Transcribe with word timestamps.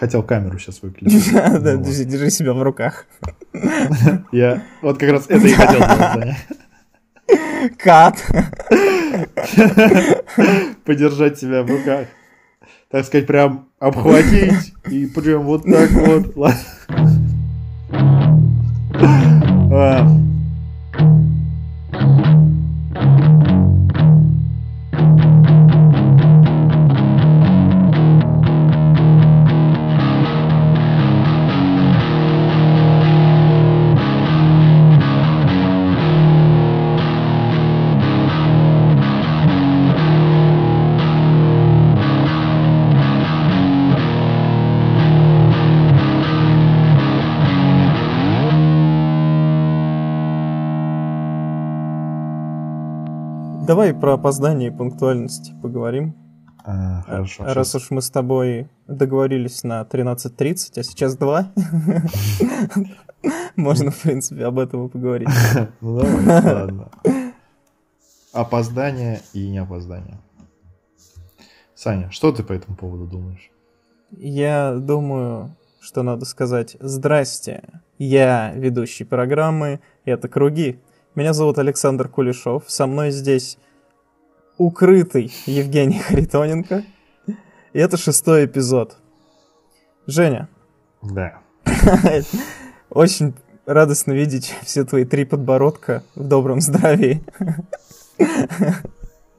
хотел 0.00 0.22
камеру 0.22 0.58
сейчас 0.58 0.82
выключить. 0.82 1.32
Да, 1.32 1.76
держи 1.76 2.30
себя 2.30 2.54
в 2.54 2.62
руках. 2.62 3.06
Я 4.32 4.62
вот 4.82 4.98
как 4.98 5.10
раз 5.10 5.26
это 5.28 5.46
и 5.46 5.52
хотел 5.52 5.80
сделать, 5.82 6.36
Кат. 7.76 8.18
Подержать 10.84 11.38
себя 11.38 11.62
в 11.62 11.70
руках. 11.70 12.08
Так 12.90 13.04
сказать, 13.04 13.26
прям 13.26 13.68
обхватить 13.78 14.72
и 14.90 15.06
прям 15.06 15.42
вот 15.44 15.64
так 15.64 15.90
вот. 15.90 16.34
А. 19.72 20.29
про 54.10 54.14
опоздание 54.14 54.70
и 54.70 54.72
пунктуальность 54.72 55.52
поговорим. 55.62 56.16
А, 56.64 57.02
хорошо. 57.02 57.44
Раз 57.44 57.68
сейчас. 57.68 57.74
уж 57.76 57.90
мы 57.90 58.02
с 58.02 58.10
тобой 58.10 58.68
договорились 58.88 59.62
на 59.62 59.82
13.30, 59.82 60.80
а 60.80 60.82
сейчас 60.82 61.16
2, 61.16 61.52
можно, 63.56 63.92
в 63.92 64.02
принципе, 64.02 64.46
об 64.46 64.58
этом 64.58 64.86
и 64.86 64.88
поговорить. 64.88 65.28
Ну 65.80 66.00
давай, 66.00 66.54
ладно. 66.54 66.88
Опоздание 68.32 69.20
и 69.32 69.48
не 69.48 69.58
опоздание. 69.58 70.18
Саня, 71.76 72.10
что 72.10 72.32
ты 72.32 72.42
по 72.42 72.52
этому 72.52 72.76
поводу 72.76 73.06
думаешь? 73.06 73.48
Я 74.10 74.74
думаю, 74.74 75.54
что 75.80 76.02
надо 76.02 76.24
сказать 76.24 76.76
«Здрасте, 76.80 77.62
я 77.96 78.52
ведущий 78.56 79.04
программы, 79.04 79.78
это 80.04 80.28
«Круги». 80.28 80.80
Меня 81.14 81.32
зовут 81.32 81.58
Александр 81.58 82.08
Кулешов. 82.08 82.64
Со 82.66 82.88
мной 82.88 83.12
здесь 83.12 83.56
укрытый 84.60 85.32
Евгений 85.46 85.98
Харитоненко. 86.06 86.84
И 87.72 87.78
это 87.78 87.96
шестой 87.96 88.44
эпизод. 88.44 88.96
Женя. 90.06 90.48
Да. 91.02 91.38
Очень 92.90 93.34
радостно 93.64 94.12
видеть 94.12 94.54
все 94.62 94.84
твои 94.84 95.04
три 95.04 95.24
подбородка 95.24 96.02
в 96.14 96.24
добром 96.24 96.60
здравии. 96.60 97.22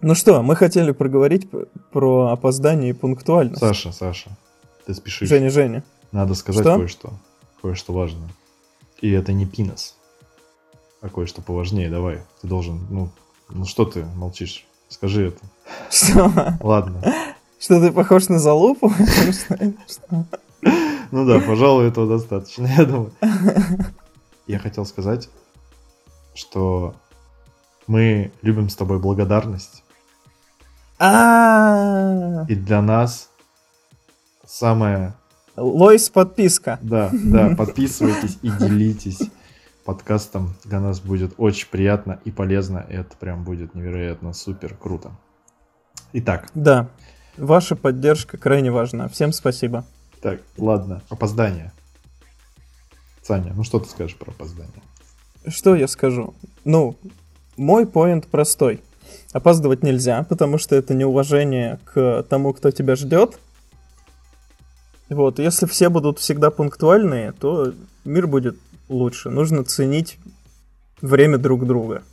Ну 0.04 0.16
что, 0.16 0.42
мы 0.42 0.56
хотели 0.56 0.94
проговорить 0.94 1.48
про 1.92 2.30
опоздание 2.32 2.90
и 2.90 2.94
пунктуальность. 2.94 3.60
Саша, 3.60 3.92
Саша, 3.92 4.36
ты 4.88 4.96
спешишь. 4.96 5.30
Женя, 5.30 5.52
Женя. 5.52 5.84
Надо 6.12 6.34
сказать 6.34 6.64
что? 6.66 6.78
кое-что. 6.78 7.14
Кое-что 7.62 7.94
важное. 7.94 8.30
И 9.00 9.12
это 9.12 9.32
не 9.32 9.46
пинос 9.46 9.96
а 11.02 11.10
кое-что 11.10 11.42
поважнее, 11.42 11.90
давай. 11.90 12.22
Ты 12.42 12.48
должен, 12.48 12.80
ну, 12.90 13.10
ну 13.50 13.66
что 13.66 13.86
ты 13.86 14.06
молчишь? 14.06 14.66
Скажи 14.92 15.30
это. 15.30 15.40
Что? 15.90 16.58
Ладно. 16.60 17.02
Что 17.60 17.80
ты 17.80 17.92
похож 17.94 18.28
на 18.28 18.40
залупу? 18.40 18.92
Ну 21.12 21.26
да, 21.26 21.40
пожалуй, 21.40 21.88
этого 21.88 22.18
достаточно, 22.18 22.68
я 22.68 22.86
думаю. 22.86 23.14
Я 24.48 24.60
хотел 24.60 24.86
сказать, 24.86 25.30
что 26.34 26.94
мы 27.88 28.32
любим 28.42 28.70
с 28.70 28.76
тобой 28.76 29.00
благодарность. 29.00 29.84
А. 31.00 32.46
И 32.50 32.56
для 32.56 32.82
нас 32.82 33.30
самое... 34.46 35.14
Лойс 35.56 36.10
подписка. 36.10 36.80
Да, 36.82 37.10
да, 37.14 37.56
подписывайтесь 37.56 38.40
и 38.42 38.50
делитесь 38.50 39.31
подкастом. 39.84 40.56
Для 40.64 40.80
нас 40.80 41.00
будет 41.00 41.34
очень 41.38 41.68
приятно 41.70 42.20
и 42.26 42.32
полезно. 42.32 42.86
И 42.90 42.94
это 42.94 43.16
прям 43.18 43.44
будет 43.44 43.76
невероятно 43.76 44.34
супер 44.34 44.76
круто. 44.76 45.12
Итак. 46.14 46.50
Да, 46.54 46.90
ваша 47.38 47.76
поддержка 47.76 48.38
крайне 48.38 48.72
важна. 48.72 49.08
Всем 49.08 49.32
спасибо. 49.32 49.86
Так, 50.22 50.42
ладно, 50.58 51.02
опоздание. 51.10 51.72
Саня, 53.22 53.54
ну 53.56 53.64
что 53.64 53.80
ты 53.80 53.90
скажешь 53.90 54.18
про 54.18 54.32
опоздание? 54.32 54.82
Что 55.48 55.76
я 55.76 55.88
скажу? 55.88 56.34
Ну, 56.66 56.96
мой 57.58 57.88
поинт 57.88 58.28
простой. 58.28 58.82
Опаздывать 59.34 59.84
нельзя, 59.84 60.24
потому 60.24 60.58
что 60.58 60.76
это 60.76 60.94
неуважение 60.94 61.80
к 61.86 62.24
тому, 62.30 62.54
кто 62.54 62.72
тебя 62.72 62.96
ждет. 62.96 63.40
Вот, 65.10 65.40
если 65.40 65.66
все 65.66 65.90
будут 65.90 66.20
всегда 66.20 66.52
пунктуальные, 66.52 67.34
то 67.34 67.74
мир 68.06 68.28
будет 68.28 68.58
лучше. 68.92 69.30
Нужно 69.30 69.64
ценить 69.64 70.18
время 71.02 71.38
друг 71.38 71.66
друга. 71.66 72.04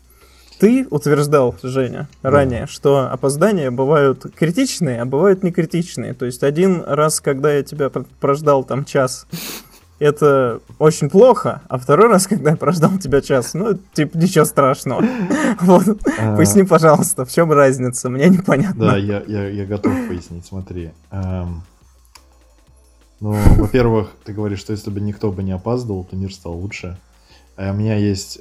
Ты 0.59 0.89
утверждал, 0.91 1.55
Женя, 1.63 2.09
ранее, 2.23 2.63
да. 2.63 2.67
что 2.67 3.09
опоздания 3.13 3.71
бывают 3.71 4.27
критичные, 4.35 5.03
а 5.03 5.05
бывают 5.05 5.45
не 5.45 5.53
критичные. 5.53 6.15
То 6.15 6.27
есть 6.27 6.43
один 6.43 6.83
раз, 6.85 7.21
когда 7.21 7.53
я 7.53 7.63
тебя 7.63 7.91
прождал 7.91 8.65
там 8.65 8.85
час, 8.85 9.27
это 10.01 10.61
очень 10.79 11.11
плохо, 11.11 11.63
а 11.69 11.79
второй 11.79 12.09
раз, 12.09 12.27
когда 12.27 12.51
я 12.51 12.57
прождал 12.57 12.99
тебя 12.99 13.21
час, 13.21 13.55
ну, 13.55 13.79
типа, 13.93 14.17
ничего 14.17 14.45
страшного. 14.45 15.05
Вот. 15.61 15.85
А... 16.19 16.37
Поясни, 16.37 16.63
пожалуйста, 16.63 17.25
в 17.25 17.33
чем 17.33 17.53
разница? 17.53 18.09
Мне 18.09 18.29
непонятно. 18.29 18.93
Да, 18.93 18.97
я, 18.97 19.23
я, 19.27 19.49
я 19.49 19.65
готов 19.65 19.93
пояснить, 20.09 20.47
смотри. 20.47 20.91
Ну, 23.21 23.33
во-первых, 23.57 24.15
ты 24.25 24.33
говоришь, 24.33 24.61
что 24.61 24.73
если 24.73 24.91
бы 24.91 25.01
никто 25.01 25.33
бы 25.33 25.43
не 25.43 25.53
опаздывал, 25.53 26.05
то 26.05 26.17
мир 26.17 26.33
стал 26.33 26.55
лучше. 26.55 26.97
А 27.57 27.73
у 27.73 27.75
меня 27.75 27.97
есть 27.97 28.41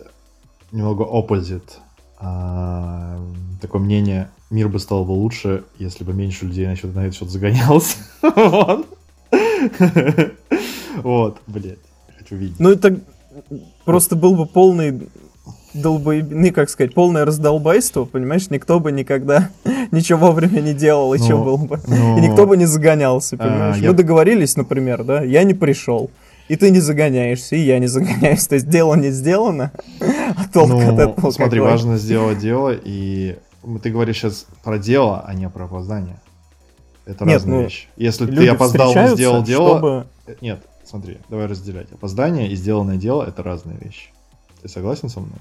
немного 0.72 1.04
opposite 1.04 1.80
а, 2.20 3.20
такое 3.62 3.82
мнение, 3.82 4.30
мир 4.50 4.70
бы 4.70 4.80
стал 4.80 5.06
бы 5.06 5.12
лучше, 5.12 5.64
если 5.78 6.04
бы 6.04 6.14
меньше 6.14 6.46
людей 6.46 6.68
насчет, 6.68 6.94
на 6.96 7.02
этот 7.02 7.16
счет 7.16 7.30
загонялся. 7.30 7.98
Вот. 8.22 8.88
Вот, 11.04 11.38
блядь, 11.46 11.78
хочу 12.18 12.36
видеть. 12.36 12.60
Ну, 12.60 12.72
это 12.72 13.00
просто 13.86 14.16
был 14.16 14.36
бы 14.36 14.48
полный 14.48 15.08
долбоеб... 15.74 16.54
как 16.54 16.70
сказать, 16.70 16.94
полное 16.94 17.26
раздолбайство, 17.26 18.06
понимаешь, 18.06 18.50
никто 18.50 18.80
бы 18.80 18.92
никогда 18.92 19.50
ничего 19.92 20.28
вовремя 20.28 20.62
не 20.62 20.74
делал, 20.74 21.14
и 21.14 21.20
ну, 21.20 21.24
что 21.26 21.38
было 21.38 21.58
бы. 21.58 21.80
Ну, 21.88 22.18
и 22.18 22.22
никто 22.22 22.46
бы 22.46 22.58
не 22.58 22.66
загонялся, 22.66 23.36
а, 23.36 23.40
понимаешь. 23.40 23.76
А, 23.76 23.80
Мы 23.80 23.86
я... 23.86 23.94
договорились, 23.94 24.56
например, 24.58 25.04
да, 25.04 25.22
я 25.22 25.44
не 25.44 25.54
пришел. 25.54 26.12
И 26.48 26.56
ты 26.56 26.72
не 26.72 26.80
загоняешься, 26.80 27.58
и 27.58 27.60
я 27.60 27.78
не 27.78 27.88
загоняюсь. 27.88 28.48
То 28.48 28.56
есть 28.56 28.70
дело 28.70 28.96
не 28.96 29.12
сделано, 29.12 29.72
а 30.00 30.46
толк 30.52 30.70
ну, 30.70 30.80
от 30.80 31.00
этого 31.00 31.32
Смотри, 31.32 31.60
какой? 31.60 31.72
важно 31.72 31.98
сделать 31.98 32.40
дело, 32.40 32.74
и 32.74 33.38
ты 33.84 33.90
говоришь 33.90 34.18
сейчас 34.18 34.46
про 34.64 34.78
дело, 34.78 35.24
а 35.26 35.34
не 35.34 35.50
про 35.50 35.66
опоздание. 35.66 36.20
Это 37.06 37.26
Нет, 37.26 37.36
разные 37.36 37.58
ну, 37.58 37.64
вещи. 37.64 37.88
Если 37.96 38.26
ты 38.26 38.48
опоздал, 38.48 38.92
и 38.92 39.08
сделал 39.16 39.44
дело... 39.44 39.78
Чтобы... 39.78 40.08
Э, 40.26 40.36
нет, 40.42 40.60
смотри, 40.84 41.20
давай 41.30 41.46
разделять. 41.46 41.92
Опоздание 41.92 42.50
и 42.50 42.56
сделанное 42.56 42.98
дело— 42.98 43.24
это 43.28 43.44
разные 43.44 43.78
вещи. 43.78 44.10
Ты 44.62 44.68
согласен 44.68 45.08
со 45.08 45.22
мной? 45.22 45.40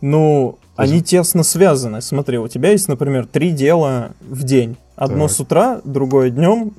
Ну, 0.00 0.58
есть... 0.78 0.92
они 0.92 1.02
тесно 1.02 1.42
связаны. 1.42 2.00
Смотри, 2.00 2.38
у 2.38 2.48
тебя 2.48 2.70
есть, 2.70 2.88
например, 2.88 3.26
три 3.26 3.50
дела 3.50 4.12
в 4.20 4.44
день. 4.44 4.76
Одно 4.96 5.28
так. 5.28 5.36
с 5.36 5.40
утра, 5.40 5.80
другое 5.84 6.30
днем, 6.30 6.72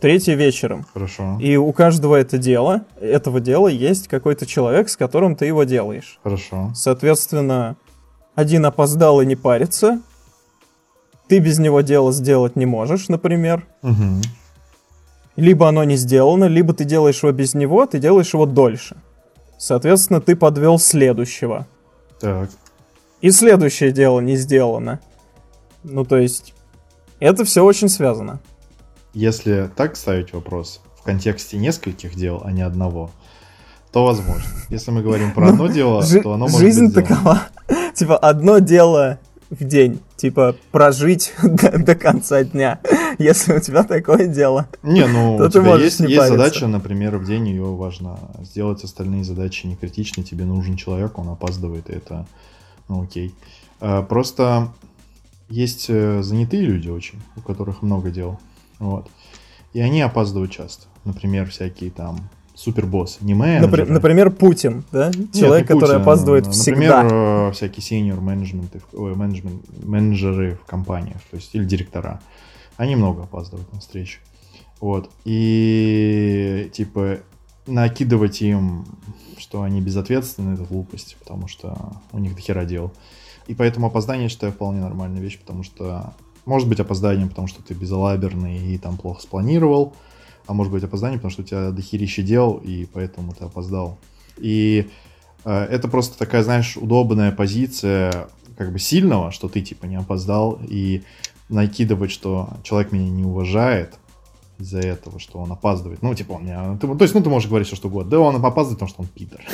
третье 0.00 0.34
вечером. 0.34 0.86
Хорошо. 0.92 1.38
И 1.40 1.56
у 1.56 1.72
каждого 1.72 2.16
это 2.16 2.38
дело, 2.38 2.82
этого 3.00 3.40
дела 3.40 3.68
есть 3.68 4.08
какой-то 4.08 4.46
человек, 4.46 4.88
с 4.88 4.96
которым 4.96 5.36
ты 5.36 5.46
его 5.46 5.64
делаешь. 5.64 6.18
Хорошо. 6.22 6.72
Соответственно, 6.74 7.76
один 8.34 8.64
опоздал 8.66 9.20
и 9.20 9.26
не 9.26 9.36
парится. 9.36 10.00
Ты 11.28 11.38
без 11.38 11.58
него 11.58 11.80
дело 11.82 12.12
сделать 12.12 12.56
не 12.56 12.66
можешь, 12.66 13.08
например. 13.08 13.66
Угу. 13.82 14.22
Либо 15.36 15.68
оно 15.68 15.84
не 15.84 15.96
сделано, 15.96 16.44
либо 16.44 16.74
ты 16.74 16.84
делаешь 16.84 17.22
его 17.22 17.32
без 17.32 17.54
него, 17.54 17.86
ты 17.86 17.98
делаешь 17.98 18.34
его 18.34 18.44
дольше. 18.44 18.96
Соответственно, 19.56 20.20
ты 20.20 20.36
подвел 20.36 20.78
следующего. 20.78 21.66
Так. 22.22 22.50
И 23.20 23.32
следующее 23.32 23.90
дело 23.90 24.20
не 24.20 24.36
сделано. 24.36 25.00
Ну, 25.82 26.04
то 26.04 26.16
есть, 26.16 26.54
это 27.18 27.44
все 27.44 27.64
очень 27.64 27.88
связано. 27.88 28.40
Если 29.12 29.68
так 29.76 29.96
ставить 29.96 30.32
вопрос, 30.32 30.80
в 30.98 31.02
контексте 31.02 31.56
нескольких 31.56 32.14
дел, 32.14 32.40
а 32.44 32.52
не 32.52 32.62
одного, 32.62 33.10
то 33.90 34.06
возможно. 34.06 34.48
Если 34.68 34.92
мы 34.92 35.02
говорим 35.02 35.32
про 35.32 35.48
одно 35.48 35.66
дело, 35.66 36.04
то 36.22 36.32
оно 36.32 36.46
может 36.46 36.60
Жизнь 36.60 36.92
такова. 36.92 37.42
Типа, 37.94 38.16
одно 38.16 38.60
дело 38.60 39.18
в 39.52 39.64
день? 39.64 40.00
Типа 40.16 40.56
прожить 40.70 41.32
до, 41.42 41.78
до 41.78 41.94
конца 41.94 42.42
дня, 42.44 42.80
если 43.18 43.54
у 43.54 43.60
тебя 43.60 43.84
такое 43.84 44.26
дело. 44.26 44.68
Не, 44.82 45.06
ну 45.06 45.36
то 45.38 45.44
у 45.44 45.46
ты 45.46 45.52
тебя 45.52 45.62
можешь 45.62 45.84
есть, 45.84 46.00
не 46.00 46.12
есть 46.12 46.28
задача, 46.28 46.66
например, 46.66 47.18
в 47.18 47.24
день 47.24 47.48
ее 47.48 47.64
важно 47.64 48.18
сделать 48.40 48.82
остальные 48.84 49.24
задачи 49.24 49.66
не 49.66 49.76
критичны, 49.76 50.22
тебе 50.22 50.44
нужен 50.44 50.76
человек, 50.76 51.18
он 51.18 51.28
опаздывает, 51.28 51.90
и 51.90 51.94
это, 51.94 52.26
ну 52.88 53.02
окей. 53.02 53.34
А, 53.80 54.02
Просто 54.02 54.72
есть 55.48 55.86
э, 55.88 56.22
занятые 56.22 56.62
люди 56.62 56.88
очень, 56.88 57.20
у 57.36 57.40
которых 57.40 57.82
много 57.82 58.10
дел, 58.10 58.40
вот. 58.78 59.08
И 59.74 59.80
они 59.80 60.00
опаздывают 60.02 60.50
часто. 60.50 60.86
Например, 61.04 61.48
всякие 61.48 61.90
там 61.90 62.28
супербоссы, 62.54 63.18
не 63.22 63.34
менеджеры. 63.34 63.82
Напри- 63.84 63.92
например, 63.92 64.30
Путин, 64.30 64.84
да? 64.92 65.10
Нет, 65.14 65.32
Человек, 65.32 65.68
не 65.68 65.74
который 65.74 65.90
Путин. 65.94 66.02
опаздывает 66.02 66.46
Например, 66.46 66.62
всегда. 67.02 67.08
э, 67.48 67.52
всякие 67.52 67.82
senior 68.12 68.20
менеджменты, 68.20 68.82
ой, 68.92 69.14
менеджмент, 69.14 69.62
менеджеры 69.84 70.58
в 70.62 70.66
компаниях, 70.66 71.18
то 71.30 71.36
есть 71.36 71.54
или 71.54 71.64
директора. 71.64 72.20
Они 72.76 72.94
много 72.96 73.22
опаздывают 73.22 73.72
на 73.72 73.80
встречи. 73.80 74.18
Вот. 74.80 75.10
И 75.24 76.70
типа 76.72 77.18
накидывать 77.66 78.42
им, 78.42 78.84
что 79.38 79.62
они 79.62 79.80
безответственны, 79.80 80.54
это 80.54 80.64
глупость, 80.64 81.16
потому 81.20 81.48
что 81.48 81.76
у 82.12 82.18
них 82.18 82.34
дохера 82.34 82.64
дел. 82.64 82.92
И 83.46 83.54
поэтому 83.54 83.86
опоздание, 83.86 84.24
я 84.24 84.28
считаю, 84.28 84.52
вполне 84.52 84.80
нормальная 84.80 85.20
вещь, 85.20 85.38
потому 85.38 85.62
что 85.62 86.12
может 86.44 86.68
быть 86.68 86.80
опозданием, 86.80 87.28
потому 87.28 87.46
что 87.46 87.62
ты 87.62 87.74
безалаберный 87.74 88.58
и 88.74 88.78
там 88.78 88.96
плохо 88.96 89.22
спланировал, 89.22 89.94
а 90.46 90.52
может 90.52 90.72
быть 90.72 90.84
опоздание, 90.84 91.18
потому 91.18 91.30
что 91.32 91.42
у 91.42 91.44
тебя 91.44 91.70
дохерища 91.70 92.22
дел, 92.22 92.60
и 92.64 92.86
поэтому 92.86 93.32
ты 93.32 93.44
опоздал. 93.44 93.98
И 94.38 94.88
э, 95.44 95.64
это 95.64 95.88
просто 95.88 96.18
такая, 96.18 96.42
знаешь, 96.42 96.76
удобная 96.76 97.32
позиция 97.32 98.28
как 98.56 98.72
бы 98.72 98.78
сильного, 98.78 99.32
что 99.32 99.48
ты 99.48 99.60
типа 99.60 99.86
не 99.86 99.96
опоздал, 99.96 100.60
и 100.68 101.02
накидывать, 101.48 102.10
что 102.10 102.50
человек 102.62 102.92
меня 102.92 103.10
не 103.10 103.24
уважает 103.24 103.94
из-за 104.58 104.78
этого, 104.78 105.18
что 105.18 105.38
он 105.38 105.50
опаздывает. 105.50 106.02
Ну, 106.02 106.14
типа, 106.14 106.32
он 106.34 106.44
меня... 106.44 106.76
ты- 106.80 106.86
то 106.86 107.02
есть, 107.02 107.14
ну, 107.14 107.22
ты 107.22 107.28
можешь 107.30 107.48
говорить 107.48 107.66
все, 107.66 107.74
что 107.76 107.88
угодно. 107.88 108.10
Да, 108.10 108.18
он 108.20 108.36
опаздывает, 108.36 108.78
потому 108.78 108.88
что 108.88 109.02
он 109.02 109.08
пидор. 109.08 109.40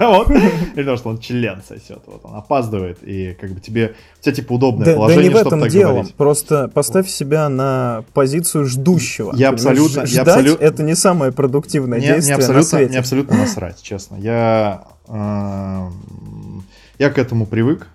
Вот. 0.00 0.30
Или 0.30 0.50
потому 0.74 0.96
что 0.98 1.08
он 1.10 1.18
член 1.18 1.62
сосет. 1.66 2.02
Вот 2.06 2.20
он 2.24 2.34
опаздывает, 2.34 2.98
и 3.02 3.34
как 3.40 3.52
бы 3.52 3.60
тебе... 3.60 3.94
У 4.20 4.22
тебя, 4.24 4.34
типа, 4.34 4.52
удобное 4.52 4.84
Да, 4.84 4.90
да 4.92 4.96
положение, 4.98 5.28
не 5.28 5.34
в 5.34 5.36
этом 5.38 5.68
дело. 5.68 5.90
говорить. 5.92 6.14
Просто 6.14 6.68
поставь 6.68 7.08
себя 7.08 7.48
на 7.48 8.04
позицию 8.12 8.66
ждущего. 8.66 9.32
Я 9.34 9.48
абсолютно- 9.50 10.04
я 10.06 10.22
абсолютно- 10.22 10.62
это 10.64 10.82
не 10.82 10.94
самое 10.94 11.32
продуктивное 11.32 12.00
действие 12.00 12.36
на 12.36 12.42
абсолютно, 12.42 12.68
свете. 12.68 12.90
мне 12.90 12.98
абсолютно 12.98 13.36
насрать, 13.38 13.80
честно. 13.82 14.16
Я, 14.16 14.84
эм, 15.08 16.64
я 16.98 17.10
к 17.10 17.18
этому 17.18 17.46
привык. 17.46 17.86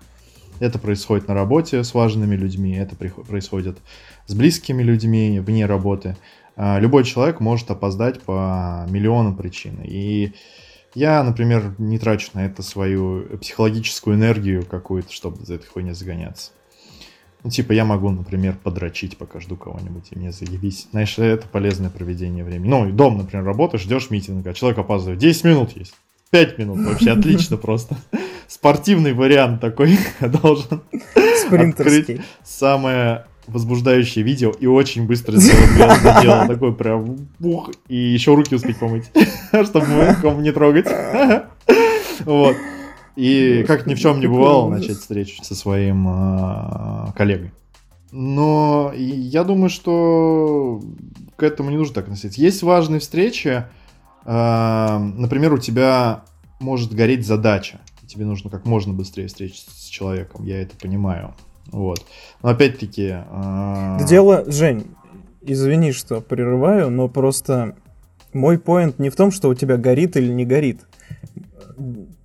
Это 0.61 0.77
происходит 0.77 1.27
на 1.27 1.33
работе 1.33 1.83
с 1.83 1.95
важными 1.95 2.35
людьми, 2.35 2.75
это 2.75 2.95
происходит 2.95 3.79
с 4.27 4.35
близкими 4.35 4.83
людьми 4.83 5.39
вне 5.39 5.65
работы. 5.65 6.17
А, 6.55 6.79
Любой 6.79 7.03
человек 7.03 7.39
может 7.39 7.71
опоздать 7.71 8.21
по 8.21 8.85
миллиону 8.87 9.35
причин. 9.35 9.79
И 9.83 10.33
я, 10.93 11.23
например, 11.23 11.73
не 11.79 11.97
трачу 11.97 12.29
на 12.35 12.45
это 12.45 12.61
свою 12.61 13.39
психологическую 13.39 14.15
энергию 14.15 14.63
какую-то, 14.63 15.11
чтобы 15.11 15.43
за 15.43 15.55
этой 15.55 15.65
хуйней 15.65 15.93
загоняться. 15.93 16.51
Ну, 17.43 17.49
типа, 17.49 17.71
я 17.71 17.83
могу, 17.83 18.11
например, 18.11 18.55
подрочить, 18.55 19.17
пока 19.17 19.39
жду 19.39 19.55
кого-нибудь, 19.55 20.09
и 20.11 20.19
мне 20.19 20.31
заебись. 20.31 20.89
Знаешь, 20.91 21.17
это 21.17 21.47
полезное 21.47 21.89
проведение 21.89 22.43
времени. 22.43 22.69
Ну, 22.69 22.87
и 22.87 22.91
дом, 22.91 23.17
например, 23.17 23.43
работаешь, 23.43 23.81
ждешь 23.81 24.11
митинга, 24.11 24.51
а 24.51 24.53
человек 24.53 24.77
опаздывает. 24.77 25.19
10 25.19 25.43
минут 25.43 25.75
есть. 25.75 25.95
5 26.31 26.57
минут. 26.57 26.79
Вообще 26.79 27.11
отлично 27.17 27.57
просто. 27.57 27.97
Спортивный 28.47 29.13
вариант 29.13 29.61
такой 29.61 29.97
должен 30.19 30.81
Спринтерский. 31.45 32.21
самое 32.43 33.25
возбуждающее 33.47 34.23
видео 34.23 34.51
и 34.51 34.65
очень 34.65 35.07
быстро 35.07 35.35
сделать 35.35 35.71
грязное 35.75 36.21
дело. 36.21 36.47
Такой 36.47 36.73
прям 36.73 37.27
бух, 37.39 37.71
и 37.87 37.95
еще 37.95 38.33
руки 38.33 38.55
успеть 38.55 38.77
помыть, 38.77 39.11
чтобы 39.51 40.15
кому 40.21 40.41
не 40.41 40.51
трогать. 40.51 40.87
Вот. 42.25 42.55
И 43.15 43.63
как 43.67 43.87
ни 43.87 43.95
в 43.95 43.99
чем 43.99 44.19
не 44.19 44.27
бывало, 44.27 44.69
начать 44.69 44.97
встречу 44.97 45.43
со 45.43 45.53
своим 45.53 46.05
а, 46.07 47.11
коллегой. 47.15 47.51
Но 48.11 48.93
я 48.95 49.43
думаю, 49.43 49.69
что 49.69 50.81
к 51.35 51.43
этому 51.43 51.71
не 51.71 51.77
нужно 51.77 51.95
так 51.95 52.05
относиться. 52.05 52.41
Есть 52.41 52.63
важные 52.63 52.99
встречи. 52.99 53.65
А, 54.25 54.99
Например, 54.99 55.53
у 55.53 55.57
тебя 55.57 56.23
может 56.59 56.93
гореть 56.93 57.25
задача. 57.25 57.79
Тебе 58.07 58.25
нужно 58.25 58.49
как 58.49 58.65
можно 58.65 58.93
быстрее 58.93 59.27
встретиться 59.27 59.71
с 59.71 59.85
человеком. 59.85 60.45
Я 60.45 60.61
это 60.61 60.75
понимаю. 60.75 61.33
Вот. 61.67 62.05
Но 62.43 62.49
опять-таки... 62.49 63.09
Да 63.29 64.03
Дело, 64.07 64.43
Жень, 64.51 64.87
извини, 65.41 65.93
что 65.93 66.19
прерываю, 66.19 66.89
но 66.89 67.07
просто 67.07 67.75
мой 68.33 68.59
поинт 68.59 68.99
не 68.99 69.09
в 69.09 69.15
том, 69.15 69.31
что 69.31 69.49
у 69.49 69.55
тебя 69.55 69.77
горит 69.77 70.17
или 70.17 70.31
не 70.31 70.45
горит. 70.45 70.81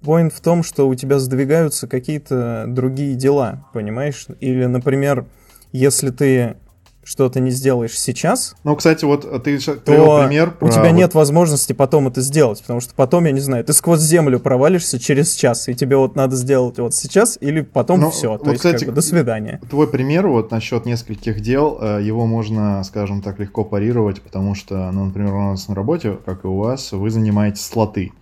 Поинт 0.03 0.33
в 0.33 0.41
том, 0.41 0.63
что 0.63 0.89
у 0.89 0.95
тебя 0.95 1.19
сдвигаются 1.19 1.89
какие-то 1.89 2.65
другие 2.69 3.15
дела, 3.15 3.67
понимаешь? 3.73 4.27
Или, 4.41 4.67
например, 4.67 5.27
если 5.73 6.11
ты 6.11 6.57
что-то 7.07 7.39
не 7.39 7.51
сделаешь 7.53 7.97
сейчас, 7.97 8.57
Ну, 8.65 8.75
кстати, 8.75 9.05
вот 9.05 9.45
ты 9.45 9.61
щас 9.61 9.77
привел 9.77 10.25
пример. 10.27 10.55
у 10.61 10.69
тебя 10.69 10.83
вот- 10.83 10.93
нет 10.93 11.15
возможности 11.15 11.73
потом 11.73 12.09
это 12.09 12.21
сделать, 12.21 12.61
потому 12.63 12.81
что 12.81 12.95
потом, 12.97 13.27
я 13.27 13.31
не 13.33 13.39
знаю, 13.41 13.63
ты 13.65 13.73
сквозь 13.73 14.01
землю 14.01 14.41
провалишься 14.41 14.99
через 14.99 15.33
час, 15.35 15.69
и 15.69 15.75
тебе 15.75 15.97
вот 15.97 16.17
надо 16.17 16.35
сделать 16.35 16.79
вот 16.81 16.95
сейчас 16.95 17.39
или 17.41 17.61
потом 17.61 18.01
Ну, 18.01 18.11
все, 18.11 18.31
вот, 18.33 18.43
то 18.43 18.51
есть 18.51 18.63
как 18.63 18.73
кстати, 18.75 18.89
бы 18.89 18.93
до 18.95 19.03
свидания. 19.03 19.61
Твой 19.71 19.87
пример 19.87 20.27
вот 20.27 20.51
насчет 20.51 20.85
нескольких 20.85 21.41
дел, 21.41 21.79
э, 21.81 22.01
его 22.03 22.27
можно, 22.27 22.83
скажем 22.83 23.23
так, 23.23 23.39
легко 23.39 23.65
парировать, 23.65 24.21
потому 24.21 24.57
что, 24.57 24.91
ну, 24.91 25.05
например, 25.05 25.33
у 25.35 25.51
нас 25.51 25.69
на 25.69 25.77
работе, 25.77 26.19
как 26.27 26.45
и 26.45 26.49
у 26.49 26.57
вас, 26.57 26.91
вы 26.91 27.09
занимаете 27.11 27.63
слоты 27.63 28.13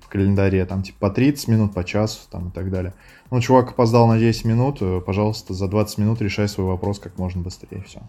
в 0.00 0.08
календаре, 0.08 0.64
там, 0.64 0.82
типа, 0.82 1.08
по 1.08 1.10
30 1.10 1.46
минут, 1.48 1.74
по 1.74 1.84
часу, 1.84 2.20
там, 2.30 2.48
и 2.48 2.50
так 2.52 2.70
далее. 2.70 2.94
Ну, 3.30 3.40
чувак 3.40 3.70
опоздал 3.70 4.08
на 4.08 4.18
10 4.18 4.44
минут, 4.44 4.78
э, 4.80 5.00
пожалуйста, 5.04 5.54
за 5.54 5.68
20 5.68 5.98
минут 5.98 6.20
решай 6.20 6.48
свой 6.48 6.66
вопрос 6.66 6.98
как 6.98 7.16
можно 7.18 7.42
быстрее, 7.42 7.82
все. 7.86 8.00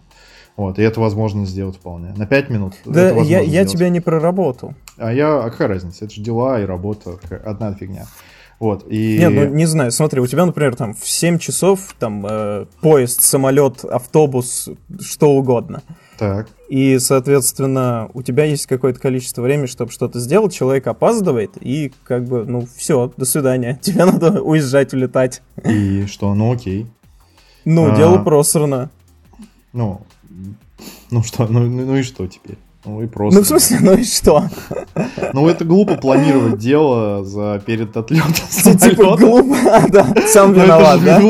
Вот, 0.57 0.79
и 0.79 0.81
это 0.81 0.99
возможно 0.99 1.45
сделать 1.45 1.77
вполне. 1.77 2.13
На 2.17 2.25
5 2.25 2.49
минут 2.49 2.73
Да, 2.85 3.11
я, 3.11 3.39
я 3.39 3.45
сделать. 3.45 3.71
тебя 3.71 3.89
не 3.89 3.99
проработал. 3.99 4.73
А 4.97 5.13
я, 5.13 5.43
а 5.43 5.49
какая 5.49 5.67
разница? 5.67 6.05
Это 6.05 6.13
же 6.13 6.21
дела 6.21 6.59
и 6.59 6.65
работа, 6.65 7.17
одна 7.45 7.73
фигня. 7.73 8.07
Вот, 8.61 8.85
и... 8.87 9.17
Не, 9.17 9.29
ну 9.29 9.45
не 9.47 9.65
знаю, 9.65 9.91
смотри, 9.91 10.21
у 10.21 10.27
тебя, 10.27 10.45
например, 10.45 10.75
там 10.75 10.93
в 10.93 11.09
7 11.09 11.39
часов 11.39 11.95
там 11.97 12.23
э, 12.29 12.65
поезд, 12.79 13.23
самолет, 13.23 13.83
автобус, 13.83 14.69
что 14.99 15.31
угодно. 15.31 15.81
Так, 16.19 16.47
И, 16.69 16.99
соответственно, 16.99 18.11
у 18.13 18.21
тебя 18.21 18.43
есть 18.45 18.67
какое-то 18.67 18.99
количество 18.99 19.41
времени, 19.41 19.65
чтобы 19.65 19.91
что-то 19.91 20.19
сделать, 20.19 20.53
человек 20.53 20.85
опаздывает, 20.85 21.53
и 21.59 21.91
как 22.03 22.25
бы, 22.25 22.45
ну, 22.45 22.67
все, 22.77 23.11
до 23.17 23.25
свидания. 23.25 23.79
Тебе 23.81 24.05
надо 24.05 24.43
уезжать, 24.43 24.93
улетать. 24.93 25.41
и 25.65 26.05
что, 26.05 26.35
ну 26.35 26.53
окей. 26.53 26.85
Ну, 27.65 27.91
А. 27.91 27.95
дело 27.95 28.19
просрано. 28.19 28.91
Ну, 29.73 30.01
ну 31.09 31.23
что, 31.23 31.47
ну, 31.47 31.61
ну, 31.61 31.85
ну 31.87 31.95
и 31.95 32.03
что 32.03 32.27
теперь? 32.27 32.59
Ну 32.83 33.03
и 33.03 33.07
просто. 33.07 33.39
Ну, 33.39 33.43
в 33.43 33.47
смысле, 33.47 33.77
ну 33.81 33.93
и 33.93 34.03
что? 34.03 34.43
Ну 35.33 35.47
это 35.47 35.63
глупо 35.65 35.95
планировать 35.95 36.57
дело 36.57 37.23
за 37.23 37.61
перед 37.65 37.95
отлетом 37.95 38.33
Типа 38.49 38.79
самолета. 38.79 39.17
глупо, 39.17 39.55
да, 39.89 40.15
сам 40.27 40.53
Ну, 40.53 40.63
виноват, 40.63 41.03
да? 41.03 41.21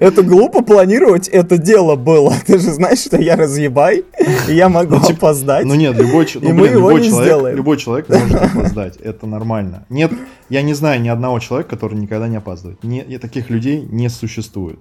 Это 0.00 0.22
глупо 0.22 0.62
планировать, 0.62 1.28
это 1.28 1.56
дело 1.56 1.96
было. 1.96 2.34
Ты 2.46 2.58
же 2.58 2.72
знаешь, 2.72 2.98
что 2.98 3.16
я 3.16 3.36
разъебай, 3.36 4.04
и 4.48 4.52
я 4.52 4.68
могу 4.68 4.96
Ну, 4.96 5.00
типа, 5.00 5.28
опоздать. 5.28 5.64
Ну 5.64 5.74
нет, 5.76 5.96
любой, 5.96 6.26
ну, 6.34 7.00
человек, 7.00 7.56
любой 7.56 7.76
человек 7.78 8.08
может 8.08 8.34
опоздать, 8.42 8.96
это 8.96 9.26
нормально. 9.26 9.84
Нет, 9.88 10.12
я 10.48 10.62
не 10.62 10.74
знаю 10.74 11.00
ни 11.00 11.08
одного 11.08 11.38
человека, 11.38 11.70
который 11.70 11.98
никогда 11.98 12.28
не 12.28 12.36
опаздывает. 12.36 12.82
Не, 12.82 13.02
таких 13.18 13.50
людей 13.50 13.86
не 13.90 14.08
существует. 14.08 14.78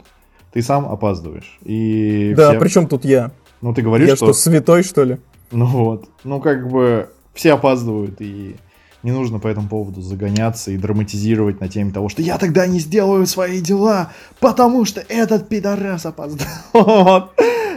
Ты 0.53 0.61
сам 0.61 0.85
опаздываешь. 0.87 1.59
И 1.63 2.33
Да, 2.35 2.49
все- 2.51 2.59
при 2.59 2.69
чем 2.69 2.87
тут 2.87 3.05
я? 3.05 3.31
Ну 3.61 3.73
ты 3.73 3.81
говоришь, 3.81 4.09
Я 4.09 4.15
что, 4.15 4.27
что, 4.27 4.33
святой, 4.33 4.83
что 4.83 5.03
ли? 5.03 5.17
ну 5.51 5.65
вот, 5.65 6.09
ну 6.23 6.39
как 6.41 6.69
бы 6.69 7.09
все 7.33 7.53
опаздывают 7.53 8.19
и 8.21 8.55
не 9.03 9.11
нужно 9.11 9.39
по 9.39 9.47
этому 9.47 9.69
поводу 9.69 10.01
загоняться 10.01 10.71
и 10.71 10.77
драматизировать 10.77 11.61
на 11.61 11.69
теме 11.69 11.91
того, 11.91 12.09
что 12.09 12.21
я 12.21 12.37
тогда 12.37 12.65
не 12.67 12.79
сделаю 12.79 13.25
свои 13.27 13.61
дела, 13.61 14.11
потому 14.39 14.85
что 14.85 15.01
этот 15.07 15.47
пидорас 15.47 16.05
опоздал. 16.05 16.47
Вот. 16.73 17.31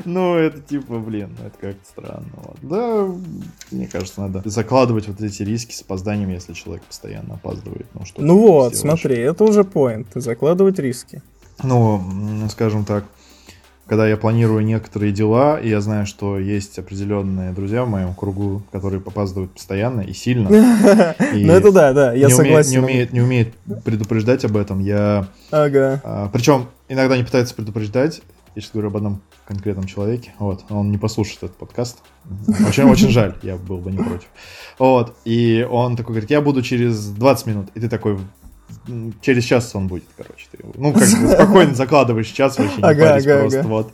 Ну, 0.07 0.35
это 0.35 0.61
типа, 0.61 0.99
блин, 0.99 1.37
ну, 1.39 1.47
это 1.47 1.59
как-то 1.61 1.87
странно. 1.87 2.31
Вот. 2.37 2.57
Да, 2.63 3.07
мне 3.71 3.87
кажется, 3.87 4.23
надо 4.23 4.41
закладывать 4.49 5.07
вот 5.09 5.21
эти 5.21 5.43
риски 5.43 5.75
с 5.75 5.83
опозданием, 5.83 6.31
если 6.31 6.55
человек 6.55 6.83
постоянно 6.85 7.35
опаздывает. 7.35 7.87
Ну, 7.93 8.07
что 8.07 8.23
Ну 8.23 8.39
вот, 8.39 8.75
сделаешь? 8.75 8.99
смотри, 9.01 9.19
это 9.19 9.45
уже 9.45 9.63
поинт, 9.63 10.07
закладывать 10.15 10.79
риски. 10.79 11.21
Ну, 11.63 12.03
скажем 12.51 12.87
так, 12.87 13.05
когда 13.91 14.07
я 14.07 14.17
планирую 14.17 14.65
некоторые 14.65 15.11
дела, 15.11 15.59
и 15.59 15.69
я 15.69 15.81
знаю, 15.81 16.07
что 16.07 16.39
есть 16.39 16.79
определенные 16.79 17.51
друзья 17.51 17.85
в 17.85 17.89
моем 17.89 18.15
кругу, 18.15 18.63
которые 18.71 19.03
опаздывают 19.05 19.51
постоянно 19.51 20.03
и 20.03 20.13
сильно. 20.13 20.49
Ну 21.33 21.53
это 21.53 21.73
да, 21.73 21.93
да, 21.93 22.13
я 22.13 22.29
согласен. 22.29 22.71
Не 22.71 22.79
умеет, 22.79 23.13
не 23.13 23.21
умеет 23.21 23.55
предупреждать 23.85 24.45
об 24.45 24.57
этом. 24.57 24.79
Я... 24.79 25.27
Ага. 25.51 26.01
А, 26.05 26.31
Причем 26.33 26.69
иногда 26.89 27.17
не 27.17 27.25
пытается 27.25 27.53
предупреждать. 27.53 28.23
Я 28.55 28.63
сейчас 28.63 28.71
говорю 28.73 28.91
об 28.91 28.97
одном 28.97 29.23
конкретном 29.45 29.87
человеке. 29.87 30.35
Вот, 30.39 30.65
он 30.71 30.93
не 30.93 30.99
послушает 30.99 31.43
этот 31.43 31.57
подкаст. 31.57 31.99
Очень, 32.69 32.85
очень 32.85 33.09
жаль, 33.09 33.35
я 33.43 33.57
был 33.57 33.79
бы 33.79 33.91
не 33.91 33.99
против. 33.99 34.29
Вот, 34.79 35.17
и 35.25 35.67
он 35.69 35.97
такой 35.97 36.15
говорит, 36.15 36.31
я 36.31 36.41
буду 36.41 36.63
через 36.63 37.09
20 37.09 37.47
минут. 37.47 37.67
И 37.75 37.81
ты 37.81 37.89
такой, 37.89 38.19
через 39.21 39.45
час 39.45 39.75
он 39.75 39.89
будет, 39.89 40.05
короче. 40.17 40.47
Ты, 40.51 40.59
ну, 40.75 40.93
как 40.93 41.03
бы 41.03 41.29
спокойно 41.33 41.75
закладываешь 41.75 42.29
час, 42.29 42.59
вообще 42.59 42.77
не 42.77 42.83
ага, 42.83 43.11
парись, 43.11 43.27
ага, 43.27 43.41
просто 43.41 43.61
ага. 43.61 43.69
вот. 43.69 43.93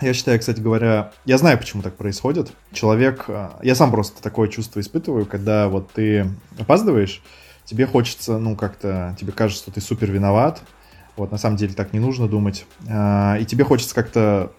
Я 0.00 0.12
считаю, 0.12 0.40
кстати 0.40 0.60
говоря, 0.60 1.12
я 1.24 1.38
знаю, 1.38 1.56
почему 1.56 1.82
так 1.82 1.96
происходит. 1.96 2.52
Человек, 2.72 3.26
э, 3.28 3.50
я 3.62 3.74
сам 3.74 3.92
просто 3.92 4.20
такое 4.22 4.48
чувство 4.48 4.80
испытываю, 4.80 5.24
когда 5.24 5.68
вот 5.68 5.92
ты 5.92 6.28
опаздываешь, 6.58 7.22
тебе 7.64 7.86
хочется, 7.86 8.38
ну, 8.38 8.56
как-то, 8.56 9.16
тебе 9.18 9.32
кажется, 9.32 9.62
что 9.62 9.72
ты 9.72 9.80
супер 9.80 10.10
виноват, 10.10 10.62
вот, 11.16 11.30
на 11.30 11.38
самом 11.38 11.56
деле 11.56 11.74
так 11.74 11.92
не 11.92 12.00
нужно 12.00 12.28
думать, 12.28 12.66
э, 12.88 13.40
и 13.40 13.44
тебе 13.44 13.64
хочется 13.64 13.94
как-то, 13.94 14.52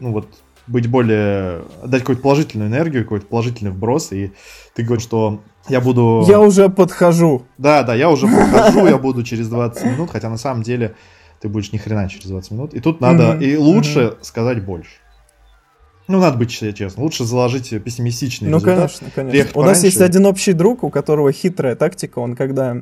ну, 0.00 0.12
вот, 0.12 0.28
быть 0.66 0.88
более, 0.88 1.62
дать 1.84 2.00
какую-то 2.00 2.22
положительную 2.22 2.68
энергию, 2.68 3.04
какой-то 3.04 3.26
положительный 3.26 3.70
вброс, 3.70 4.12
и 4.12 4.32
ты 4.74 4.82
говоришь, 4.82 5.04
что 5.04 5.42
я 5.68 5.80
буду... 5.80 6.24
Я 6.26 6.40
уже 6.40 6.68
подхожу. 6.68 7.42
Да, 7.58 7.82
да, 7.82 7.94
я 7.94 8.10
уже 8.10 8.26
подхожу, 8.26 8.86
я 8.86 8.98
буду 8.98 9.22
через 9.22 9.48
20 9.48 9.84
минут, 9.84 10.10
хотя 10.10 10.28
на 10.28 10.38
самом 10.38 10.62
деле 10.62 10.94
ты 11.40 11.48
будешь 11.48 11.72
ни 11.72 11.78
хрена 11.78 12.08
через 12.08 12.26
20 12.26 12.50
минут. 12.50 12.74
И 12.74 12.80
тут 12.80 13.00
надо, 13.00 13.36
и 13.38 13.56
лучше 13.56 14.16
сказать 14.22 14.64
больше. 14.64 14.90
Ну, 16.08 16.18
надо 16.18 16.38
быть 16.38 16.50
честно. 16.50 17.04
Лучше 17.04 17.24
заложить 17.24 17.70
пессимистичный 17.84 18.48
ну, 18.48 18.56
результат. 18.56 18.90
Ну, 19.00 19.08
конечно, 19.14 19.30
конечно. 19.30 19.60
У 19.60 19.64
нас 19.64 19.84
есть 19.84 20.00
один 20.00 20.26
общий 20.26 20.52
друг, 20.52 20.82
у 20.82 20.90
которого 20.90 21.30
хитрая 21.30 21.76
тактика. 21.76 22.18
Он 22.18 22.34
когда 22.34 22.78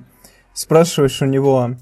спрашиваешь 0.54 1.20
у 1.20 1.26
него... 1.26 1.76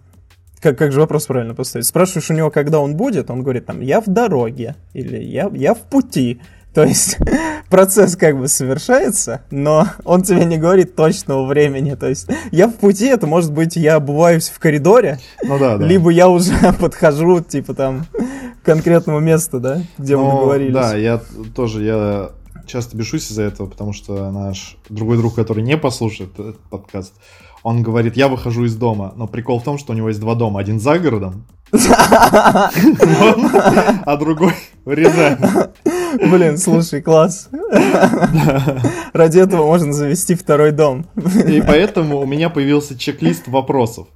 Как, 0.60 0.76
как 0.76 0.90
же 0.90 0.98
вопрос 0.98 1.26
правильно 1.26 1.54
поставить? 1.54 1.86
Спрашиваешь 1.86 2.30
у 2.30 2.34
него, 2.34 2.50
когда 2.50 2.80
он 2.80 2.96
будет, 2.96 3.30
он 3.30 3.42
говорит 3.42 3.66
там, 3.66 3.80
я 3.80 4.00
в 4.00 4.06
дороге, 4.06 4.74
или 4.92 5.22
я, 5.22 5.48
я 5.54 5.74
в 5.74 5.82
пути. 5.82 6.40
То 6.76 6.84
есть 6.84 7.16
процесс 7.70 8.16
как 8.16 8.38
бы 8.38 8.48
совершается, 8.48 9.40
но 9.50 9.86
он 10.04 10.20
тебе 10.20 10.44
не 10.44 10.58
говорит 10.58 10.94
точного 10.94 11.46
времени. 11.46 11.94
То 11.94 12.06
есть 12.06 12.28
я 12.52 12.68
в 12.68 12.74
пути, 12.74 13.06
это 13.06 13.26
может 13.26 13.50
быть 13.50 13.76
я 13.76 13.94
обуваюсь 13.94 14.50
в 14.50 14.58
коридоре, 14.58 15.18
ну, 15.42 15.58
да, 15.58 15.78
да. 15.78 15.86
либо 15.86 16.10
я 16.10 16.28
уже 16.28 16.52
подхожу, 16.78 17.40
типа 17.40 17.72
там, 17.72 18.04
к 18.62 18.66
конкретному 18.66 19.20
месту, 19.20 19.58
да, 19.58 19.80
где 19.96 20.18
ну, 20.18 20.24
мы 20.26 20.32
договорились. 20.32 20.74
Да, 20.74 20.94
я 20.94 21.22
тоже, 21.54 21.82
я 21.82 22.30
часто 22.66 22.94
бешусь 22.94 23.30
из-за 23.30 23.44
этого, 23.44 23.68
потому 23.68 23.94
что 23.94 24.30
наш 24.30 24.76
другой 24.90 25.16
друг, 25.16 25.34
который 25.34 25.62
не 25.62 25.78
послушает 25.78 26.38
этот 26.38 26.58
подкаст, 26.68 27.14
он 27.62 27.82
говорит, 27.82 28.18
я 28.18 28.28
выхожу 28.28 28.66
из 28.66 28.76
дома. 28.76 29.14
Но 29.16 29.26
прикол 29.26 29.60
в 29.60 29.64
том, 29.64 29.78
что 29.78 29.94
у 29.94 29.96
него 29.96 30.08
есть 30.08 30.20
два 30.20 30.34
дома. 30.34 30.60
Один 30.60 30.78
за 30.78 30.98
городом, 30.98 31.46
а 31.72 32.70
другой 34.18 34.52
в 34.84 34.92
Рязани. 34.92 35.38
Блин, 36.14 36.58
слушай, 36.58 37.02
класс. 37.02 37.48
Ради 39.12 39.38
этого 39.38 39.66
можно 39.66 39.92
завести 39.92 40.34
второй 40.34 40.72
дом. 40.72 41.06
И 41.46 41.62
поэтому 41.66 42.18
у 42.20 42.26
меня 42.26 42.50
появился 42.50 42.98
чек-лист 42.98 43.48
вопросов. 43.48 44.08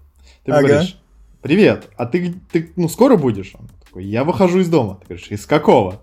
Ты 0.44 0.52
говоришь, 0.52 0.98
привет, 1.42 1.88
а 1.96 2.06
ты, 2.06 2.34
ты 2.50 2.72
ну, 2.76 2.88
скоро 2.88 3.16
будешь? 3.16 3.52
Он 3.58 3.68
такой, 3.84 4.04
я 4.04 4.24
выхожу 4.24 4.60
из 4.60 4.68
дома. 4.68 4.98
Ты 5.00 5.06
говоришь, 5.08 5.28
из 5.30 5.46
какого? 5.46 6.00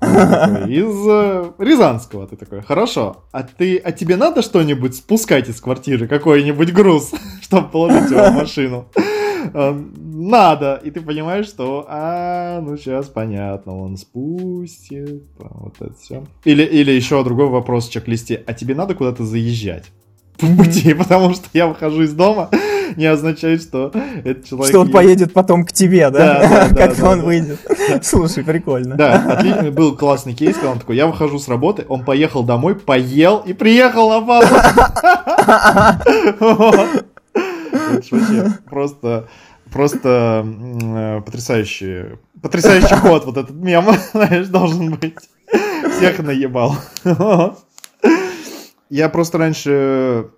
Такой, 0.00 0.72
из 0.72 1.08
э, 1.08 1.52
Рязанского. 1.58 2.26
Ты 2.26 2.36
такой, 2.36 2.62
хорошо. 2.62 3.24
А 3.32 3.42
ты, 3.42 3.78
а 3.78 3.92
тебе 3.92 4.16
надо 4.16 4.42
что-нибудь 4.42 4.94
спускать 4.94 5.48
из 5.48 5.60
квартиры, 5.60 6.06
какой-нибудь 6.06 6.72
груз, 6.72 7.12
чтобы 7.42 7.68
положить 7.68 8.10
его 8.10 8.24
в 8.30 8.34
машину? 8.34 8.88
Надо. 9.52 10.80
И 10.84 10.90
ты 10.90 11.00
понимаешь, 11.00 11.46
что, 11.46 11.86
а, 11.88 12.60
ну 12.60 12.76
сейчас 12.76 13.08
понятно, 13.08 13.76
он 13.76 13.96
спустит, 13.96 15.24
вот 15.38 15.74
это 15.80 15.94
все. 16.00 16.24
Или, 16.44 16.62
или 16.62 16.92
еще 16.92 17.22
другой 17.24 17.48
вопрос 17.48 17.88
в 17.88 17.92
чек-листе, 17.92 18.42
а 18.46 18.52
тебе 18.54 18.74
надо 18.74 18.94
куда-то 18.94 19.24
заезжать? 19.24 19.84
по 20.38 20.46
пути, 20.46 20.94
потому 20.94 21.34
что 21.34 21.48
я 21.52 21.66
выхожу 21.66 22.02
из 22.02 22.12
дома, 22.12 22.48
не 22.96 23.06
означает, 23.06 23.62
что 23.62 23.92
этот 24.24 24.46
человек... 24.46 24.68
Что 24.68 24.80
он 24.80 24.90
поедет 24.90 25.32
потом 25.32 25.64
к 25.64 25.72
тебе, 25.72 26.10
да? 26.10 26.68
Как 26.76 27.02
он 27.02 27.22
выйдет. 27.22 27.58
Слушай, 28.02 28.44
прикольно. 28.44 28.94
Да, 28.96 29.36
отличный 29.36 29.70
был 29.70 29.96
классный 29.96 30.34
кейс, 30.34 30.54
когда 30.54 30.70
он 30.70 30.78
такой, 30.78 30.96
я 30.96 31.06
выхожу 31.06 31.38
с 31.38 31.48
работы, 31.48 31.84
он 31.88 32.04
поехал 32.04 32.44
домой, 32.44 32.76
поел 32.76 33.42
и 33.44 33.52
приехал 33.52 34.10
на 34.10 34.20
базу. 34.20 34.54
вообще 38.10 38.52
просто, 38.68 39.28
просто 39.72 40.46
э, 40.46 41.20
потрясающий, 41.24 42.18
потрясающий 42.42 42.94
ход 43.00 43.24
вот 43.26 43.36
этот 43.36 43.56
мем, 43.56 43.86
знаешь, 44.12 44.48
должен 44.48 44.94
быть. 44.94 45.16
Всех 45.96 46.18
наебал. 46.20 46.76
Я 48.90 49.08
просто 49.08 49.38
раньше 49.38 50.28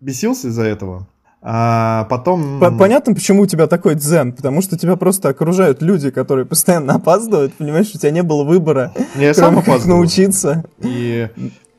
бесился 0.00 0.48
из-за 0.48 0.64
этого. 0.64 1.06
А 1.42 2.04
потом... 2.10 2.60
Понятно, 2.78 3.14
почему 3.14 3.42
у 3.42 3.46
тебя 3.46 3.66
такой 3.66 3.94
дзен, 3.94 4.32
потому 4.32 4.60
что 4.60 4.76
тебя 4.76 4.96
просто 4.96 5.30
окружают 5.30 5.80
люди, 5.80 6.10
которые 6.10 6.44
постоянно 6.44 6.94
опаздывают, 6.94 7.54
понимаешь, 7.54 7.90
у 7.94 7.98
тебя 7.98 8.10
не 8.10 8.22
было 8.22 8.44
выбора, 8.44 8.92
Я 9.14 9.32
сам 9.32 9.58
опаздывал. 9.58 9.98
научиться. 9.98 10.64
И 10.80 11.28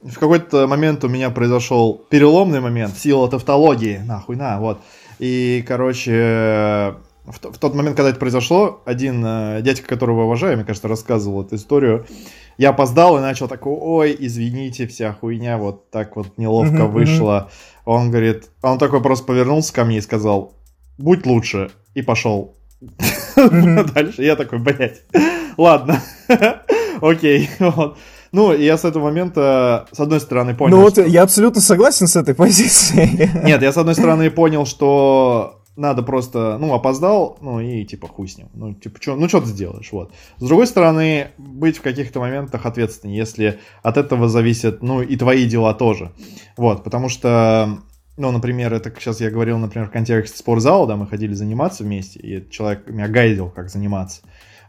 в 0.02 0.18
какой-то 0.18 0.68
момент 0.68 1.04
у 1.04 1.10
меня 1.10 1.30
произошел 1.30 2.02
переломный 2.10 2.60
момент, 2.60 2.98
сила 2.98 3.30
тавтологии, 3.30 4.02
нахуй, 4.04 4.36
на, 4.36 4.60
вот. 4.60 4.82
И, 5.22 5.64
короче, 5.68 6.96
в, 7.26 7.38
в 7.40 7.58
тот 7.60 7.76
момент, 7.76 7.96
когда 7.96 8.10
это 8.10 8.18
произошло, 8.18 8.82
один 8.86 9.24
э, 9.24 9.62
дядька, 9.62 9.88
которого 9.88 10.24
уважаю, 10.24 10.58
мне 10.58 10.66
кажется, 10.66 10.88
рассказывал 10.88 11.44
эту 11.44 11.58
историю. 11.58 12.08
Я 12.58 12.72
опоздал 12.72 13.20
и 13.20 13.22
начал 13.22 13.48
такой, 13.48 13.78
ой, 13.80 14.16
извините, 14.18 14.88
вся 14.88 15.14
хуйня 15.14 15.60
вот 15.60 15.92
так 15.92 16.16
вот 16.16 16.40
неловко 16.40 16.88
вышла. 16.88 17.52
Он 17.86 18.10
говорит, 18.10 18.50
он 18.64 18.80
такой 18.80 19.00
просто 19.04 19.26
повернулся 19.26 19.72
ко 19.72 19.86
мне 19.86 20.00
и 20.00 20.02
сказал, 20.02 20.56
будь 20.98 21.28
лучше, 21.28 21.70
и 21.94 22.02
пошел. 22.02 22.58
Дальше 23.36 24.24
я 24.24 24.36
такой, 24.36 24.58
блядь, 24.58 25.04
ладно, 25.56 26.02
окей, 27.02 27.48
вот. 27.60 27.96
Ну, 28.32 28.54
я 28.54 28.78
с 28.78 28.86
этого 28.86 29.06
момента, 29.06 29.88
с 29.92 30.00
одной 30.00 30.22
стороны, 30.22 30.56
понял... 30.56 30.78
Ну 30.78 30.84
вот, 30.84 30.94
что... 30.94 31.06
я 31.06 31.24
абсолютно 31.24 31.62
согласен 31.62 32.08
с 32.08 32.16
этой 32.16 32.34
позицией. 32.36 33.30
Нет, 33.46 33.62
я 33.62 33.72
с 33.72 33.78
одной 33.78 33.96
стороны 33.96 34.32
понял, 34.32 34.66
что 34.66 35.62
надо 35.76 36.04
просто, 36.04 36.58
ну, 36.60 36.74
опоздал, 36.74 37.38
ну, 37.42 37.60
и 37.60 37.86
типа 37.86 38.08
хуй 38.08 38.28
с 38.28 38.38
ним. 38.38 38.50
Ну, 38.54 38.74
типа, 38.74 39.00
чё, 39.00 39.16
ну, 39.16 39.28
что 39.28 39.42
ты 39.42 39.48
сделаешь, 39.48 39.92
вот. 39.92 40.14
С 40.38 40.44
другой 40.44 40.68
стороны, 40.68 41.30
быть 41.38 41.78
в 41.78 41.82
каких-то 41.82 42.20
моментах 42.20 42.66
ответственнее, 42.66 43.18
если 43.18 43.60
от 43.82 43.98
этого 43.98 44.30
зависят, 44.30 44.82
ну, 44.82 45.02
и 45.02 45.16
твои 45.16 45.46
дела 45.46 45.74
тоже. 45.74 46.12
Вот, 46.58 46.84
потому 46.84 47.10
что, 47.10 47.80
ну, 48.18 48.32
например, 48.32 48.74
это 48.74 48.94
сейчас 48.98 49.22
я 49.22 49.30
говорил, 49.30 49.58
например, 49.58 49.88
в 49.88 49.92
контексте 49.92 50.38
спортзала, 50.38 50.88
да, 50.88 50.96
мы 50.96 51.08
ходили 51.08 51.34
заниматься 51.34 51.84
вместе, 51.84 52.20
и 52.20 52.50
человек 52.50 52.88
меня 52.90 53.08
гайдил, 53.08 53.50
как 53.50 53.70
заниматься. 53.70 54.22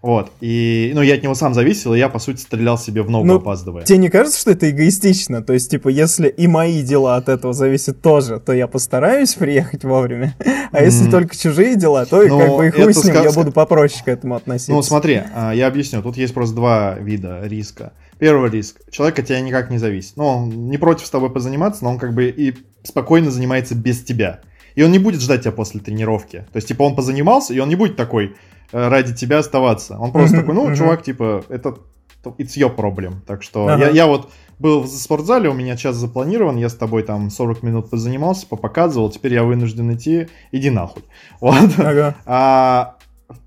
Вот. 0.02 0.32
И, 0.40 0.90
ну, 0.94 1.02
я 1.02 1.14
от 1.14 1.22
него 1.22 1.36
сам 1.36 1.54
зависел, 1.54 1.94
и 1.94 1.98
я, 1.98 2.08
по 2.08 2.18
сути, 2.18 2.40
стрелял 2.40 2.76
себе 2.76 3.02
в 3.02 3.10
ногу, 3.10 3.24
ну, 3.24 3.36
опаздывая. 3.36 3.84
Тебе 3.84 3.98
не 3.98 4.10
кажется, 4.10 4.40
что 4.40 4.50
это 4.50 4.68
эгоистично? 4.68 5.42
То 5.42 5.52
есть, 5.52 5.70
типа, 5.70 5.88
если 5.88 6.28
и 6.28 6.48
мои 6.48 6.82
дела 6.82 7.16
от 7.16 7.28
этого 7.28 7.52
зависят 7.52 8.02
тоже, 8.02 8.40
то 8.40 8.52
я 8.52 8.66
постараюсь 8.66 9.34
приехать 9.34 9.84
вовремя. 9.84 10.34
А 10.72 10.82
если 10.82 11.08
только 11.08 11.36
чужие 11.36 11.76
дела, 11.76 12.04
то 12.04 12.20
ну, 12.26 12.38
как 12.38 12.48
бы 12.56 12.66
и 12.66 12.70
хуй 12.70 12.92
с 12.92 13.04
ним, 13.04 13.14
сказ... 13.14 13.24
я 13.24 13.32
буду 13.32 13.52
попроще 13.52 14.02
к 14.04 14.08
этому 14.08 14.34
относиться. 14.34 14.72
Ну, 14.72 14.82
смотри, 14.82 15.22
а, 15.34 15.52
я 15.54 15.68
объясню. 15.68 16.02
Тут 16.02 16.16
есть 16.16 16.34
просто 16.34 16.56
два 16.56 16.94
вида 16.98 17.40
риска. 17.44 17.92
Первый 18.18 18.50
риск. 18.50 18.80
Человек 18.90 19.20
от 19.20 19.26
тебя 19.26 19.40
никак 19.40 19.70
не 19.70 19.78
зависит. 19.78 20.16
Ну, 20.16 20.26
он 20.26 20.68
не 20.68 20.78
против 20.78 21.06
с 21.06 21.10
тобой 21.10 21.30
позаниматься, 21.30 21.84
но 21.84 21.90
он 21.90 21.98
как 21.98 22.12
бы 22.12 22.26
и 22.26 22.54
спокойно 22.82 23.30
занимается 23.30 23.76
без 23.76 24.02
тебя. 24.02 24.40
И 24.74 24.82
он 24.82 24.90
не 24.90 24.98
будет 24.98 25.20
ждать 25.20 25.42
тебя 25.42 25.52
после 25.52 25.80
тренировки. 25.80 26.46
То 26.52 26.56
есть, 26.56 26.68
типа, 26.68 26.82
он 26.82 26.96
позанимался, 26.96 27.54
и 27.54 27.58
он 27.58 27.68
не 27.68 27.76
будет 27.76 27.96
такой, 27.96 28.34
ради 28.72 29.14
тебя 29.14 29.38
оставаться. 29.38 29.98
Он 29.98 30.12
просто 30.12 30.38
такой, 30.38 30.54
ну, 30.54 30.74
чувак, 30.74 31.02
типа, 31.02 31.44
это 31.48 31.76
it's 32.24 32.56
your 32.56 32.74
problem. 32.74 33.14
Так 33.26 33.42
что 33.42 33.68
ага. 33.68 33.86
я, 33.86 33.90
я 33.90 34.06
вот 34.06 34.30
был 34.58 34.82
в 34.82 34.88
спортзале, 34.88 35.48
у 35.48 35.54
меня 35.54 35.76
час 35.76 35.96
запланирован, 35.96 36.56
я 36.56 36.68
с 36.68 36.74
тобой 36.74 37.02
там 37.02 37.30
40 37.30 37.62
минут 37.62 37.90
позанимался, 37.90 38.46
попоказывал, 38.46 39.10
теперь 39.10 39.34
я 39.34 39.42
вынужден 39.42 39.92
идти, 39.94 40.28
иди 40.52 40.70
нахуй. 40.70 41.02
Вот. 41.40 41.70
Ага. 41.78 42.14
А 42.26 42.96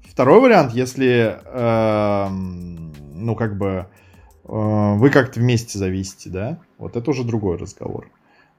второй 0.04 0.42
вариант, 0.42 0.74
если, 0.74 1.40
э, 1.44 2.28
ну, 2.30 3.36
как 3.36 3.58
бы, 3.58 3.88
э, 4.44 4.94
вы 4.96 5.10
как-то 5.10 5.40
вместе 5.40 5.80
зависите, 5.80 6.30
да, 6.30 6.60
вот 6.78 6.96
это 6.98 7.10
уже 7.10 7.24
другой 7.24 7.58
разговор. 7.58 8.10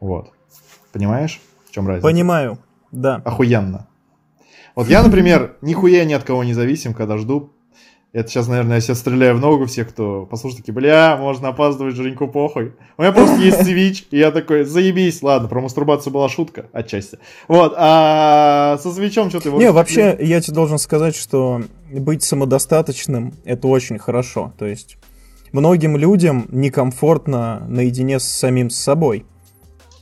Вот. 0.00 0.32
Понимаешь, 0.92 1.40
в 1.68 1.72
чем 1.72 1.86
разница? 1.86 2.06
Понимаю, 2.06 2.58
да. 2.90 3.20
Охуенно. 3.24 3.86
Вот 4.76 4.88
я, 4.88 5.02
например, 5.02 5.56
нихуя 5.62 6.04
ни 6.04 6.12
от 6.12 6.22
кого 6.22 6.44
не 6.44 6.52
зависим, 6.52 6.92
когда 6.92 7.16
жду 7.16 7.50
Это 8.12 8.28
сейчас, 8.28 8.46
наверное, 8.46 8.76
я 8.76 8.80
себя 8.82 8.94
стреляю 8.94 9.36
в 9.36 9.40
ногу 9.40 9.64
всех, 9.64 9.88
кто 9.88 10.26
послушает, 10.26 10.60
такие, 10.60 10.74
бля, 10.74 11.16
можно 11.18 11.48
опаздывать, 11.48 11.96
Женьку 11.96 12.28
похуй. 12.28 12.74
У 12.98 13.02
меня 13.02 13.12
просто 13.12 13.36
есть 13.40 13.64
свич, 13.64 14.06
и 14.10 14.18
я 14.18 14.30
такой, 14.30 14.64
заебись, 14.64 15.22
ладно, 15.22 15.48
про 15.48 15.62
мастурбацию 15.62 16.12
была 16.12 16.28
шутка, 16.28 16.66
отчасти. 16.72 17.18
Вот, 17.48 17.72
а 17.76 18.78
со 18.82 18.92
свечом 18.92 19.30
что 19.30 19.40
ты... 19.40 19.50
Не, 19.50 19.72
вообще, 19.72 20.14
я 20.20 20.42
тебе 20.42 20.54
должен 20.54 20.78
сказать, 20.78 21.16
что 21.16 21.62
быть 21.90 22.22
самодостаточным— 22.22 23.32
это 23.44 23.68
очень 23.68 23.98
хорошо. 23.98 24.52
То 24.58 24.66
есть 24.66 24.98
многим 25.52 25.96
людям 25.96 26.48
некомфортно 26.50 27.64
наедине 27.66 28.20
с 28.20 28.24
самим 28.24 28.68
собой, 28.68 29.24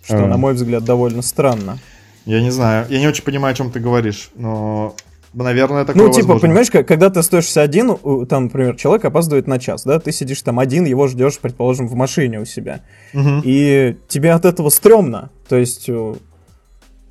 что, 0.05 0.25
А. 0.25 0.27
на 0.27 0.37
мой 0.37 0.55
взгляд, 0.55 0.85
довольно 0.85 1.23
странно. 1.23 1.79
Я 2.27 2.41
не 2.41 2.51
знаю, 2.51 2.87
я 2.89 3.01
не 3.01 3.07
очень 3.07 3.23
понимаю, 3.25 3.53
о 3.53 3.57
чем 3.57 3.71
ты 3.71 3.81
говоришь, 3.81 4.31
но, 4.35 4.95
наверное, 5.35 5.85
такое 5.85 6.05
Ну, 6.05 6.09
типа, 6.11 6.29
возможно. 6.29 6.41
понимаешь, 6.49 6.71
когда 6.71 7.11
ты 7.11 7.21
остаешься 7.21 7.61
один, 7.61 7.91
у- 8.03 8.25
там, 8.25 8.45
например, 8.45 8.77
человек 8.77 9.05
опаздывает 9.05 9.47
на 9.47 9.59
час, 9.59 9.85
да, 9.85 9.99
ты 10.01 10.11
сидишь 10.13 10.41
там 10.43 10.59
один, 10.59 10.85
его 10.87 11.07
ждешь, 11.07 11.39
предположим, 11.39 11.87
в 11.87 11.95
машине 11.95 12.41
у 12.41 12.45
себя, 12.47 12.81
Мгм. 13.13 13.43
и 13.45 13.97
тебе 14.09 14.33
от 14.33 14.45
этого 14.47 14.71
стрёмно, 14.71 15.31
то 15.49 15.57
есть 15.57 15.85
э, 15.89 16.15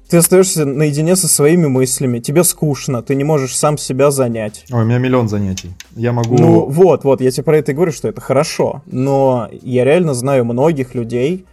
ты 0.10 0.18
остаешься 0.18 0.66
наедине 0.66 1.16
со 1.16 1.28
своими 1.28 1.68
мыслями, 1.68 2.20
тебе 2.20 2.44
скучно, 2.44 3.02
ты 3.04 3.14
не 3.16 3.24
можешь 3.24 3.56
сам 3.56 3.78
себя 3.78 4.10
занять. 4.12 4.66
Ой, 4.72 4.82
у 4.84 4.86
меня 4.86 4.98
миллион 5.00 5.28
занятий. 5.30 5.74
Я 5.96 6.12
могу... 6.12 6.38
Ну, 6.38 6.66
вот, 6.66 7.04
вот, 7.04 7.22
я 7.22 7.30
тебе 7.32 7.44
про 7.44 7.58
это 7.58 7.72
и 7.72 7.76
говорю, 7.76 7.92
что 7.92 8.08
это 8.08 8.20
хорошо, 8.22 8.82
но 8.88 9.48
я 9.62 9.84
реально 9.86 10.14
знаю 10.16 10.46
многих 10.46 10.94
людей, 10.96 11.46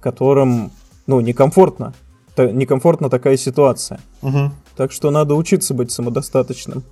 которым, 0.00 0.70
ну, 1.06 1.20
некомфортно, 1.20 1.94
некомфортна 2.42 3.08
такая 3.08 3.36
ситуация. 3.36 4.00
Мгм. 4.22 4.52
Так 4.76 4.92
что 4.92 5.10
надо 5.10 5.34
учиться 5.34 5.74
быть 5.74 5.90
самодостаточным. 5.90 6.82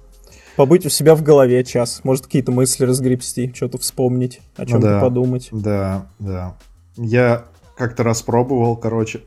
Побыть 0.57 0.85
у 0.85 0.91
себя 0.91 1.15
в 1.15 1.23
голове 1.23 1.65
час, 1.65 2.01
может 2.05 2.27
какие-то 2.27 2.53
мысли 2.53 2.85
разгребсти, 2.85 3.53
что-то 3.55 3.79
вспомнить, 3.79 4.41
о 4.57 4.67
чем-то 4.67 4.87
да. 4.87 5.01
подумать. 5.01 5.49
Да, 5.51 6.07
да. 6.19 6.55
Я 6.97 7.47
как-то 7.77 8.03
раз 8.03 8.23
пробовал, 8.23 8.77
короче. 8.77 9.23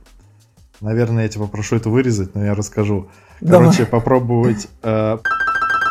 Наверное, 0.81 1.23
я 1.23 1.29
тебя 1.29 1.45
попрошу 1.45 1.77
это 1.77 1.89
вырезать, 1.89 2.35
но 2.35 2.45
я 2.45 2.53
расскажу. 2.53 3.09
Давай. 3.41 3.69
Короче, 3.69 3.85
попробовать 3.85 4.67
э, 4.83 5.17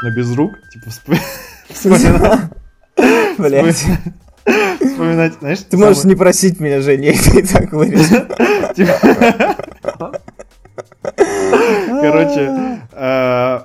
на 0.03 0.11
без 0.15 0.33
рук, 0.35 0.53
типа 0.73 0.91
вспо- 0.91 1.21
вспоминать, 1.69 2.51
Блять. 3.39 3.85
Вспоминать, 4.89 5.35
знаешь, 5.41 5.59
Ты 5.69 5.77
можешь 5.77 6.05
не 6.05 6.15
просить 6.15 6.61
меня, 6.61 6.81
Женя, 6.81 7.13
я 7.33 7.41
и 7.41 7.43
так 7.43 7.73
вырежу. 7.73 8.27
типа- 8.75 10.21
Короче, 12.01 12.81
э, 12.93 13.61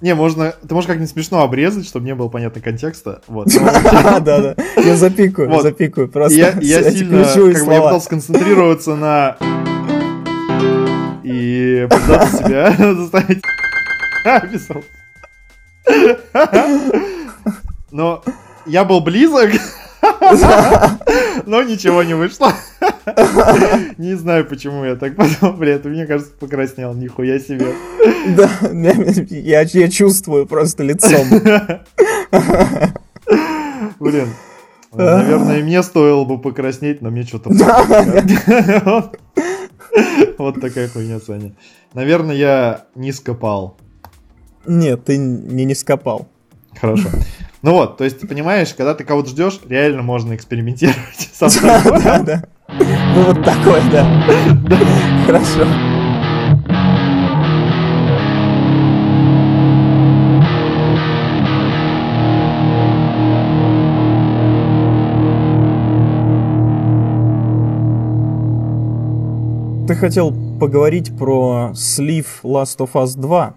не, 0.00 0.14
можно, 0.14 0.52
ты 0.66 0.74
можешь 0.74 0.88
как-нибудь 0.88 1.10
смешно 1.10 1.42
обрезать, 1.42 1.86
чтобы 1.86 2.06
не 2.06 2.14
было 2.14 2.28
понятно 2.28 2.60
контекста, 2.60 3.20
вот. 3.26 3.48
Но- 3.54 4.20
Да, 4.20 4.40
да. 4.40 4.54
Я 4.76 4.96
запикаю, 4.96 5.48
Вот. 5.50 5.62
запикаю. 5.62 6.08
Просто 6.08 6.36
я, 6.38 6.52
сильно, 6.90 7.24
как 7.24 7.66
бы, 7.66 7.72
я 7.74 7.80
пытался 7.82 8.06
сконцентрироваться 8.06 8.96
на... 8.96 9.36
И 11.22 11.86
пытаться 11.90 12.36
себя 12.38 12.74
заставить... 12.94 13.42
Описал. 14.24 14.82
Но 17.90 18.22
я 18.66 18.84
был 18.84 19.00
близок, 19.00 19.50
но 21.46 21.62
ничего 21.62 22.02
не 22.02 22.14
вышло. 22.14 22.52
Не 23.98 24.14
знаю, 24.14 24.46
почему 24.46 24.84
я 24.84 24.96
так 24.96 25.16
подумал, 25.16 25.62
этом, 25.62 25.92
мне 25.92 26.06
кажется, 26.06 26.32
покраснел, 26.38 26.94
нихуя 26.94 27.38
себе. 27.38 27.74
Да, 28.28 28.50
я, 29.30 29.62
я 29.62 29.88
чувствую 29.90 30.46
просто 30.46 30.82
лицом. 30.82 31.26
Блин. 34.00 34.28
Наверное, 34.92 35.62
мне 35.62 35.82
стоило 35.82 36.24
бы 36.24 36.40
покраснеть, 36.40 37.02
но 37.02 37.10
мне 37.10 37.24
что-то... 37.24 37.50
Вот 40.38 40.60
такая 40.60 40.88
хуйня, 40.88 41.20
Саня. 41.20 41.52
Наверное, 41.94 42.34
я 42.34 42.86
низко 42.96 43.34
пал. 43.34 43.76
Нет, 44.66 45.04
ты 45.04 45.16
не 45.16 45.64
не 45.64 45.74
скопал. 45.74 46.28
Хорошо. 46.80 47.08
Ну 47.64 47.72
вот, 47.72 47.96
то 47.96 48.04
есть, 48.04 48.20
ты 48.20 48.26
понимаешь, 48.26 48.74
когда 48.74 48.92
ты 48.92 49.04
кого-то 49.04 49.30
ждешь, 49.30 49.58
реально 49.66 50.02
можно 50.02 50.34
экспериментировать 50.34 51.30
со 51.32 51.48
собой. 51.48 51.98
Да, 52.04 52.18
да. 52.18 52.44
Ну 52.68 53.22
вот 53.22 53.42
такой, 53.42 53.80
да. 53.90 54.06
Хорошо. 55.24 55.64
Ты 69.88 69.94
хотел 69.94 70.34
поговорить 70.60 71.16
про 71.16 71.72
слив 71.74 72.40
Last 72.42 72.76
of 72.80 72.92
Us 72.92 73.18
2. 73.18 73.54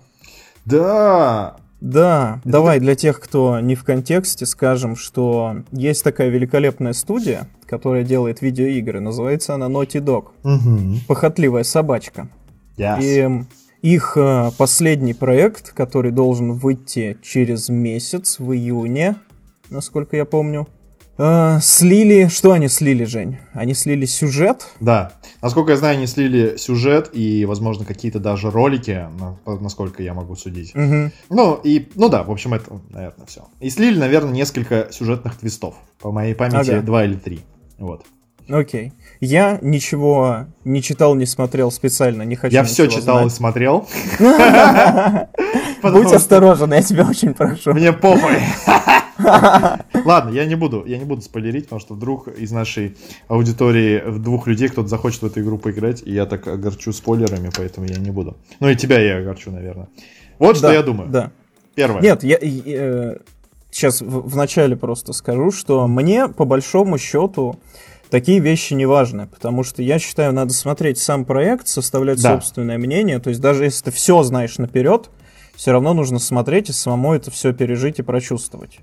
Да! 0.63 1.57
Да, 1.79 2.41
давай 2.43 2.79
для 2.79 2.95
тех, 2.95 3.19
кто 3.19 3.59
не 3.59 3.75
в 3.75 3.83
контексте, 3.83 4.45
скажем, 4.45 4.95
что 4.95 5.57
есть 5.71 6.03
такая 6.03 6.29
великолепная 6.29 6.93
студия, 6.93 7.47
которая 7.67 8.03
делает 8.03 8.41
видеоигры. 8.41 8.99
Называется 8.99 9.53
она 9.53 9.67
Naughty 9.67 10.01
Dog. 10.01 10.29
Мгм. 10.43 11.01
Похотливая 11.07 11.63
собачка. 11.63 12.29
Yes. 12.77 12.99
И 13.01 13.45
их 13.81 14.17
э, 14.17 14.51
последний 14.57 15.13
проект, 15.13 15.71
который 15.73 16.11
должен 16.11 16.53
выйти 16.53 17.17
через 17.21 17.69
месяц, 17.69 18.39
в 18.39 18.51
июне, 18.53 19.15
насколько 19.69 20.17
я 20.17 20.25
помню, 20.25 20.67
э, 21.17 21.59
слили... 21.61 22.27
Что 22.27 22.51
они 22.51 22.67
слили, 22.67 23.03
Жень? 23.05 23.37
Они 23.53 23.73
слили 23.73 24.05
сюжет? 24.05 24.67
Да. 24.79 25.13
Насколько 25.41 25.71
я 25.71 25.77
знаю, 25.77 25.97
они 25.97 26.07
слили 26.07 26.57
сюжет 26.57 27.09
и, 27.13 27.45
возможно, 27.45 27.85
какие-то 27.85 28.19
даже 28.19 28.49
ролики, 28.51 29.05
насколько 29.45 30.01
я 30.03 30.13
могу 30.13 30.35
судить. 30.35 30.73
Мгм. 30.75 31.11
Ну, 31.29 31.59
и, 31.63 31.87
ну 31.95 32.09
да, 32.09 32.23
в 32.23 32.31
общем, 32.31 32.53
это, 32.53 32.79
наверное, 32.89 33.25
все. 33.27 33.45
И 33.59 33.69
слили, 33.69 33.97
наверное, 33.99 34.31
несколько 34.33 34.87
сюжетных 34.91 35.37
твистов. 35.37 35.75
По 36.01 36.11
моей 36.11 36.33
памяти, 36.35 36.71
Ага. 36.71 36.81
два 36.81 37.05
или 37.05 37.15
три. 37.15 37.41
Вот. 37.77 38.03
Окей. 38.49 38.93
Я 39.19 39.59
ничего 39.61 40.45
не 40.63 40.81
читал, 40.81 41.15
не 41.15 41.25
смотрел 41.25 41.69
специально, 41.69 42.21
не 42.23 42.35
хочу 42.35 42.53
Я 42.55 42.63
все 42.63 42.87
читал 42.87 43.17
и 43.17 43.21
знать. 43.23 43.33
смотрел. 43.33 43.87
Потому 45.81 46.03
Будь 46.03 46.13
осторожен, 46.13 46.73
я 46.73 46.81
тебя 46.81 47.05
очень 47.07 47.33
прошу. 47.33 47.73
Мне 47.73 47.91
похуй. 47.93 48.37
Ладно, 50.05 50.29
я 50.29 50.45
не 50.45 50.55
буду, 50.55 50.83
я 50.85 50.97
не 50.97 51.05
буду 51.05 51.21
спойлерить, 51.21 51.65
потому 51.65 51.79
что 51.79 51.93
вдруг 51.93 52.27
из 52.27 52.51
нашей 52.51 52.97
аудитории 53.27 54.01
двух 54.19 54.47
людей 54.47 54.69
кто-то 54.69 54.87
захочет 54.87 55.21
в 55.21 55.25
эту 55.25 55.41
игру 55.41 55.57
поиграть, 55.57 56.01
и 56.05 56.13
я 56.13 56.25
так 56.25 56.47
огорчу 56.47 56.93
спойлерами, 56.93 57.49
поэтому 57.55 57.87
я 57.87 57.97
не 57.97 58.11
буду. 58.11 58.37
Ну 58.59 58.69
и 58.69 58.75
тебя 58.75 58.99
я 58.99 59.17
огорчу, 59.17 59.51
наверное. 59.51 59.87
Вот 60.39 60.57
что 60.57 60.67
Да, 60.67 60.73
я 60.73 60.83
думаю. 60.83 61.09
Да. 61.09 61.31
Первое. 61.75 62.01
Нет, 62.01 62.23
я 62.23 62.37
сейчас 63.71 64.01
в, 64.01 64.35
начале 64.35 64.75
просто 64.75 65.13
скажу, 65.13 65.51
что 65.51 65.87
мне 65.87 66.27
по 66.27 66.45
большому 66.45 66.97
счету 66.97 67.59
такие 68.09 68.39
вещи 68.39 68.73
не 68.73 68.85
важны, 68.85 69.27
потому 69.27 69.63
что 69.63 69.83
я 69.83 69.99
считаю, 69.99 70.33
надо 70.33 70.53
смотреть 70.53 70.97
сам 70.97 71.25
проект, 71.25 71.67
составлять 71.67 72.21
Да. 72.21 72.33
собственное 72.33 72.77
мнение. 72.77 73.19
То 73.19 73.29
есть 73.29 73.41
даже 73.41 73.65
если 73.65 73.85
ты 73.85 73.91
все 73.91 74.23
знаешь 74.23 74.57
наперед, 74.57 75.09
все 75.55 75.71
равно 75.71 75.93
нужно 75.93 76.19
смотреть 76.19 76.69
и 76.69 76.73
самому 76.73 77.13
это 77.13 77.31
все 77.31 77.53
пережить 77.53 77.99
и 77.99 78.03
прочувствовать. 78.03 78.79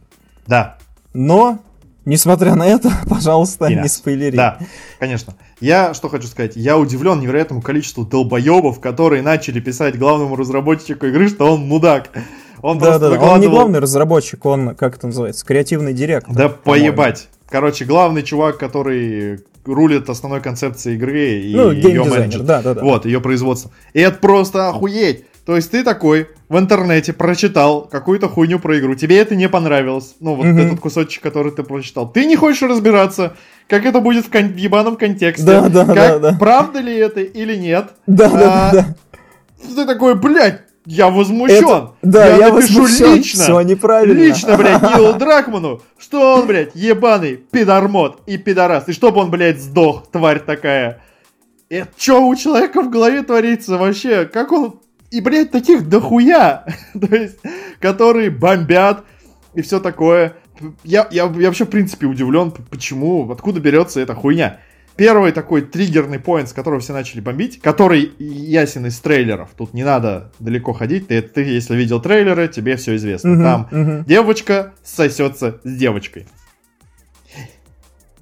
Да, 0.46 0.76
Но, 1.12 1.58
несмотря 2.04 2.54
на 2.54 2.66
это, 2.66 2.90
пожалуйста, 3.08 3.66
И 3.66 3.74
не 3.76 3.88
спойлери. 3.88 4.36
да, 4.36 4.58
конечно. 4.98 5.34
Я 5.60 5.94
что 5.94 6.08
хочу 6.08 6.26
сказать, 6.26 6.52
я 6.56 6.76
удивлен 6.76 7.20
невероятному 7.20 7.62
количеству 7.62 8.04
долбоебов, 8.04 8.80
которые 8.80 9.22
начали 9.22 9.60
писать 9.60 9.98
главному 9.98 10.36
разработчику 10.36 11.06
игры, 11.06 11.28
что 11.28 11.52
он 11.54 11.60
мудак. 11.62 12.10
Он 12.60 12.78
Да, 12.78 12.98
да, 12.98 13.10
да. 13.10 13.14
Он 13.16 13.20
не 13.40 13.46
выкладывал- 13.46 13.50
главный 13.50 13.78
разработчик, 13.78 14.44
он, 14.46 14.74
как 14.74 14.96
это 14.96 15.06
называется, 15.08 15.44
креативный 15.44 15.92
директор. 15.92 16.34
Да 16.34 16.48
поебать. 16.48 17.28
Короче, 17.48 17.84
главный 17.84 18.22
чувак, 18.22 18.58
который 18.58 19.40
рулит 19.66 20.08
основной 20.10 20.40
концепцией 20.40 20.96
игры 20.96 21.40
и 21.40 21.54
Ну, 21.54 21.70
ее 21.72 22.04
менеджер. 22.04 22.42
да, 22.42 22.62
да, 22.62 22.74
да. 22.74 22.82
Вот, 22.82 23.06
ее 23.06 23.20
производство. 23.20 23.70
И 23.92 24.00
это 24.00 24.18
просто 24.18 24.68
охуеть. 24.68 25.24
То 25.44 25.56
есть 25.56 25.70
ты 25.70 25.84
такой 25.84 26.28
в 26.48 26.58
интернете 26.58 27.12
прочитал 27.12 27.82
какую-то 27.82 28.28
хуйню 28.28 28.58
про 28.58 28.78
игру, 28.78 28.94
тебе 28.94 29.18
это 29.18 29.34
не 29.34 29.48
понравилось. 29.48 30.14
Ну, 30.20 30.34
вот 30.34 30.44
Мгм. 30.46 30.58
этот 30.58 30.80
кусочек, 30.80 31.22
который 31.22 31.52
ты 31.52 31.62
прочитал. 31.62 32.10
Ты 32.10 32.26
не 32.26 32.36
хочешь 32.36 32.62
разбираться, 32.62 33.34
как 33.68 33.84
это 33.86 34.00
будет 34.00 34.26
в 34.26 34.30
кон- 34.30 34.54
ебаном 34.54 34.96
контексте. 34.96 35.44
Да, 35.46 35.68
да, 35.68 35.84
как, 35.86 35.94
да, 35.94 36.18
да. 36.18 36.36
Правда 36.38 36.80
ли 36.80 36.94
это 36.94 37.20
или 37.20 37.56
нет. 37.56 37.90
Да, 38.06 38.28
да, 38.28 38.68
А, 38.68 38.72
да. 38.72 38.86
Ты 39.74 39.86
такой, 39.86 40.14
блядь, 40.16 40.60
я 40.84 41.08
возмущен. 41.08 41.64
Это- 41.64 41.92
да, 42.02 42.26
я, 42.36 42.52
напишу 42.52 42.82
возмущен. 42.82 43.14
лично. 43.14 43.42
Все 43.44 43.60
неправильно. 43.62 44.12
Лично, 44.20 44.56
блядь, 44.58 44.82
Нилу 44.96 45.14
Дракману, 45.14 45.80
что 45.98 46.34
он, 46.36 46.46
блядь, 46.46 46.74
ебаный 46.74 47.36
пидормот 47.36 48.20
и 48.26 48.36
пидорас. 48.36 48.86
И 48.88 48.92
чтоб 48.92 49.16
он, 49.16 49.30
блядь, 49.30 49.60
сдох, 49.60 50.06
тварь 50.12 50.40
такая. 50.40 51.00
Это 51.70 51.88
что 51.96 52.26
у 52.26 52.36
человека 52.36 52.82
в 52.82 52.90
голове 52.90 53.22
творится 53.22 53.78
вообще? 53.78 54.26
Как 54.26 54.52
он... 54.52 54.80
И, 55.14 55.20
блядь, 55.20 55.52
таких 55.52 55.88
дохуя, 55.88 56.66
то 57.00 57.14
есть, 57.14 57.38
которые 57.78 58.30
бомбят, 58.30 59.04
и 59.54 59.62
все 59.62 59.78
такое. 59.78 60.34
Я, 60.82 61.06
я, 61.12 61.24
я 61.24 61.46
вообще, 61.46 61.66
в 61.66 61.70
принципе, 61.70 62.06
удивлен, 62.06 62.50
почему, 62.50 63.30
откуда 63.30 63.60
берется 63.60 64.00
эта 64.00 64.14
хуйня. 64.16 64.58
Первый 64.96 65.30
такой 65.30 65.62
триггерный 65.62 66.18
поинт, 66.18 66.48
с 66.48 66.52
которого 66.52 66.80
все 66.80 66.92
начали 66.92 67.20
бомбить, 67.20 67.60
который 67.60 68.12
ясен 68.18 68.86
из 68.86 68.98
трейлеров. 68.98 69.50
Тут 69.56 69.72
не 69.72 69.84
надо 69.84 70.32
далеко 70.40 70.72
ходить. 70.72 71.06
Ты, 71.06 71.22
ты 71.22 71.42
если 71.42 71.76
видел 71.76 72.00
трейлеры, 72.00 72.48
тебе 72.48 72.76
все 72.76 72.96
известно. 72.96 73.30
Мгм, 73.30 73.42
Там 73.42 73.68
мгм. 73.70 74.04
девочка 74.04 74.72
сосется 74.82 75.60
с 75.62 75.76
девочкой. 75.76 76.26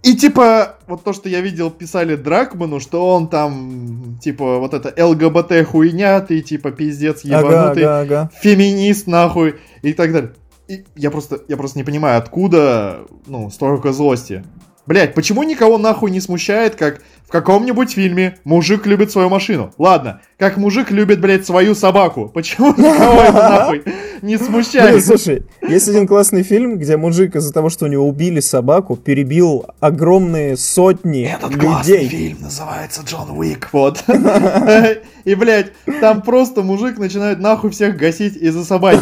И 0.03 0.17
типа, 0.17 0.77
вот 0.89 1.05
то, 1.05 1.13
что 1.13 1.29
я 1.29 1.41
видел, 1.41 1.71
писали 1.71 2.17
Дракману, 2.17 2.81
что 2.81 3.15
он 3.15 3.29
там, 3.29 4.19
типа, 4.21 4.59
вот 4.59 4.75
это 4.75 4.93
ЛГБТ 5.05 5.65
хуйня, 5.67 6.21
ты 6.21 6.41
типа 6.41 6.73
пиздец 6.73 7.25
Ага, 7.25 7.39
ебанутый, 7.39 7.85
ага, 7.85 8.01
ага. 8.01 8.31
феминист 8.41 9.07
нахуй 9.07 9.57
и 9.83 9.93
так 9.93 10.13
далее. 10.13 10.33
И 10.67 10.85
я 10.97 11.11
просто, 11.11 11.41
я 11.47 11.57
просто 11.57 11.79
не 11.79 11.85
понимаю, 11.85 12.19
откуда, 12.19 13.03
ну, 13.27 13.49
столько 13.51 13.93
злости. 13.93 14.45
Блять, 14.85 15.15
почему 15.15 15.45
никого 15.45 15.79
нахуй 15.79 16.11
не 16.11 16.21
смущает, 16.21 16.75
как 16.75 17.01
в 17.29 17.31
каком-нибудь 17.31 17.93
фильме 17.93 18.39
мужик 18.45 18.85
любит 18.85 19.13
свою 19.13 19.29
машину? 19.29 19.73
Ладно, 19.79 20.21
как 20.39 20.57
мужик 20.57 20.91
любит, 20.91 21.21
блять, 21.21 21.47
свою 21.47 21.77
собаку. 21.77 22.29
Почему 22.29 22.69
никого 22.77 23.23
это 23.23 23.33
нахуй 23.33 23.83
не 24.23 24.37
Блин, 24.37 24.39
смущает? 24.49 25.05
слушай, 25.05 25.45
есть 25.67 25.89
один 25.89 26.09
классный 26.09 26.43
фильм, 26.43 26.79
где 26.79 26.97
мужик 26.97 27.37
из-за 27.37 27.53
того, 27.53 27.69
что 27.71 27.85
у 27.85 27.89
него 27.89 28.07
убили 28.09 28.41
собаку, 28.41 28.97
перебил 28.97 29.67
огромные 29.79 30.57
сотни 30.57 31.33
людей. 31.49 32.09
фильм 32.09 32.39
называется 32.43 33.03
Джон 33.07 33.31
Уик. 33.31 33.69
Вот. 33.73 34.03
И, 35.25 35.35
блядь, 35.37 35.73
там 36.01 36.23
просто 36.23 36.63
мужик 36.63 36.99
начинает 36.99 37.39
нахуй 37.39 37.71
всех 37.71 37.97
гасить 37.97 38.37
из-за 38.37 38.65
собаки. 38.65 39.01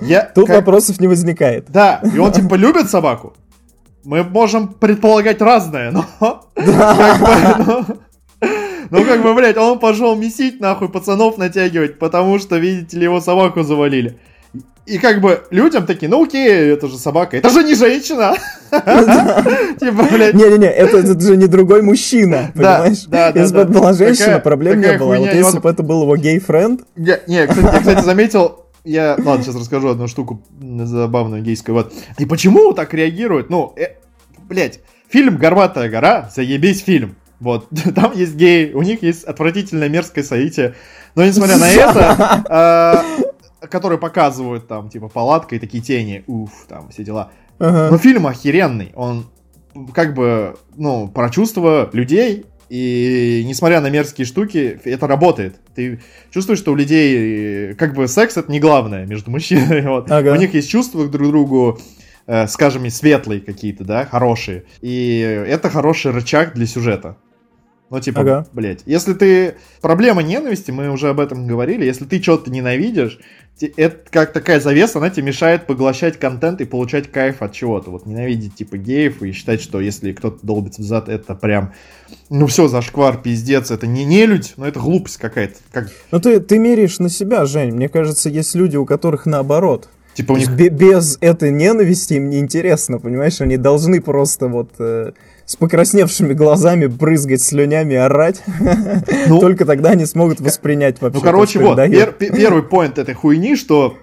Я, 0.00 0.22
Тут 0.22 0.46
как- 0.46 0.56
вопросов 0.56 1.00
не 1.00 1.08
возникает. 1.08 1.66
Да, 1.68 2.00
и 2.14 2.18
он 2.18 2.30
типа 2.30 2.54
любит 2.54 2.88
собаку. 2.88 3.34
Мы 4.04 4.22
можем 4.22 4.68
предполагать 4.68 5.40
разное, 5.42 5.90
но... 5.90 6.06
ну, 6.56 7.84
Ну, 8.90 9.04
как 9.04 9.22
бы, 9.22 9.34
блядь, 9.34 9.56
он 9.56 9.78
пошел 9.78 10.16
месить, 10.16 10.60
нахуй, 10.60 10.88
пацанов 10.88 11.38
натягивать, 11.38 11.98
потому 11.98 12.38
что, 12.38 12.56
видите 12.56 12.96
ли, 12.96 13.04
его 13.04 13.20
собаку 13.20 13.62
завалили. 13.62 14.18
И 14.86 14.98
как 14.98 15.20
бы 15.20 15.44
людям 15.50 15.86
такие, 15.86 16.08
ну 16.08 16.24
окей, 16.24 16.48
это 16.48 16.88
же 16.88 16.98
собака, 16.98 17.36
это 17.36 17.48
же 17.50 17.62
не 17.62 17.76
женщина. 17.76 18.34
Типа, 18.70 20.08
блядь, 20.10 20.34
Не-не-не, 20.34 20.66
это, 20.66 21.06
же 21.20 21.36
не 21.36 21.46
другой 21.46 21.82
мужчина, 21.82 22.50
понимаешь? 22.54 23.04
да, 23.06 23.30
да, 23.30 23.40
Если 23.40 23.54
бы 23.54 23.60
это 23.60 23.70
была 23.70 23.92
женщина, 23.92 24.40
проблем 24.40 24.80
не 24.80 24.98
было. 24.98 25.16
Вот 25.16 25.32
если 25.32 25.60
бы 25.60 25.70
это 25.70 25.84
был 25.84 26.02
его 26.02 26.16
гей-френд, 26.16 26.80
не, 26.96 27.46
кстати, 27.46 27.72
я, 27.72 27.78
кстати, 27.78 28.04
заметил, 28.04 28.64
я, 28.84 29.16
ладно, 29.18 29.42
сейчас 29.42 29.56
расскажу 29.56 29.88
одну 29.88 30.08
штуку 30.08 30.42
забавную 30.60 31.42
гейскую, 31.42 31.74
вот. 31.74 31.92
И 32.18 32.26
почему 32.26 32.72
так 32.72 32.94
реагируют? 32.94 33.50
Ну, 33.50 33.72
э, 33.76 33.96
блять, 34.48 34.80
фильм 35.08 35.36
«Горбатая 35.36 35.88
гора», 35.88 36.30
заебись 36.34 36.82
фильм. 36.82 37.16
Вот, 37.40 37.68
там 37.94 38.12
есть 38.14 38.36
геи, 38.36 38.72
у 38.72 38.82
них 38.82 39.02
есть 39.02 39.24
отвратительное 39.24 39.88
мерзкое 39.88 40.24
соитие. 40.24 40.74
Но 41.14 41.24
несмотря 41.24 41.58
на 41.58 41.68
это, 41.70 43.04
э, 43.60 43.66
которые 43.66 43.98
показывают 43.98 44.68
там, 44.68 44.88
типа, 44.88 45.08
палатка 45.08 45.56
и 45.56 45.58
такие 45.58 45.82
тени, 45.82 46.24
уф, 46.26 46.66
там, 46.68 46.88
все 46.90 47.04
дела. 47.04 47.32
ага. 47.58 47.88
Но 47.90 47.98
фильм 47.98 48.26
охеренный. 48.26 48.92
Он 48.94 49.26
как 49.92 50.14
бы, 50.14 50.56
ну, 50.76 51.08
про 51.08 51.30
чувства 51.30 51.88
людей. 51.92 52.46
И 52.70 53.42
несмотря 53.46 53.80
на 53.80 53.90
мерзкие 53.90 54.24
штуки, 54.24 54.80
это 54.84 55.08
работает. 55.08 55.56
Ты 55.74 56.00
чувствуешь, 56.30 56.60
что 56.60 56.70
у 56.70 56.76
людей 56.76 57.72
э, 57.72 57.74
как 57.74 57.94
бы 57.94 58.06
секс 58.06 58.36
это 58.36 58.50
не 58.50 58.60
главное 58.60 59.06
между 59.06 59.30
мужчинами. 59.30 59.80
Вот. 59.90 60.08
Ага. 60.08 60.32
У 60.32 60.36
них 60.36 60.54
есть 60.54 60.70
чувства 60.70 61.04
к 61.06 61.10
друг 61.10 61.28
другу, 61.28 61.80
э, 62.28 62.46
скажем, 62.46 62.88
светлые 62.88 63.40
какие-то, 63.40 63.82
да, 63.82 64.06
хорошие. 64.06 64.62
И 64.82 65.18
это 65.18 65.68
хороший 65.68 66.12
рычаг 66.12 66.54
для 66.54 66.66
сюжета. 66.66 67.16
Ну, 67.90 68.00
типа, 68.00 68.20
Ага. 68.20 68.46
блядь, 68.52 68.82
если 68.86 69.14
ты... 69.14 69.56
Проблема 69.80 70.22
ненависти, 70.22 70.70
мы 70.70 70.90
уже 70.90 71.08
об 71.08 71.18
этом 71.18 71.46
говорили, 71.46 71.84
если 71.84 72.04
ты 72.04 72.22
что-то 72.22 72.50
ненавидишь, 72.50 73.18
это 73.76 73.96
как 74.10 74.32
такая 74.32 74.60
завеса, 74.60 74.98
она 74.98 75.10
тебе 75.10 75.24
мешает 75.24 75.66
поглощать 75.66 76.18
контент 76.18 76.60
и 76.60 76.64
получать 76.64 77.10
кайф 77.10 77.42
от 77.42 77.52
чего-то. 77.52 77.90
Вот 77.90 78.06
ненавидеть 78.06 78.54
типа 78.54 78.78
геев 78.78 79.22
и 79.22 79.32
считать, 79.32 79.60
что 79.60 79.80
если 79.80 80.12
кто-то 80.12 80.38
долбится 80.46 80.80
в 80.82 80.84
зад, 80.84 81.08
это 81.08 81.34
прям, 81.34 81.72
ну 82.30 82.46
все, 82.46 82.68
зашквар, 82.68 83.20
пиздец, 83.20 83.70
это 83.70 83.86
не 83.86 84.04
нелюдь, 84.04 84.54
но 84.56 84.66
это 84.66 84.78
глупость 84.80 85.18
какая-то. 85.18 85.56
Как, 85.72 85.90
Ну 86.10 86.20
ты, 86.20 86.40
ты 86.40 86.58
меряешь 86.58 87.00
на 87.00 87.10
себя, 87.10 87.44
Жень. 87.44 87.72
Мне 87.74 87.88
кажется, 87.88 88.30
есть 88.30 88.54
люди, 88.54 88.76
у 88.76 88.86
которых 88.86 89.26
наоборот. 89.26 89.88
типа 90.14 90.32
у 90.32 90.36
них... 90.36 90.50
без 90.50 91.18
этой 91.20 91.50
ненависти 91.50 92.14
им 92.14 92.30
неинтересно, 92.30 92.98
понимаешь? 92.98 93.40
Они 93.40 93.56
должны 93.58 94.00
просто 94.00 94.46
вот 94.48 94.70
э, 94.78 95.12
с 95.50 95.56
покрасневшими 95.56 96.32
глазами 96.32 96.86
брызгать 96.86 97.42
слюнями, 97.42 97.96
орать. 97.96 98.40
Ну, 99.26 99.40
Только 99.40 99.64
тогда 99.64 99.90
они 99.90 100.06
смогут 100.06 100.38
воспринять 100.40 101.00
вообще. 101.00 101.18
Ну, 101.18 101.24
короче, 101.24 101.58
вот, 101.58 101.76
пер- 101.76 102.12
первый 102.12 102.62
поинт 102.62 102.98
этой 102.98 103.14
хуйни, 103.14 103.56
что 103.56 103.96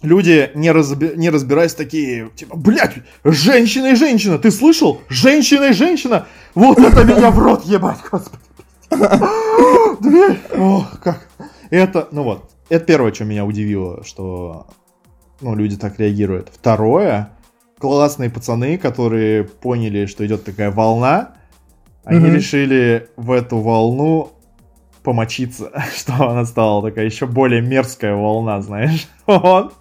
люди, 0.00 0.50
не, 0.54 0.70
разби- 0.70 1.16
не 1.16 1.28
разбираясь, 1.28 1.74
такие, 1.74 2.30
типа, 2.34 2.56
блядь, 2.56 2.94
женщина 3.24 3.88
и 3.88 3.94
женщина, 3.94 4.38
ты 4.38 4.50
слышал? 4.50 5.02
Женщина 5.10 5.64
и 5.64 5.72
женщина! 5.74 6.26
Вот 6.54 6.78
это 6.78 7.04
меня 7.04 7.30
в 7.30 7.38
рот 7.38 7.62
ебать, 7.66 7.98
господи. 8.10 8.42
Дверь, 10.00 10.40
ох, 10.56 10.98
как. 11.02 11.28
Это, 11.68 12.08
ну 12.10 12.22
вот, 12.22 12.50
это 12.70 12.86
первое, 12.86 13.12
что 13.12 13.26
меня 13.26 13.44
удивило, 13.44 14.02
что, 14.02 14.66
ну, 15.42 15.54
люди 15.54 15.76
так 15.76 15.98
реагируют. 15.98 16.48
Второе, 16.54 17.32
классные 17.80 18.30
пацаны, 18.30 18.76
которые 18.78 19.44
поняли, 19.44 20.06
что 20.06 20.24
идет 20.26 20.44
такая 20.44 20.70
волна, 20.70 21.32
они 22.04 22.20
Мгм. 22.26 22.34
решили 22.34 23.08
в 23.16 23.32
эту 23.32 23.58
волну 23.58 24.32
помочиться, 25.02 25.70
что 25.96 26.28
она 26.28 26.44
стала 26.44 26.82
такая 26.82 27.06
еще 27.06 27.26
более 27.26 27.62
мерзкая 27.62 28.14
волна, 28.14 28.60
знаешь. 28.60 29.08
Вот. 29.26 29.74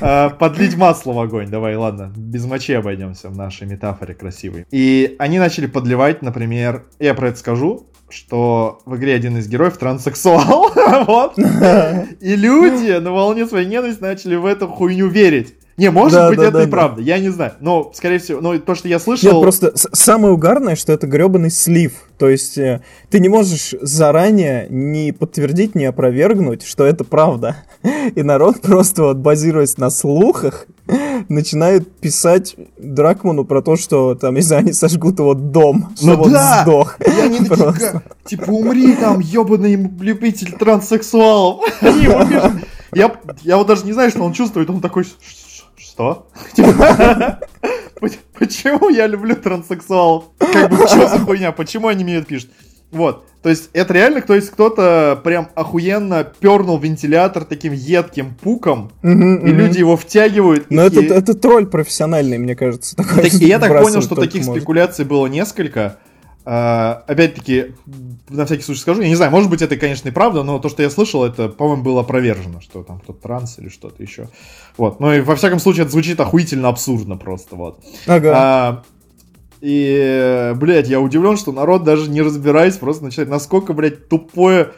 А, 0.00 0.30
Подлить 0.30 0.76
масло 0.76 1.12
в 1.12 1.18
огонь, 1.20 1.48
давай, 1.48 1.74
ладно, 1.76 2.12
без 2.16 2.44
мочи 2.44 2.72
обойдемся 2.72 3.28
в 3.28 3.36
нашей 3.36 3.66
метафоре 3.66 4.14
красивой. 4.14 4.64
И 4.70 5.16
они 5.18 5.38
начали 5.38 5.66
подливать, 5.66 6.22
например, 6.22 6.84
я 6.98 7.14
про 7.14 7.28
это 7.28 7.38
скажу, 7.38 7.86
что 8.10 8.80
в 8.86 8.96
игре 8.96 9.14
один 9.14 9.36
из 9.38 9.48
героев 9.48 9.76
транссексуал, 9.76 10.70
вот. 11.06 11.38
И 11.38 12.36
люди 12.36 12.98
на 12.98 13.12
волне 13.12 13.46
своей 13.46 13.66
ненависти 13.66 14.00
начали 14.02 14.36
в 14.36 14.46
эту 14.46 14.68
хуйню 14.68 15.08
верить. 15.08 15.54
Не, 15.78 15.90
может 15.90 16.14
Да, 16.18 16.28
быть, 16.28 16.38
да, 16.38 16.44
это 16.44 16.52
да, 16.52 16.62
и 16.62 16.66
да. 16.66 16.70
правда, 16.70 17.00
я 17.02 17.18
не 17.18 17.28
знаю. 17.30 17.52
Но, 17.60 17.90
скорее 17.94 18.18
всего, 18.18 18.40
ну, 18.40 18.58
то, 18.58 18.74
что 18.74 18.88
я 18.88 18.96
Нет, 18.96 19.02
слышал... 19.02 19.40
просто 19.40 19.72
с- 19.76 19.88
самое 19.92 20.34
угарное, 20.34 20.74
что 20.76 20.92
это 20.92 21.06
гребаный 21.06 21.50
слив. 21.50 21.92
То 22.18 22.28
есть 22.28 22.58
э, 22.58 22.82
ты 23.10 23.20
не 23.20 23.28
можешь 23.28 23.74
заранее 23.80 24.66
не 24.70 25.12
подтвердить, 25.12 25.76
не 25.76 25.84
опровергнуть, 25.84 26.64
что 26.66 26.84
это 26.84 27.04
правда. 27.04 27.56
И 28.14 28.22
народ 28.22 28.60
просто 28.62 29.02
вот 29.04 29.16
базируясь 29.18 29.78
на 29.78 29.90
слухах, 29.90 30.66
начинает 31.28 31.90
писать 32.00 32.56
Дракману 32.78 33.44
про 33.44 33.62
то, 33.62 33.76
что 33.76 34.14
там, 34.14 34.34
не 34.34 34.40
знаю, 34.40 34.60
они 34.62 34.72
сожгут 34.72 35.18
его 35.20 35.34
дом, 35.34 35.94
Ну 36.02 36.14
он 36.20 36.32
да! 36.32 36.62
сдох. 36.64 36.96
Они 37.00 37.38
такие, 37.38 37.46
Просто. 37.56 37.90
«Ка- 37.92 38.02
типа, 38.24 38.50
умри 38.50 38.96
там, 38.96 39.20
ебаный 39.20 39.76
любитель 40.00 40.52
транссексуалов. 40.52 41.60
Я, 42.94 43.14
я 43.42 43.58
вот 43.58 43.66
даже 43.66 43.84
не 43.84 43.92
знаю, 43.92 44.08
что 44.10 44.22
он 44.22 44.32
чувствует, 44.32 44.70
он 44.70 44.80
такой, 44.80 45.04
«Ш- 45.04 45.10
ш- 45.20 45.36
что? 45.98 46.28
«Поч- 48.00 48.18
Почему 48.38 48.88
я 48.90 49.08
люблю 49.08 49.34
транссексуалов? 49.34 50.26
Как 50.38 50.70
бы, 50.70 50.76
что 50.86 51.08
за 51.08 51.18
хуйня? 51.18 51.50
Почему 51.50 51.88
они 51.88 52.04
мне 52.04 52.16
это 52.16 52.26
пишут? 52.26 52.50
Вот, 52.92 53.26
то 53.42 53.50
есть 53.50 53.68
это 53.74 53.92
реально, 53.92 54.22
то 54.22 54.34
есть 54.34 54.48
кто-то 54.50 55.20
прям 55.22 55.48
охуенно 55.54 56.24
пернул 56.24 56.78
вентилятор 56.78 57.44
таким 57.44 57.74
едким 57.74 58.34
пуком, 58.34 58.92
и 59.02 59.08
люди 59.08 59.78
его 59.80 59.96
втягивают. 59.98 60.70
Но 60.70 60.86
и- 60.86 61.04
это, 61.04 61.14
это 61.14 61.34
тролль 61.34 61.66
профессиональный, 61.66 62.38
мне 62.38 62.54
кажется. 62.56 62.96
такой, 62.96 63.24
так- 63.24 63.32
я 63.34 63.58
так 63.58 63.82
понял, 63.82 64.00
что 64.00 64.14
таких 64.14 64.46
может. 64.46 64.62
спекуляций 64.62 65.04
было 65.04 65.26
несколько. 65.26 65.98
А, 66.50 67.04
опять-таки, 67.06 67.74
на 68.30 68.46
всякий 68.46 68.62
случай 68.62 68.80
скажу, 68.80 69.02
я 69.02 69.08
не 69.08 69.16
знаю, 69.16 69.30
может 69.30 69.50
быть, 69.50 69.60
это, 69.60 69.76
конечно, 69.76 70.08
и 70.08 70.12
правда, 70.12 70.42
но 70.42 70.58
то, 70.58 70.70
что 70.70 70.82
я 70.82 70.88
слышал, 70.88 71.22
это, 71.22 71.50
по-моему, 71.50 71.82
было 71.82 72.00
опровержено, 72.00 72.62
что 72.62 72.82
там 72.82 73.00
кто-то 73.00 73.20
транс 73.20 73.58
или 73.58 73.68
что-то 73.68 74.02
еще. 74.02 74.30
Вот. 74.78 74.98
Ну 74.98 75.12
и 75.12 75.20
во 75.20 75.36
всяком 75.36 75.58
случае, 75.58 75.82
это 75.82 75.92
звучит 75.92 76.18
охуительно 76.20 76.68
абсурдно 76.68 77.18
просто, 77.18 77.54
вот. 77.54 77.84
Ага. 78.06 78.32
А, 78.34 78.82
и, 79.60 80.54
блядь, 80.56 80.88
я 80.88 81.02
удивлен, 81.02 81.36
что 81.36 81.52
народ 81.52 81.84
даже 81.84 82.08
не 82.08 82.22
разбираясь, 82.22 82.78
просто 82.78 83.04
начинает, 83.04 83.28
насколько, 83.28 83.74
блядь, 83.74 84.08
тупое 84.08 84.70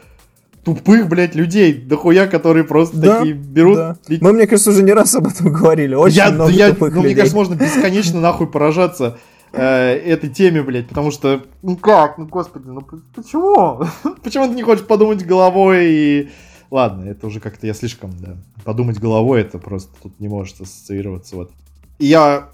тупых, 0.65 1.07
блядь, 1.09 1.37
людей, 1.37 1.73
дохуя, 1.73 2.27
которые 2.27 2.65
просто 2.65 2.97
Да, 2.97 3.19
такие 3.19 3.35
берут... 3.35 3.77
Да. 3.77 3.97
и 4.09 4.19
Мы, 4.21 4.33
мне 4.33 4.49
кажется, 4.49 4.73
уже 4.73 4.83
не 4.83 4.93
раз 4.93 5.15
об 5.15 5.29
этом 5.29 5.53
говорили. 5.53 5.95
Очень 5.95 6.17
я, 6.17 6.31
много 6.31 6.51
я- 6.51 6.71
тупых 6.71 6.95
ну, 6.95 7.01
мне 7.01 7.11
людей. 7.11 7.15
кажется, 7.17 7.37
можно 7.37 7.55
бесконечно 7.55 8.21
нахуй 8.21 8.49
поражаться 8.49 9.19
э, 9.53 9.93
этой 9.97 10.31
теме, 10.31 10.63
блядь, 10.63 10.89
потому 10.89 11.11
что, 11.11 11.45
ну 11.63 11.77
как, 11.77 12.19
ну 12.19 12.27
господи, 12.27 12.67
ну 12.67 12.83
почему? 13.15 13.83
почему 14.23 14.49
ты 14.49 14.55
не 14.55 14.63
хочешь 14.63 14.87
подумать 14.87 15.25
головой 15.25 15.87
и 15.91 16.31
ладно, 16.71 17.05
это 17.05 17.27
уже 17.27 17.41
как-то 17.41 17.67
я 17.67 17.75
слишком, 17.75 18.13
да, 18.19 18.37
подумать 18.65 18.99
головой, 18.99 19.43
это 19.43 19.59
просто 19.59 19.91
тут 20.03 20.19
не 20.21 20.29
может 20.29 20.61
ассоциироваться, 20.61 21.37
вот. 21.37 21.51
И 21.99 22.07
я 22.07 22.49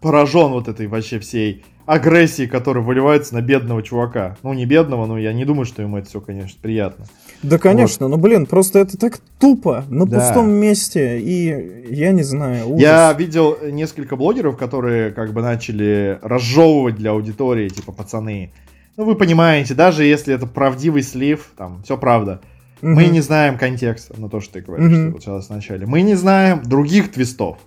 поражен 0.00 0.50
вот 0.52 0.68
этой 0.68 0.86
вообще 0.86 1.18
всей 1.18 1.64
агрессии, 1.90 2.46
которая 2.46 2.84
выливается 2.84 3.34
на 3.34 3.42
бедного 3.42 3.82
чувака. 3.82 4.36
Ну, 4.44 4.52
не 4.52 4.64
бедного, 4.64 5.06
но 5.06 5.18
я 5.18 5.32
не 5.32 5.44
думаю, 5.44 5.64
что 5.64 5.82
ему 5.82 5.98
это 5.98 6.08
все, 6.08 6.20
конечно, 6.20 6.56
приятно. 6.62 7.06
Да, 7.42 7.58
конечно, 7.58 8.06
вот. 8.06 8.16
ну, 8.16 8.22
блин, 8.22 8.46
просто 8.46 8.78
это 8.78 8.96
так 8.96 9.18
тупо, 9.40 9.84
на 9.88 10.06
да. 10.06 10.20
пустом 10.20 10.50
месте, 10.50 11.18
и 11.18 11.92
я 11.92 12.12
не 12.12 12.22
знаю, 12.22 12.68
ужас. 12.68 12.80
Я 12.80 13.12
видел 13.12 13.56
несколько 13.72 14.14
блогеров, 14.14 14.56
которые 14.56 15.10
как 15.10 15.32
бы 15.32 15.42
начали 15.42 16.20
разжевывать 16.22 16.94
для 16.94 17.10
аудитории, 17.10 17.68
типа, 17.68 17.90
пацаны, 17.90 18.52
ну, 18.96 19.04
вы 19.04 19.16
понимаете, 19.16 19.74
даже 19.74 20.04
если 20.04 20.32
это 20.32 20.46
правдивый 20.46 21.02
слив, 21.02 21.50
там, 21.56 21.82
все 21.82 21.96
правда, 21.96 22.40
угу. 22.82 22.92
мы 22.92 23.06
не 23.06 23.20
знаем 23.20 23.58
контекста, 23.58 24.20
на 24.20 24.28
то, 24.28 24.40
что 24.40 24.54
ты 24.54 24.60
говоришь, 24.60 24.96
угу. 24.96 25.12
вот 25.14 25.22
сейчас 25.22 25.48
вначале. 25.48 25.86
Мы 25.86 26.02
не 26.02 26.14
знаем 26.14 26.62
других 26.62 27.10
твистов 27.10 27.58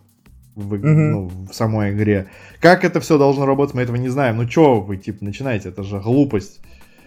в, 0.55 0.73
угу. 0.73 0.87
ну, 0.87 1.31
в 1.49 1.53
самой 1.53 1.91
игре. 1.91 2.27
Как 2.59 2.83
это 2.83 2.99
все 2.99 3.17
должно 3.17 3.45
работать, 3.45 3.75
мы 3.75 3.81
этого 3.81 3.95
не 3.95 4.09
знаем. 4.09 4.37
Ну, 4.37 4.49
что 4.49 4.81
вы, 4.81 4.97
типа, 4.97 5.23
начинаете? 5.23 5.69
Это 5.69 5.83
же 5.83 5.99
глупость. 5.99 6.61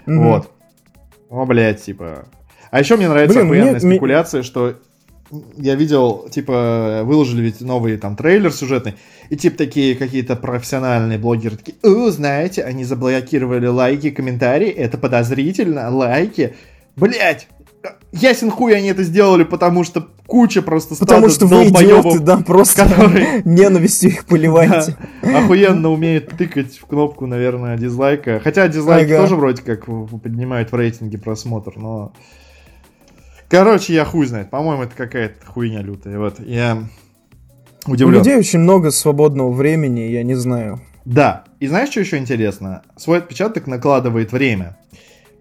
Угу. 0.06 0.20
Вот. 0.20 0.50
О, 1.28 1.44
блядь, 1.44 1.82
типа... 1.82 2.26
А 2.70 2.80
еще 2.80 2.96
мне 2.96 3.08
нравится 3.08 3.38
Блин, 3.38 3.46
охуенная 3.46 3.80
мне, 3.80 3.80
спекуляция, 3.80 4.38
мне... 4.38 4.46
что 4.46 4.76
я 5.56 5.74
видел, 5.74 6.28
типа, 6.30 7.02
выложили 7.04 7.42
ведь 7.42 7.60
новый 7.60 7.96
там 7.96 8.16
трейлер 8.16 8.52
сюжетный, 8.52 8.94
и 9.28 9.36
типа 9.36 9.58
такие 9.58 9.96
какие-то 9.96 10.36
профессиональные 10.36 11.18
блогеры 11.18 11.56
такие, 11.56 11.76
о, 11.82 12.10
знаете, 12.10 12.62
они 12.62 12.84
заблокировали 12.84 13.66
лайки, 13.66 14.10
комментарии, 14.10 14.68
это 14.68 14.98
подозрительно, 14.98 15.90
лайки. 15.90 16.54
Блять, 16.96 17.48
ясен 18.12 18.50
хуй 18.50 18.74
они 18.76 18.88
это 18.88 19.02
сделали, 19.02 19.44
потому 19.44 19.84
что 19.84 20.06
куча 20.26 20.62
просто 20.62 20.96
Потому 20.96 21.28
что 21.28 21.46
вы 21.46 21.68
идиоты, 21.68 22.20
да, 22.20 22.38
просто 22.38 22.84
которые... 22.84 23.42
ненавистью 23.44 24.10
их 24.10 24.24
поливаете. 24.26 24.96
Да, 25.22 25.38
охуенно 25.38 25.90
умеет 25.90 26.36
тыкать 26.36 26.78
в 26.78 26.86
кнопку, 26.86 27.26
наверное, 27.26 27.76
дизлайка. 27.76 28.40
Хотя 28.42 28.68
дизлайки 28.68 29.12
ага. 29.12 29.22
тоже 29.22 29.36
вроде 29.36 29.62
как 29.62 29.86
поднимают 29.86 30.72
в 30.72 30.74
рейтинге 30.74 31.18
просмотр, 31.18 31.72
но... 31.76 32.12
Короче, 33.48 33.94
я 33.94 34.04
хуй 34.04 34.26
знает. 34.26 34.50
По-моему, 34.50 34.84
это 34.84 34.96
какая-то 34.96 35.46
хуйня 35.46 35.80
лютая. 35.80 36.18
Вот, 36.18 36.40
я 36.40 36.82
удивлен. 37.86 38.16
У 38.16 38.18
людей 38.18 38.36
очень 38.36 38.58
много 38.58 38.90
свободного 38.90 39.52
времени, 39.52 40.00
я 40.00 40.24
не 40.24 40.34
знаю. 40.34 40.80
Да. 41.04 41.44
И 41.60 41.68
знаешь, 41.68 41.90
что 41.90 42.00
еще 42.00 42.18
интересно? 42.18 42.82
Свой 42.96 43.18
отпечаток 43.18 43.68
накладывает 43.68 44.32
время. 44.32 44.76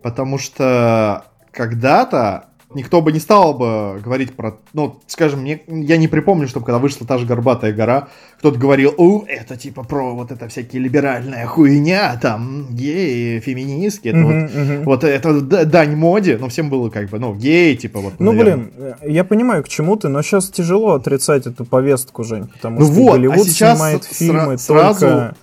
Потому 0.03 0.37
что 0.37 1.25
когда-то 1.51 2.49
никто 2.75 3.01
бы 3.01 3.11
не 3.11 3.19
стал 3.19 3.53
бы 3.53 3.99
говорить 4.03 4.33
про... 4.33 4.57
Ну, 4.73 4.99
скажем, 5.07 5.41
мне, 5.41 5.61
я 5.67 5.97
не 5.97 6.07
припомню, 6.07 6.47
чтобы 6.47 6.65
когда 6.65 6.79
вышла 6.79 7.07
та 7.07 7.17
же 7.17 7.25
«Горбатая 7.25 7.73
гора», 7.73 8.09
кто-то 8.37 8.59
говорил, 8.59 8.93
о, 8.97 9.23
это 9.27 9.57
типа 9.57 9.83
про 9.83 10.13
вот 10.13 10.31
это 10.31 10.47
всякие 10.47 10.81
либеральная 10.81 11.47
хуйня, 11.47 12.17
там, 12.21 12.67
геи, 12.69 13.39
феминистки, 13.39 14.09
это 14.09 14.19
uh-huh, 14.19 14.43
вот, 14.43 14.53
uh-huh. 14.53 14.83
вот 14.83 15.03
это 15.03 15.65
дань 15.65 15.95
моде, 15.95 16.37
но 16.37 16.49
всем 16.49 16.69
было 16.69 16.89
как 16.89 17.09
бы, 17.09 17.17
ну, 17.17 17.33
геи, 17.33 17.75
типа 17.75 17.99
вот. 17.99 18.13
Ну, 18.19 18.33
наверное. 18.33 18.69
блин, 18.77 18.95
я 19.03 19.23
понимаю, 19.23 19.63
к 19.63 19.69
чему 19.69 19.95
ты, 19.95 20.09
но 20.09 20.21
сейчас 20.21 20.49
тяжело 20.49 20.93
отрицать 20.93 21.47
эту 21.47 21.65
повестку, 21.65 22.23
Жень, 22.23 22.47
потому 22.47 22.79
ну 22.79 22.85
что 22.85 22.93
вот, 22.93 23.11
Голливуд 23.13 23.47
а 23.47 23.49
сейчас 23.49 23.77
снимает 23.77 24.03
фильмы 24.03 24.57
сразу... 24.57 24.99
только 24.99 25.35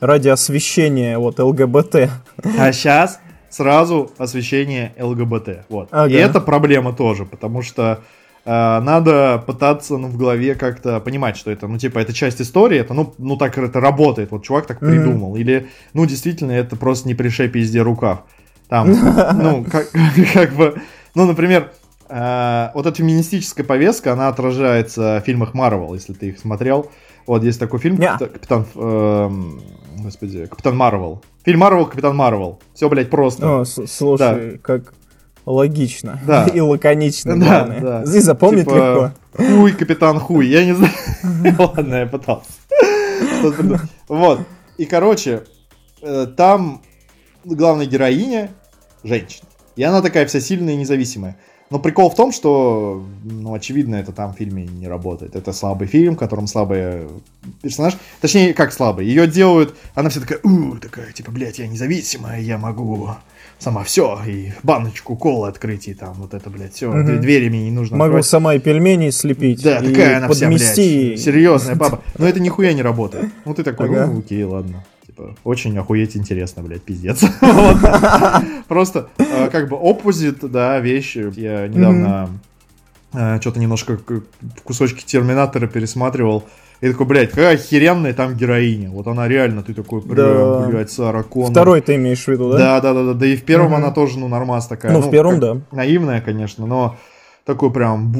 ради 0.00 0.28
освещения 0.28 1.18
вот 1.18 1.38
ЛГБТ. 1.38 2.10
А 2.58 2.72
сейчас 2.72 3.20
сразу 3.50 4.10
освещение 4.16 4.94
ЛГБТ. 4.98 5.66
Вот. 5.68 5.88
Ага. 5.90 6.10
И 6.10 6.14
это 6.14 6.40
проблема 6.40 6.92
тоже, 6.92 7.26
потому 7.26 7.62
что 7.62 8.00
э, 8.44 8.50
надо 8.50 9.42
пытаться 9.46 9.98
ну, 9.98 10.08
в 10.08 10.16
голове 10.16 10.54
как-то 10.54 11.00
понимать, 11.00 11.36
что 11.36 11.50
это, 11.50 11.66
ну, 11.66 11.76
типа, 11.76 11.98
это 11.98 12.12
часть 12.12 12.40
истории, 12.40 12.78
это, 12.78 12.94
ну, 12.94 13.12
ну 13.18 13.36
так 13.36 13.58
это 13.58 13.80
работает, 13.80 14.30
вот 14.30 14.44
чувак 14.44 14.66
так 14.66 14.78
придумал. 14.78 15.36
Mm-hmm. 15.36 15.40
Или, 15.40 15.68
ну, 15.92 16.06
действительно, 16.06 16.52
это 16.52 16.76
просто 16.76 17.08
не 17.08 17.14
пришей 17.14 17.48
пизде 17.48 17.82
рукав. 17.82 18.20
Там, 18.68 18.88
ну, 19.34 19.64
как, 19.64 19.90
как 20.32 20.54
бы, 20.54 20.80
ну, 21.14 21.26
например, 21.26 21.72
э, 22.08 22.68
вот 22.72 22.86
эта 22.86 22.96
феминистическая 22.96 23.66
повестка, 23.66 24.12
она 24.12 24.28
отражается 24.28 25.20
в 25.20 25.26
фильмах 25.26 25.54
Марвел, 25.54 25.92
если 25.94 26.12
ты 26.12 26.28
их 26.28 26.38
смотрел. 26.38 26.90
Вот 27.26 27.44
есть 27.44 27.60
такой 27.60 27.80
фильм, 27.80 27.96
yeah. 27.96 28.18
Капитан, 28.18 28.64
э, 28.74 29.30
господи, 29.98 30.46
Капитан 30.46 30.76
Марвел. 30.76 31.22
Фильм 31.44 31.60
Марвел, 31.60 31.86
Капитан 31.86 32.16
Марвел. 32.16 32.60
Все, 32.74 32.88
блядь, 32.88 33.10
просто. 33.10 33.60
О, 33.60 33.64
слушай, 33.64 34.52
да. 34.52 34.58
как 34.62 34.92
логично 35.46 36.20
да. 36.26 36.46
и 36.54 36.60
лаконично, 36.60 37.38
да, 37.38 37.46
главное. 37.46 37.80
Да. 37.80 38.06
Здесь 38.06 38.24
запомнить 38.24 38.64
типа, 38.64 38.74
легко. 38.74 39.12
Хуй, 39.36 39.72
Капитан 39.72 40.20
Хуй. 40.20 40.46
Я 40.46 40.64
не 40.64 40.74
знаю. 40.74 40.92
Ладно, 41.58 41.94
я 41.94 42.06
пытался. 42.06 42.50
Вот. 44.08 44.40
И, 44.76 44.84
короче, 44.84 45.44
э, 46.02 46.26
там 46.36 46.82
главная 47.44 47.86
героиня 47.86 48.50
женщина. 49.02 49.48
И 49.76 49.82
она 49.82 50.02
такая 50.02 50.26
вся 50.26 50.40
сильная 50.40 50.74
и 50.74 50.76
независимая. 50.76 51.36
Но 51.70 51.78
прикол 51.78 52.10
в 52.10 52.16
том, 52.16 52.32
что, 52.32 53.06
ну, 53.22 53.54
очевидно, 53.54 53.94
это 53.94 54.10
там 54.10 54.34
в 54.34 54.36
фильме 54.36 54.64
не 54.64 54.88
работает. 54.88 55.36
Это 55.36 55.52
слабый 55.52 55.86
фильм, 55.86 56.16
в 56.16 56.18
котором 56.18 56.48
слабый 56.48 57.06
персонаж. 57.62 57.96
Точнее, 58.20 58.54
как 58.54 58.72
слабый. 58.72 59.06
Ее 59.06 59.28
делают, 59.28 59.76
она 59.94 60.10
вся 60.10 60.20
такая, 60.20 60.40
у, 60.42 60.76
такая, 60.76 61.12
типа, 61.12 61.30
блядь, 61.30 61.60
я 61.60 61.68
независимая, 61.68 62.40
я 62.40 62.58
могу 62.58 63.10
сама 63.60 63.84
все, 63.84 64.18
и 64.26 64.52
баночку 64.64 65.16
колы 65.16 65.48
открыть, 65.48 65.86
и 65.86 65.94
там 65.94 66.14
вот 66.14 66.34
это, 66.34 66.50
блядь, 66.50 66.74
все, 66.74 66.88
угу. 66.88 67.20
двери 67.20 67.48
мне 67.48 67.64
не 67.64 67.70
нужно 67.70 67.96
Могу 67.96 68.16
открывать. 68.16 68.26
сама 68.26 68.54
и 68.54 68.58
пельмени 68.58 69.10
слепить, 69.10 69.62
Да, 69.62 69.80
такая 69.80 70.16
она 70.16 70.28
вся, 70.28 70.48
блядь, 70.48 70.60
серьезная 70.60 71.76
баба. 71.76 72.02
Но 72.18 72.26
это 72.26 72.40
нихуя 72.40 72.72
не 72.72 72.82
работает. 72.82 73.30
Ну, 73.44 73.54
ты 73.54 73.62
такой, 73.62 73.90
ну, 73.90 74.18
окей, 74.18 74.42
ладно 74.42 74.84
типа, 75.20 75.36
очень 75.44 75.76
охуеть 75.78 76.16
интересно, 76.16 76.62
блядь, 76.62 76.82
пиздец. 76.82 77.24
Просто 78.68 79.08
э, 79.18 79.48
как 79.50 79.68
бы 79.68 79.76
оппозит, 79.76 80.38
да, 80.50 80.78
вещи. 80.80 81.30
Я 81.36 81.68
недавно 81.68 82.30
э, 83.12 83.40
что-то 83.40 83.60
немножко 83.60 83.98
кусочки 84.64 85.04
Терминатора 85.04 85.66
пересматривал. 85.66 86.44
И 86.80 86.90
такой, 86.90 87.06
блядь, 87.06 87.30
какая 87.30 87.56
охеренная 87.56 88.14
там 88.14 88.34
героиня. 88.34 88.90
Вот 88.90 89.06
она 89.06 89.28
реально, 89.28 89.62
ты 89.62 89.74
такой, 89.74 90.02
да. 90.02 90.66
блядь, 90.66 90.90
Сара 90.90 91.22
Коннор. 91.22 91.50
Второй 91.50 91.82
ты 91.82 91.96
имеешь 91.96 92.24
в 92.24 92.28
виду, 92.28 92.52
да? 92.52 92.58
Да, 92.58 92.80
да, 92.80 92.94
да, 92.94 93.04
да. 93.04 93.14
Да 93.14 93.26
и 93.26 93.36
в 93.36 93.44
первом 93.44 93.74
она 93.74 93.90
тоже, 93.90 94.18
ну, 94.18 94.28
нормас 94.28 94.66
такая. 94.66 94.92
Ну, 94.92 95.00
в 95.00 95.10
первом, 95.10 95.40
да. 95.40 95.58
Наивная, 95.72 96.22
конечно, 96.22 96.66
но 96.66 96.96
такой 97.44 97.70
прям... 97.70 98.12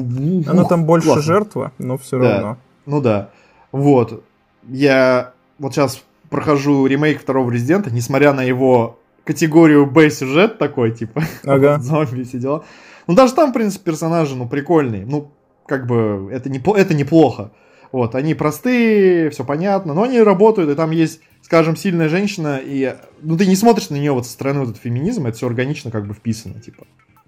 Она 0.47 0.65
там 0.65 0.85
больше 0.85 1.23
жертва, 1.23 1.73
но 1.79 1.97
все 1.97 2.19
равно. 2.19 2.59
Ну 2.85 3.01
да. 3.01 3.31
Вот. 3.73 4.23
Я 4.69 5.33
вот 5.59 5.75
сейчас 5.75 6.03
прохожу 6.31 6.87
ремейк 6.87 7.21
второго 7.21 7.51
Резидента, 7.51 7.91
несмотря 7.91 8.33
на 8.33 8.43
его 8.43 8.99
категорию 9.25 9.87
Б-сюжет 9.87 10.59
такой, 10.59 10.93
типа, 10.93 11.23
ага. 11.45 11.79
зомби 11.83 12.23
все 12.23 12.39
дела. 12.39 12.65
Ну, 13.07 13.15
даже 13.15 13.35
там, 13.35 13.51
в 13.51 13.53
принципе, 13.55 13.91
персонажи, 13.91 14.37
ну, 14.37 14.49
прикольные. 14.49 15.05
Ну, 15.05 15.31
как 15.67 15.87
бы, 15.87 16.29
это, 16.33 16.49
не, 16.49 16.61
это 16.77 16.95
неплохо. 16.95 17.51
Вот, 17.93 18.15
они 18.15 18.35
простые, 18.35 19.31
все 19.31 19.45
понятно, 19.45 19.95
но 19.95 20.05
они 20.05 20.21
работают, 20.21 20.71
и 20.71 20.75
там 20.75 20.93
есть, 20.93 21.21
скажем, 21.43 21.75
сильная 21.75 22.09
женщина, 22.09 22.61
и, 22.63 22.97
ну, 23.21 23.37
ты 23.37 23.47
не 23.47 23.57
смотришь 23.57 23.91
на 23.91 23.97
нее 23.97 24.13
вот 24.13 24.27
со 24.27 24.33
стороны 24.33 24.61
вот 24.61 24.71
этого 24.71 24.83
феминизма, 24.83 25.29
это 25.29 25.39
все 25.39 25.49
органично 25.49 25.91
как 25.91 26.07
бы 26.07 26.15
вписано, 26.15 26.61
типа. 26.61 26.87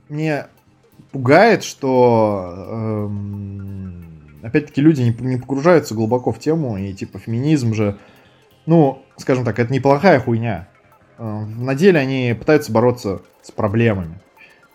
Мне 0.08 0.46
пугает, 1.10 1.64
что, 1.64 2.54
эм, 3.08 4.04
опять-таки, 4.42 4.80
люди 4.80 5.02
не, 5.02 5.10
не 5.26 5.36
погружаются 5.36 5.94
глубоко 5.94 6.30
в 6.30 6.38
тему, 6.38 6.78
и, 6.78 6.92
типа, 6.92 7.18
феминизм 7.18 7.74
же, 7.74 7.98
ну, 8.66 9.02
скажем 9.16 9.44
так, 9.44 9.58
это 9.58 9.72
неплохая 9.72 10.20
хуйня. 10.20 10.68
Э, 11.18 11.44
на 11.44 11.74
деле 11.74 12.00
они 12.00 12.34
пытаются 12.38 12.72
бороться 12.72 13.22
с 13.42 13.50
проблемами. 13.50 14.20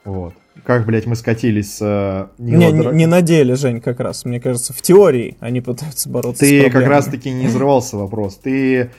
Вот. 0.04 0.34
Как, 0.63 0.86
блядь, 0.86 1.06
мы 1.06 1.15
скатились 1.15 1.78
с... 1.78 1.82
Э, 1.82 2.28
не, 2.38 2.71
не, 2.71 2.93
не 2.93 3.06
на 3.06 3.21
деле, 3.21 3.56
Жень, 3.56 3.82
как 3.82 4.00
раз. 4.00 4.26
Мне 4.26 4.39
кажется, 4.39 4.73
в 4.73 4.82
теории 4.82 5.38
они 5.39 5.62
пытаются 5.62 6.10
бороться 6.10 6.39
Ты 6.39 6.45
с 6.45 6.50
проблемами. 6.50 6.71
Ты 6.71 6.80
как 6.80 6.89
раз-таки 6.89 7.32
не 7.32 7.47
взрывался 7.47 7.97
вопрос. 7.97 8.38
Ты 8.38 8.91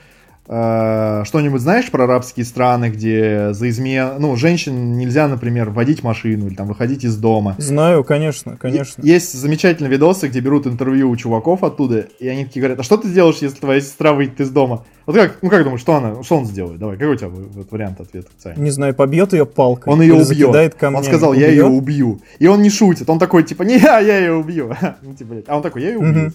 что-нибудь 0.48 1.60
знаешь 1.60 1.90
про 1.90 2.04
арабские 2.04 2.46
страны, 2.46 2.88
где 2.88 3.52
за 3.52 3.68
измен... 3.68 4.14
Ну, 4.18 4.34
женщин 4.36 4.96
нельзя, 4.96 5.28
например, 5.28 5.68
водить 5.68 6.02
машину 6.02 6.46
или 6.46 6.54
там 6.54 6.68
выходить 6.68 7.04
из 7.04 7.16
дома? 7.16 7.54
Знаю, 7.58 8.02
конечно, 8.02 8.56
конечно. 8.56 9.02
Есть 9.02 9.34
замечательные 9.34 9.90
видосы, 9.90 10.28
где 10.28 10.40
берут 10.40 10.66
интервью 10.66 11.10
у 11.10 11.16
чуваков 11.16 11.64
оттуда, 11.64 12.08
и 12.18 12.28
они 12.28 12.46
такие 12.46 12.62
говорят, 12.62 12.80
а 12.80 12.82
что 12.82 12.96
ты 12.96 13.10
делаешь, 13.10 13.36
если 13.40 13.58
твоя 13.58 13.80
сестра 13.82 14.14
выйдет 14.14 14.40
из 14.40 14.48
дома? 14.48 14.86
Вот 15.04 15.16
как, 15.16 15.38
ну 15.42 15.50
как 15.50 15.64
думаешь, 15.64 15.80
что 15.80 15.96
она, 15.96 16.22
что 16.22 16.36
он 16.38 16.46
сделает? 16.46 16.78
Давай, 16.78 16.96
какой 16.96 17.14
у 17.14 17.16
тебя 17.16 17.28
вот 17.28 17.70
вариант 17.70 18.00
ответа? 18.00 18.28
Сань? 18.38 18.58
Не 18.58 18.70
знаю, 18.70 18.94
побьет 18.94 19.34
ее 19.34 19.44
палкой. 19.44 19.92
Он 19.92 20.00
ее 20.00 20.14
убьет. 20.14 20.82
Он 20.82 21.04
сказал, 21.04 21.34
я 21.34 21.48
ее 21.48 21.66
убью. 21.66 22.20
И 22.38 22.46
он 22.46 22.62
не 22.62 22.70
шутит. 22.70 23.08
Он 23.10 23.18
такой, 23.18 23.42
типа, 23.42 23.64
не 23.64 23.78
я, 23.78 24.00
я 24.00 24.18
ее 24.18 24.34
убью. 24.34 24.74
ну, 25.02 25.14
типа. 25.14 25.36
А 25.46 25.56
он 25.56 25.62
такой, 25.62 25.82
я 25.82 25.88
ее 25.88 25.98
убью. 25.98 26.32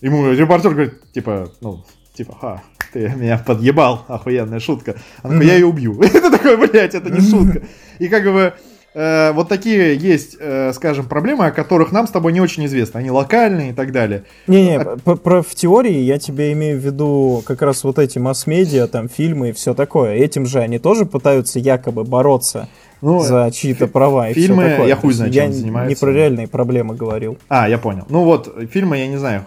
Ему 0.00 0.30
репортер 0.32 0.72
говорит, 0.72 1.12
типа, 1.12 1.50
ну, 1.60 1.84
типа, 2.14 2.36
ха, 2.40 2.62
ты 2.96 3.12
меня 3.14 3.38
подъебал, 3.38 4.04
охуенная 4.08 4.60
шутка. 4.60 4.96
Она 5.22 5.34
такой, 5.34 5.46
я 5.46 5.54
ее 5.54 5.66
убью. 5.66 6.00
Это 6.00 6.30
такой, 6.30 6.56
блядь, 6.56 6.94
это 6.94 7.10
не 7.10 7.20
шутка. 7.20 7.62
И 7.98 8.08
как 8.08 8.24
бы 8.24 8.54
э, 8.94 9.32
вот 9.32 9.48
такие 9.48 9.96
есть, 9.96 10.36
э, 10.40 10.72
скажем, 10.72 11.06
проблемы, 11.06 11.46
о 11.46 11.50
которых 11.50 11.92
нам 11.92 12.06
с 12.06 12.10
тобой 12.10 12.32
не 12.32 12.40
очень 12.40 12.64
известно. 12.64 13.00
Они 13.00 13.10
локальные 13.10 13.70
и 13.70 13.72
так 13.74 13.92
далее. 13.92 14.24
Не-не, 14.46 14.78
а... 14.78 14.96
про 14.96 15.42
в 15.42 15.54
теории 15.54 15.98
я 15.98 16.18
тебе 16.18 16.52
имею 16.52 16.80
в 16.80 16.84
виду 16.84 17.42
как 17.44 17.60
раз 17.60 17.84
вот 17.84 17.98
эти 17.98 18.18
масс-медиа, 18.18 18.86
там, 18.86 19.08
фильмы 19.08 19.50
и 19.50 19.52
все 19.52 19.74
такое. 19.74 20.14
Этим 20.14 20.46
же 20.46 20.60
они 20.60 20.78
тоже 20.78 21.04
пытаются 21.04 21.58
якобы 21.58 22.04
бороться 22.04 22.68
ну, 23.06 23.20
за 23.20 23.50
чьи-то 23.52 23.86
права 23.86 24.30
и 24.30 24.34
фильмы, 24.34 24.64
все 24.64 24.70
такое. 24.72 24.88
я 24.88 24.96
хуй 24.96 25.12
знаю, 25.12 25.32
чем 25.32 25.44
я 25.44 25.52
занимаются. 25.52 25.88
не 25.88 25.94
про 25.94 26.16
реальные 26.16 26.48
проблемы 26.48 26.94
говорил. 26.96 27.38
А, 27.48 27.68
я 27.68 27.78
понял. 27.78 28.04
Ну 28.08 28.24
вот, 28.24 28.52
фильмы, 28.70 28.98
я 28.98 29.06
не 29.06 29.16
знаю, 29.16 29.44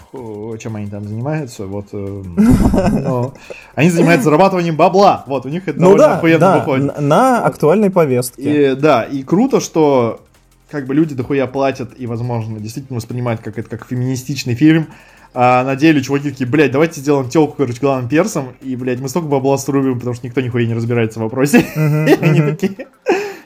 чем 0.60 0.78
они 0.78 0.88
там 0.88 1.06
занимаются. 1.06 1.66
Вот, 1.66 1.88
э, 1.92 2.24
они 3.76 3.90
занимаются 3.90 4.26
зарабатыванием 4.26 4.78
бабла. 4.78 5.26
Вот, 5.28 5.46
у 5.46 5.50
них 5.50 5.68
это 5.68 5.78
ну, 5.78 5.88
довольно 5.88 6.16
охуенно 6.16 6.58
выходит. 6.58 7.00
На 7.02 7.44
актуальной 7.44 7.90
повестке. 7.90 8.76
Да, 8.76 9.04
и 9.04 9.24
круто, 9.24 9.60
что 9.60 10.22
как 10.70 10.86
бы 10.86 10.96
люди 10.96 11.14
дохуя 11.14 11.48
платят 11.48 11.92
и, 11.98 12.08
возможно, 12.08 12.60
действительно 12.60 12.98
воспринимают 12.98 13.42
как 13.42 13.58
это 13.58 13.70
как 13.70 13.86
феминистичный 13.88 14.56
фильм. 14.56 14.88
А 15.34 15.64
на 15.64 15.76
деле 15.76 16.02
чуваки 16.02 16.32
такие, 16.32 16.50
блядь, 16.50 16.72
давайте 16.72 17.02
сделаем 17.02 17.30
телку, 17.30 17.56
короче, 17.58 17.80
главным 17.80 18.10
персом, 18.10 18.54
и, 18.62 18.76
блядь, 18.76 19.00
мы 19.00 19.10
столько 19.10 19.28
бабла 19.28 19.58
срубим, 19.60 20.00
потому 20.00 20.16
что 20.16 20.26
никто 20.26 20.42
нихуя 20.42 20.66
не 20.66 20.74
разбирается 20.74 21.20
в 21.20 21.24
вопросе. 21.24 21.66
Они 21.76 22.42
такие, 22.42 22.88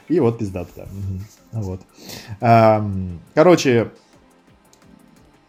и 0.07 0.19
вот 0.19 0.37
пизда 0.37 0.65
туда. 0.65 0.87
Вот. 1.51 1.81
Короче, 3.33 3.91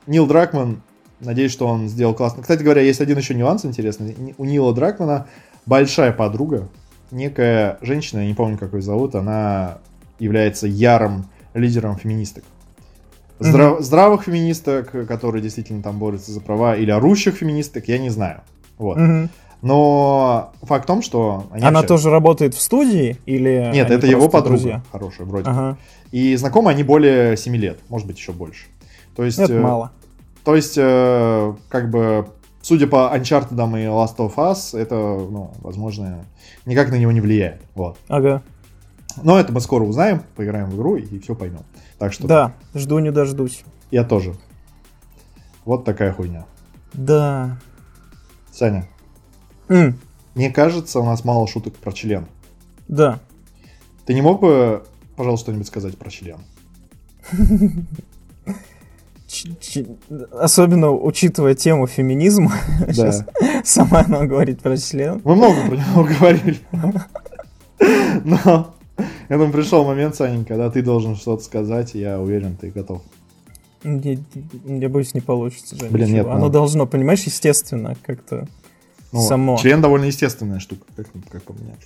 Нил 0.07 0.27
Дракман, 0.27 0.83
надеюсь, 1.21 1.53
что 1.53 1.67
он 1.67 1.89
сделал 1.89 2.15
классно. 2.15 2.43
Кстати 2.43 2.63
говоря, 2.63 2.83
есть 2.83 3.01
один 3.01 3.17
еще 3.17 3.35
нюанс 3.35 3.65
интересный. 3.65 4.35
У 4.37 4.45
Нила 4.45 4.75
Дракмана 4.75 5.27
большая 5.67 6.13
подруга, 6.13 6.69
некая 7.11 7.79
женщина, 7.81 8.21
я 8.21 8.27
не 8.27 8.35
помню, 8.35 8.59
как 8.59 8.75
ее 8.75 8.83
зовут, 8.83 9.15
она 9.15 9.79
является 10.19 10.67
ярым 10.67 11.27
лидером 11.55 11.97
феминисток. 11.97 12.45
Здрав- 13.39 13.79
mm-hmm. 13.79 13.83
Здравых 13.83 14.25
феминисток, 14.25 14.91
которые 15.09 15.43
действительно 15.43 15.83
там 15.83 15.99
борются 15.99 16.33
за 16.33 16.41
права, 16.41 16.77
или 16.77 16.91
орущих 16.91 17.35
феминисток, 17.37 17.89
я 17.89 17.99
не 17.99 18.11
знаю. 18.11 18.43
Вот. 18.79 18.99
Mm-hmm. 18.99 19.29
Но 19.65 20.53
факт 20.61 20.85
в 20.85 20.87
том, 20.87 21.01
что... 21.01 21.47
Они 21.51 21.63
Она 21.63 21.81
общаются. 21.81 21.89
тоже 21.89 22.11
работает 22.11 22.55
в 22.55 22.61
студии 22.61 23.17
или... 23.25 23.71
Нет, 23.73 23.91
это 23.91 24.07
его 24.07 24.29
подруга 24.29 24.59
друзья? 24.59 24.83
хорошая, 24.93 25.27
вроде. 25.27 25.49
Ага. 25.49 25.79
И 26.13 26.37
знакомы 26.37 26.71
они 26.71 26.83
более 26.83 27.35
7 27.37 27.57
лет, 27.57 27.79
может 27.89 28.07
быть, 28.07 28.19
еще 28.19 28.33
больше. 28.33 28.67
То 29.17 29.25
есть... 29.25 29.39
Это 29.39 29.55
э, 29.55 29.61
мало. 29.61 29.93
То 30.45 30.55
есть, 30.55 30.75
э, 30.77 31.55
как 31.71 31.89
бы, 31.89 32.29
судя 32.61 32.87
по 32.87 33.11
Uncharted 33.17 33.55
и 33.55 33.87
Last 33.87 34.17
of 34.19 34.35
Us, 34.35 34.79
это, 34.79 34.97
ну, 34.97 35.53
возможно, 35.63 36.27
никак 36.67 36.91
на 36.91 36.97
него 36.97 37.13
не 37.13 37.23
влияет. 37.23 37.63
Вот. 37.75 37.97
Ага. 38.09 38.43
Но 39.23 39.41
это 39.41 39.51
мы 39.51 39.63
скоро 39.63 39.85
узнаем, 39.85 40.25
поиграем 40.37 40.69
в 40.69 40.77
игру 40.77 40.97
и 40.97 41.19
все 41.21 41.35
поймем. 41.35 41.63
Так 41.99 42.13
что... 42.13 42.27
Да, 42.29 42.53
жду 42.75 42.99
не 42.99 43.11
дождусь. 43.11 43.65
Я 43.91 44.05
тоже. 44.05 44.35
Вот 45.65 45.87
такая 45.87 46.13
хуйня. 46.13 46.45
Да. 46.93 47.59
Саня, 48.53 48.87
Mm. 49.69 49.95
Мне 50.35 50.51
кажется, 50.51 51.01
у 51.01 51.05
нас 51.05 51.25
мало 51.25 51.47
шуток 51.47 51.75
про 51.75 51.93
член. 51.93 52.27
Да. 52.89 53.21
Ты 54.07 54.15
не 54.15 54.23
мог 54.23 54.41
бы, 54.41 54.83
пожалуйста, 55.17 55.47
что-нибудь 55.47 55.67
сказать 55.67 55.97
про 55.97 56.11
член? 56.11 56.39
Особенно 60.33 60.93
учитывая 60.93 61.55
тему 61.55 61.87
феминизма. 61.87 62.53
Да. 62.87 62.93
Сейчас 62.93 63.25
сама 63.65 64.05
она 64.07 64.27
говорит 64.27 64.61
про 64.61 64.77
член. 64.77 65.21
Мы 65.25 65.35
много 65.35 65.67
про 65.67 65.77
него 65.77 66.05
говорили. 66.19 66.61
Но 68.25 68.75
я 69.29 69.37
думаю, 69.37 69.53
пришел 69.53 69.85
момент, 69.85 70.15
Саня, 70.15 70.45
когда 70.45 70.71
ты 70.71 70.83
должен 70.83 71.17
что-то 71.17 71.43
сказать, 71.43 71.95
я 71.95 72.21
уверен, 72.21 72.57
ты 72.57 72.71
готов. 72.71 73.03
Я, 73.83 74.17
я 74.65 74.89
боюсь, 74.89 75.15
не 75.15 75.21
получится. 75.21 75.77
Блин, 75.77 76.07
ничего. 76.07 76.17
нет. 76.17 76.27
Оно 76.27 76.47
ну... 76.47 76.51
должно, 76.51 76.87
понимаешь, 76.87 77.23
естественно, 77.25 77.97
как-то. 78.03 78.47
Ну, 79.15 79.21
само. 79.21 79.57
Член 79.59 79.81
довольно 79.81 80.07
естественная 80.07 80.59
штука, 80.59 80.85
как, 80.97 81.07
как 81.31 81.43
по 81.45 81.53
мне. 81.53 81.77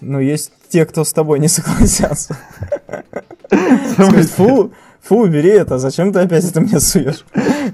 Но 0.00 0.18
есть 0.18 0.50
те, 0.68 0.84
кто 0.84 1.04
с 1.04 1.12
тобой 1.12 1.38
не 1.38 1.46
согласятся. 1.46 2.36
Скажут, 3.92 4.28
фу, 4.30 4.72
фу, 5.00 5.18
убери 5.18 5.50
это, 5.50 5.78
зачем 5.78 6.12
ты 6.12 6.18
опять 6.18 6.44
это 6.44 6.60
мне 6.60 6.80
суешь? 6.80 7.24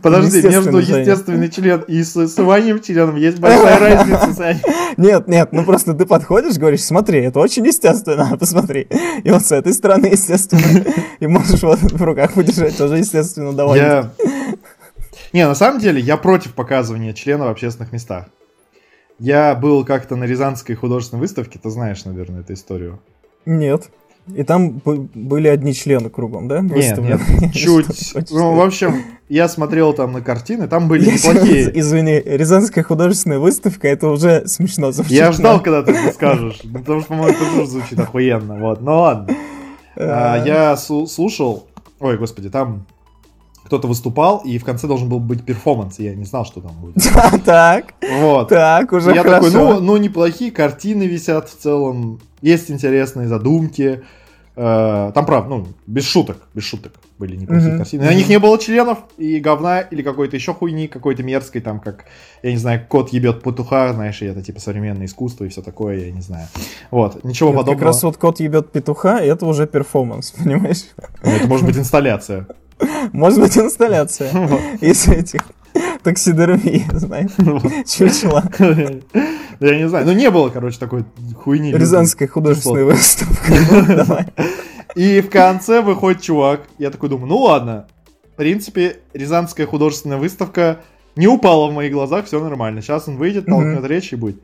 Подожди, 0.03 0.43
между 0.43 0.77
естественный 0.79 1.49
член 1.49 1.81
и 1.89 2.03
сыванием 2.03 2.83
членом 2.83 3.17
есть 3.17 3.39
большая 3.39 3.79
разница, 3.97 4.35
Сань. 4.35 4.61
Нет, 4.99 5.27
нет, 5.27 5.53
ну 5.53 5.65
просто 5.65 5.95
ты 5.95 6.05
подходишь, 6.05 6.59
говоришь, 6.59 6.83
смотри, 6.83 7.21
это 7.21 7.41
очень 7.41 7.67
естественно, 7.67 8.37
посмотри. 8.41 8.87
И 9.25 9.31
вот 9.31 9.47
с 9.47 9.53
этой 9.53 9.73
стороны 9.73 10.07
естественно. 10.09 10.85
И 11.21 11.27
можешь 11.27 11.63
вот 11.63 11.79
в 11.79 12.03
руках 12.03 12.35
подержать, 12.35 12.77
тоже 12.77 12.99
естественно 12.99 13.55
довольно. 13.55 14.13
Не, 15.33 15.47
на 15.47 15.55
самом 15.55 15.81
деле, 15.81 16.01
я 16.01 16.17
против 16.17 16.55
показывания 16.55 17.13
члена 17.13 17.47
в 17.47 17.49
общественных 17.49 17.93
местах. 17.93 18.27
Я 19.19 19.55
был 19.55 19.85
как-то 19.85 20.17
на 20.17 20.25
Рязанской 20.25 20.75
художественной 20.75 21.21
выставке, 21.21 21.59
ты 21.59 21.71
знаешь, 21.71 22.05
наверное, 22.05 22.41
эту 22.41 22.53
историю. 22.53 23.01
Нет. 23.45 23.91
И 24.35 24.43
там 24.43 24.81
были 24.85 25.49
одни 25.49 25.73
члены 25.73 26.11
кругом, 26.11 26.49
да? 26.49 26.61
Нет, 26.61 26.99
нет, 26.99 27.21
чуть. 27.55 28.15
Ну, 28.31 28.55
в 28.55 28.61
общем, 28.61 29.03
я 29.29 29.49
смотрел 29.49 29.93
там 29.95 30.13
на 30.13 30.21
картины, 30.21 30.69
там 30.69 30.89
были 30.89 31.11
неплохие. 31.13 31.71
Извини, 31.79 32.21
Рязанская 32.25 32.85
художественная 32.85 33.39
выставка, 33.39 33.89
это 33.89 34.09
уже 34.09 34.47
смешно 34.47 34.93
звучит. 34.93 35.13
Я 35.13 35.33
ждал, 35.33 35.63
когда 35.63 35.83
ты 35.83 35.93
это 35.93 36.13
скажешь, 36.13 36.61
ну, 36.65 36.81
потому 36.81 37.01
что, 37.01 37.09
по-моему, 37.09 37.37
это 37.37 37.57
тоже 37.57 37.71
звучит 37.71 37.99
охуенно, 37.99 38.59
вот. 38.59 38.81
Ну 38.81 38.99
ладно. 38.99 39.35
А, 40.01 40.45
я 40.47 40.77
слушал, 40.77 41.67
ой, 41.99 42.19
господи, 42.19 42.51
там 42.51 42.87
кто-то 43.69 43.87
выступал, 43.87 44.39
и 44.39 44.57
в 44.57 44.65
конце 44.65 44.87
должен 44.87 45.11
был 45.11 45.21
быть 45.21 45.45
перформанс, 45.45 45.99
я 45.99 46.15
не 46.15 46.25
знал, 46.25 46.47
что 46.47 46.63
там 46.63 46.73
будет. 46.81 46.97
Так, 47.45 47.93
вот. 48.21 48.49
так, 48.49 48.91
уже 48.93 49.13
Я 49.13 49.23
такой, 49.23 49.51
ну, 49.51 49.79
ну, 49.79 49.97
неплохие 49.99 50.51
картины 50.51 51.03
висят 51.03 51.51
в 51.51 51.57
целом, 51.59 52.19
есть 52.41 52.71
интересные 52.71 53.29
задумки, 53.29 54.03
э, 54.57 55.13
там, 55.15 55.27
правда, 55.27 55.51
ну, 55.51 55.67
без 55.87 56.05
шуток, 56.05 56.39
без 56.55 56.65
шуток 56.65 56.93
были 57.19 57.37
неплохие 57.37 57.73
mm-hmm. 57.73 57.77
картины. 57.77 58.05
На 58.07 58.15
них 58.15 58.29
не 58.29 58.39
было 58.39 58.59
членов 58.59 59.01
и 59.19 59.39
говна 59.39 59.81
или 59.81 60.01
какой-то 60.01 60.37
еще 60.37 60.55
хуйни, 60.55 60.89
какой-то 60.89 61.23
мерзкой, 61.23 61.61
там, 61.61 61.79
как, 61.79 62.07
я 62.43 62.51
не 62.51 62.57
знаю, 62.57 62.87
кот 62.89 63.13
ебет 63.13 63.43
петуха, 63.43 63.93
знаешь, 63.93 64.23
и 64.23 64.27
это 64.27 64.43
типа 64.43 64.61
современное 64.61 65.05
искусство 65.05 65.45
и 65.45 65.49
все 65.49 65.61
такое, 65.61 66.07
я 66.07 66.11
не 66.11 66.23
знаю. 66.23 66.47
Вот, 66.91 67.23
ничего 67.23 67.51
это 67.51 67.59
подобного. 67.59 67.79
Как 67.79 67.87
раз 67.87 68.03
вот 68.03 68.17
кот 68.17 68.41
ебет 68.41 68.73
петуха, 68.73 69.21
это 69.21 69.45
уже 69.45 69.67
перформанс, 69.67 70.31
понимаешь? 70.39 70.85
Ну, 71.23 71.33
это 71.33 71.47
может 71.47 71.67
быть 71.67 71.77
инсталляция. 71.77 72.47
Может 73.13 73.41
быть, 73.41 73.57
инсталляция 73.57 74.31
из 74.81 75.09
этих 75.09 75.43
таксидермии, 76.03 76.87
знаешь, 76.93 77.31
чучела. 77.89 78.45
Я 79.61 79.79
не 79.79 79.89
знаю, 79.89 80.07
ну 80.07 80.13
не 80.13 80.31
было, 80.31 80.49
короче, 80.49 80.79
такой 80.79 81.05
хуйни. 81.37 81.73
Рязанская 81.73 82.29
художественная 82.29 82.85
выставка. 82.85 84.27
И 84.95 85.21
в 85.21 85.31
конце 85.31 85.83
выходит 85.83 86.23
чувак, 86.23 86.63
я 86.79 86.91
такой 86.91 87.09
думаю, 87.09 87.29
ну 87.29 87.39
ладно, 87.39 87.87
в 88.33 88.37
принципе, 88.37 88.99
Рязанская 89.13 89.67
художественная 89.67 90.17
выставка 90.17 90.81
не 91.15 91.27
упала 91.27 91.69
в 91.69 91.75
моих 91.75 91.93
глазах, 91.93 92.27
все 92.27 92.43
нормально. 92.43 92.81
Сейчас 92.81 93.09
он 93.09 93.17
выйдет, 93.17 93.47
толкнет 93.47 93.85
речь 93.85 94.13
и 94.13 94.17
будет. 94.17 94.41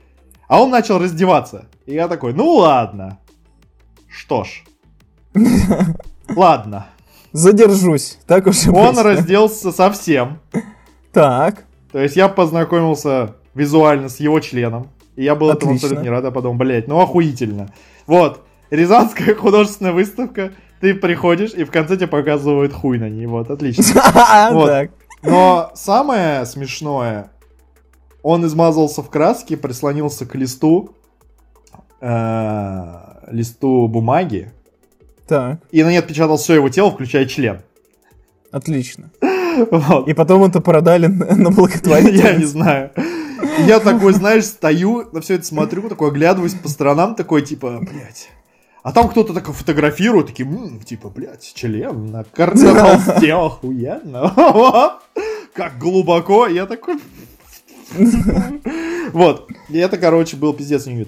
А 0.48 0.62
он 0.62 0.70
начал 0.70 0.98
раздеваться. 0.98 1.66
И 1.86 1.94
я 1.94 2.08
такой, 2.08 2.34
ну 2.34 2.48
ладно. 2.56 3.18
Что 4.08 4.44
ж. 4.44 4.64
Ладно 6.28 6.86
задержусь. 7.34 8.18
Так 8.26 8.46
уж 8.46 8.66
Он 8.68 8.98
разделся 8.98 9.70
совсем. 9.72 10.40
Так. 11.12 11.64
То 11.92 11.98
есть 11.98 12.16
я 12.16 12.28
познакомился 12.28 13.34
визуально 13.54 14.08
с 14.08 14.18
его 14.20 14.40
членом. 14.40 14.88
И 15.16 15.22
я 15.24 15.34
был 15.34 15.50
Отлично. 15.50 15.58
этому 15.58 15.74
абсолютно 15.74 16.02
не 16.02 16.08
рад, 16.08 16.24
а 16.24 16.30
потом, 16.30 16.56
блять, 16.56 16.88
ну 16.88 16.98
охуительно. 17.00 17.68
Вот, 18.06 18.40
Рязанская 18.70 19.34
художественная 19.36 19.92
выставка, 19.92 20.52
ты 20.80 20.94
приходишь, 20.94 21.52
и 21.54 21.64
в 21.64 21.70
конце 21.70 21.96
тебе 21.96 22.08
показывают 22.08 22.72
хуй 22.72 22.98
на 22.98 23.08
ней. 23.08 23.26
Вот, 23.26 23.50
отлично. 23.50 23.84
Вот. 24.50 24.90
Но 25.22 25.70
самое 25.74 26.44
смешное, 26.44 27.30
он 28.22 28.44
измазался 28.44 29.02
в 29.02 29.08
краске, 29.08 29.56
прислонился 29.56 30.26
к 30.26 30.34
листу, 30.34 30.96
э, 32.00 32.94
листу 33.30 33.88
бумаги, 33.88 34.52
так. 35.26 35.60
И 35.70 35.82
на 35.82 35.90
ней 35.90 35.98
отпечатал 35.98 36.36
все 36.36 36.54
его 36.54 36.68
тело, 36.68 36.90
включая 36.90 37.26
член. 37.26 37.60
Отлично. 38.50 39.10
Вот. 39.70 40.08
И 40.08 40.14
потом 40.14 40.42
это 40.42 40.60
продали 40.60 41.06
на 41.06 41.52
благотворительность. 41.52 42.24
Я 42.24 42.34
не 42.34 42.44
знаю. 42.44 42.90
Я 43.60 43.78
такой, 43.78 44.12
знаешь, 44.12 44.46
стою, 44.46 45.08
на 45.12 45.20
все 45.20 45.34
это 45.34 45.44
смотрю, 45.44 45.88
такой 45.88 46.08
оглядываюсь 46.08 46.54
по 46.54 46.68
сторонам, 46.68 47.14
такой, 47.14 47.42
типа, 47.42 47.78
блядь. 47.80 48.30
А 48.82 48.92
там 48.92 49.08
кто-то 49.08 49.32
такой 49.32 49.54
фотографирует, 49.54 50.26
такие, 50.26 50.48
м 50.48 50.80
типа, 50.80 51.08
блядь, 51.08 51.54
член 51.54 52.10
на 52.10 52.24
холсте, 52.24 53.32
охуенно. 53.32 54.32
Как 55.54 55.78
глубоко. 55.78 56.46
Я 56.46 56.66
такой... 56.66 56.98
Вот. 59.12 59.48
И 59.68 59.78
это, 59.78 59.96
короче, 59.96 60.36
был 60.36 60.52
пиздец 60.52 60.86
не 60.86 61.06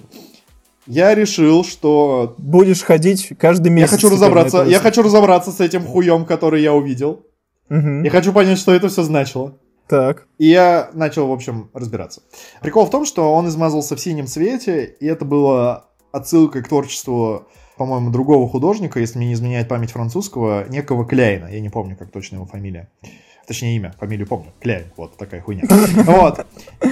я 0.87 1.14
решил, 1.14 1.64
что... 1.64 2.34
Будешь 2.39 2.82
ходить 2.82 3.32
каждый 3.39 3.70
месяц. 3.70 3.93
Я 3.93 3.97
хочу 3.97 4.11
разобраться, 4.11 4.62
я 4.62 4.78
хочу 4.78 5.03
разобраться 5.03 5.51
с 5.51 5.61
этим 5.61 5.84
хуем, 5.84 6.24
который 6.24 6.62
я 6.62 6.72
увидел. 6.72 7.26
Угу. 7.70 8.03
Я 8.05 8.11
хочу 8.11 8.32
понять, 8.32 8.59
что 8.59 8.72
это 8.72 8.89
все 8.89 9.03
значило. 9.03 9.59
Так. 9.89 10.26
И 10.39 10.47
я 10.47 10.91
начал, 10.95 11.28
в 11.28 11.32
общем, 11.32 11.70
разбираться. 11.72 12.22
Прикол 12.61 12.87
в 12.87 12.91
том, 12.91 13.05
что 13.05 13.32
он 13.32 13.49
измазался 13.49 13.97
в 13.97 14.01
синем 14.01 14.26
цвете, 14.26 14.84
и 14.84 15.07
это 15.07 15.24
было 15.24 15.87
отсылкой 16.12 16.62
к 16.62 16.68
творчеству, 16.68 17.47
по-моему, 17.76 18.11
другого 18.11 18.49
художника, 18.49 19.01
если 19.01 19.18
мне 19.18 19.28
не 19.28 19.34
изменяет 19.34 19.68
память 19.68 19.93
французского, 19.93 20.68
некого 20.68 21.07
Кляйна. 21.07 21.49
Я 21.49 21.61
не 21.61 21.68
помню, 21.68 21.97
как 21.97 22.11
точно 22.11 22.37
его 22.37 22.47
фамилия. 22.47 22.91
Точнее, 23.47 23.76
имя, 23.76 23.95
фамилию 23.99 24.26
помню. 24.26 24.53
Кляйн, 24.61 24.87
вот 24.97 25.16
такая 25.16 25.41
хуйня. 25.41 25.64
Вот. 26.05 26.45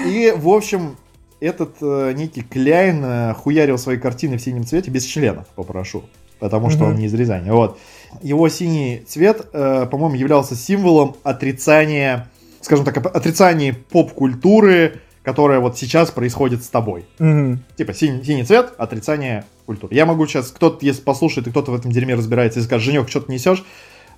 И, 0.07 0.33
в 0.37 0.49
общем, 0.49 0.97
этот 1.41 1.77
э, 1.81 2.13
некий 2.15 2.43
Кляйн 2.43 3.05
э, 3.05 3.35
хуярил 3.35 3.79
свои 3.79 3.97
картины 3.97 4.39
в 4.39 4.41
синем 4.41 4.65
цвете 4.65 4.91
без 4.91 5.05
членов, 5.05 5.47
попрошу. 5.55 6.05
Потому 6.39 6.69
что 6.69 6.85
он 6.85 6.97
не 6.97 7.07
из 7.07 7.15
Рязани. 7.15 7.51
Вот. 7.51 7.79
Его 8.21 8.49
синий 8.49 9.03
цвет, 9.07 9.47
э, 9.53 9.87
по-моему, 9.91 10.17
являлся 10.17 10.55
символом 10.55 11.17
отрицания 11.23 12.29
скажем 12.65 12.85
так, 12.85 12.97
отрицании 13.15 13.73
поп-культуры, 13.73 15.01
которая 15.23 15.61
вот 15.61 15.79
сейчас 15.79 16.11
происходит 16.11 16.65
с 16.65 16.69
тобой. 16.69 17.05
Мгм. 17.19 17.63
Типа 17.77 17.93
синий, 17.95 18.25
синий 18.25 18.45
цвет, 18.45 18.73
отрицание 18.79 19.45
культуры. 19.67 19.95
Я 19.95 20.07
могу 20.07 20.27
сейчас, 20.27 20.51
кто-то, 20.51 20.85
если 20.85 21.03
послушает, 21.03 21.47
и 21.47 21.51
кто-то 21.51 21.71
в 21.71 21.75
этом 21.75 21.93
дерьме 21.93 22.15
разбирается 22.15 22.61
и 22.61 22.63
скажет, 22.63 22.85
Женек, 22.85 23.09
что 23.09 23.21
ты 23.21 23.33
несешь, 23.33 23.65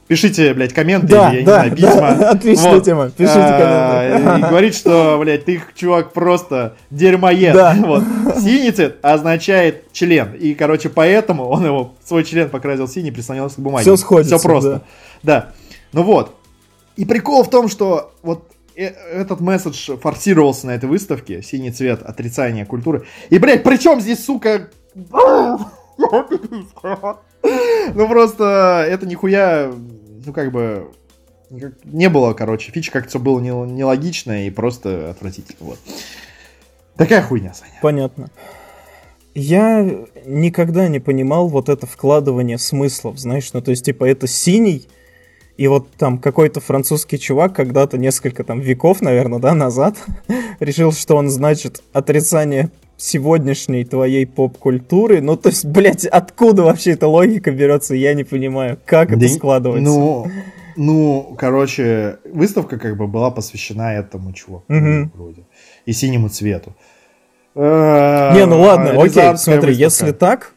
пишите, 0.09 0.55
блядь, 0.55 0.73
комменты, 0.73 1.09
Да, 1.09 1.31
я 1.33 1.41
не 1.41 1.45
да, 1.47 1.55
знаю, 1.55 1.77
письма. 1.77 2.15
да, 2.19 2.31
отличная 2.33 2.75
Вот. 2.75 2.85
тема. 2.85 3.11
Пишите 3.11 3.39
А, 3.39 4.21
комменты. 4.21 4.39
И 4.47 4.49
говорит, 4.49 4.75
что, 4.75 5.19
блядь, 5.21 5.45
ты, 5.45 5.63
чувак, 5.75 6.13
просто 6.13 6.77
дерьмоед. 6.91 7.55
Да. 7.55 7.75
Вот. 7.87 8.03
Синий 8.41 8.71
цвет 8.71 8.99
означает 9.03 9.93
член. 9.93 10.33
И, 10.35 10.55
короче, 10.55 10.89
поэтому 10.89 11.49
он 11.49 11.65
его, 11.65 11.95
свой 12.05 12.25
член 12.25 12.49
покрасил 12.51 12.89
синий, 12.89 13.11
прислонился 13.11 13.57
к 13.57 13.61
бумаге. 13.61 13.83
Всё 13.83 13.97
сходится, 13.97 14.39
Все 14.39 14.49
просто. 14.49 14.83
Да. 15.23 15.51
Ну 15.93 16.03
вот. 16.03 16.35
И 16.97 17.05
прикол 17.05 17.43
в 17.45 17.51
том, 17.51 17.69
что 17.69 18.13
вот 18.23 18.51
э- 18.75 18.93
этот 19.13 19.41
месседж 19.41 19.97
форсировался 20.01 20.67
на 20.67 20.73
этой 20.73 20.89
выставке. 20.89 21.43
Синий 21.43 21.71
цвет, 21.71 22.03
отрицание 22.03 22.65
культуры. 22.65 23.05
И, 23.31 23.39
блядь, 23.39 23.63
при 23.63 23.77
чем 23.77 24.01
здесь, 24.01 24.25
сука... 24.25 24.69
Ну 27.95 28.09
просто 28.09 28.85
это 28.89 29.07
нихуя, 29.07 29.71
ну 30.27 30.33
как 30.33 30.53
бы 30.53 30.91
не 31.85 32.09
было, 32.09 32.33
короче, 32.35 32.73
фич 32.73 32.91
как-то 32.91 33.19
было 33.19 33.41
не- 33.41 33.73
нелогично 33.73 34.47
и 34.47 34.51
просто 34.51 35.11
отвратительно. 35.11 35.59
Вот. 35.61 35.79
Такая 36.97 37.23
хуйня, 37.23 37.55
Саня. 37.55 37.79
Понятно. 37.81 38.31
Я 39.35 39.83
никогда 40.25 40.89
не 40.89 40.99
понимал 40.99 41.49
вот 41.49 41.69
это 41.69 41.87
вкладывание 41.87 42.59
смыслов, 42.59 43.19
знаешь, 43.19 43.53
ну 43.53 43.61
то 43.61 43.71
есть 43.71 43.85
типа 43.85 44.05
это 44.05 44.27
синий, 44.27 44.89
и 45.57 45.69
вот 45.69 45.91
там 45.93 46.19
какой-то 46.19 46.61
французский 46.61 47.19
чувак 47.19 47.55
когда-то 47.55 47.99
несколько 47.99 48.45
там 48.45 48.61
веков, 48.61 49.01
наверное, 49.03 49.39
да, 49.39 49.55
назад 49.55 49.97
решил, 50.61 50.93
что 50.93 51.17
он 51.17 51.29
значит 51.29 51.83
отрицание 51.93 52.71
сегодняшней 52.97 53.85
твоей 53.85 54.27
поп-культуры. 54.27 55.21
Ну, 55.21 55.37
то 55.37 55.49
есть, 55.51 55.65
блядь, 55.65 56.07
откуда 56.07 56.63
вообще 56.63 56.93
эта 56.93 57.07
логика 57.07 57.51
берется, 57.51 57.95
я 57.95 58.15
не 58.15 58.25
понимаю, 58.25 58.79
как 58.87 59.11
это 59.11 59.21
Да, 59.21 59.29
складывается. 59.29 59.91
Ну, 59.91 60.27
ну, 60.77 61.35
короче, 61.39 62.19
выставка 62.33 62.79
как 62.79 62.97
бы 62.97 63.07
была 63.07 63.31
посвящена 63.31 63.95
этому 63.95 64.33
чуваку 64.33 64.65
Мгм. 64.73 65.11
вроде. 65.15 65.43
И 65.85 65.93
синему 65.93 66.29
цвету. 66.29 66.75
Э, 67.55 68.33
Не, 68.35 68.45
ну 68.47 68.61
ладно, 68.61 68.91
окей, 69.03 69.37
смотри, 69.37 69.71
выставка. 69.71 69.71
если 69.71 70.13
так, 70.13 70.53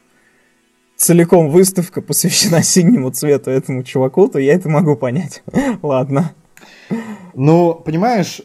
целиком 0.97 1.49
выставка 1.49 2.01
посвящена 2.01 2.61
синему 2.63 3.11
цвету 3.11 3.51
этому 3.51 3.83
чуваку, 3.83 4.27
то 4.27 4.39
я 4.39 4.53
это 4.53 4.67
могу 4.69 4.95
понять. 4.97 5.43
Ладно. 5.81 6.33
Ну, 7.35 7.73
понимаешь, 7.75 8.41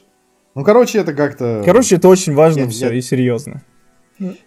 ну, 0.55 0.63
короче, 0.63 0.99
это 1.01 1.15
как-то... 1.15 1.63
Короче, 1.65 1.97
это 1.97 2.09
очень 2.09 2.35
важно 2.35 2.61
Я- 2.61 2.69
все 2.69 2.89
я- 2.91 2.95
и 2.95 3.01
серьезно. 3.01 3.63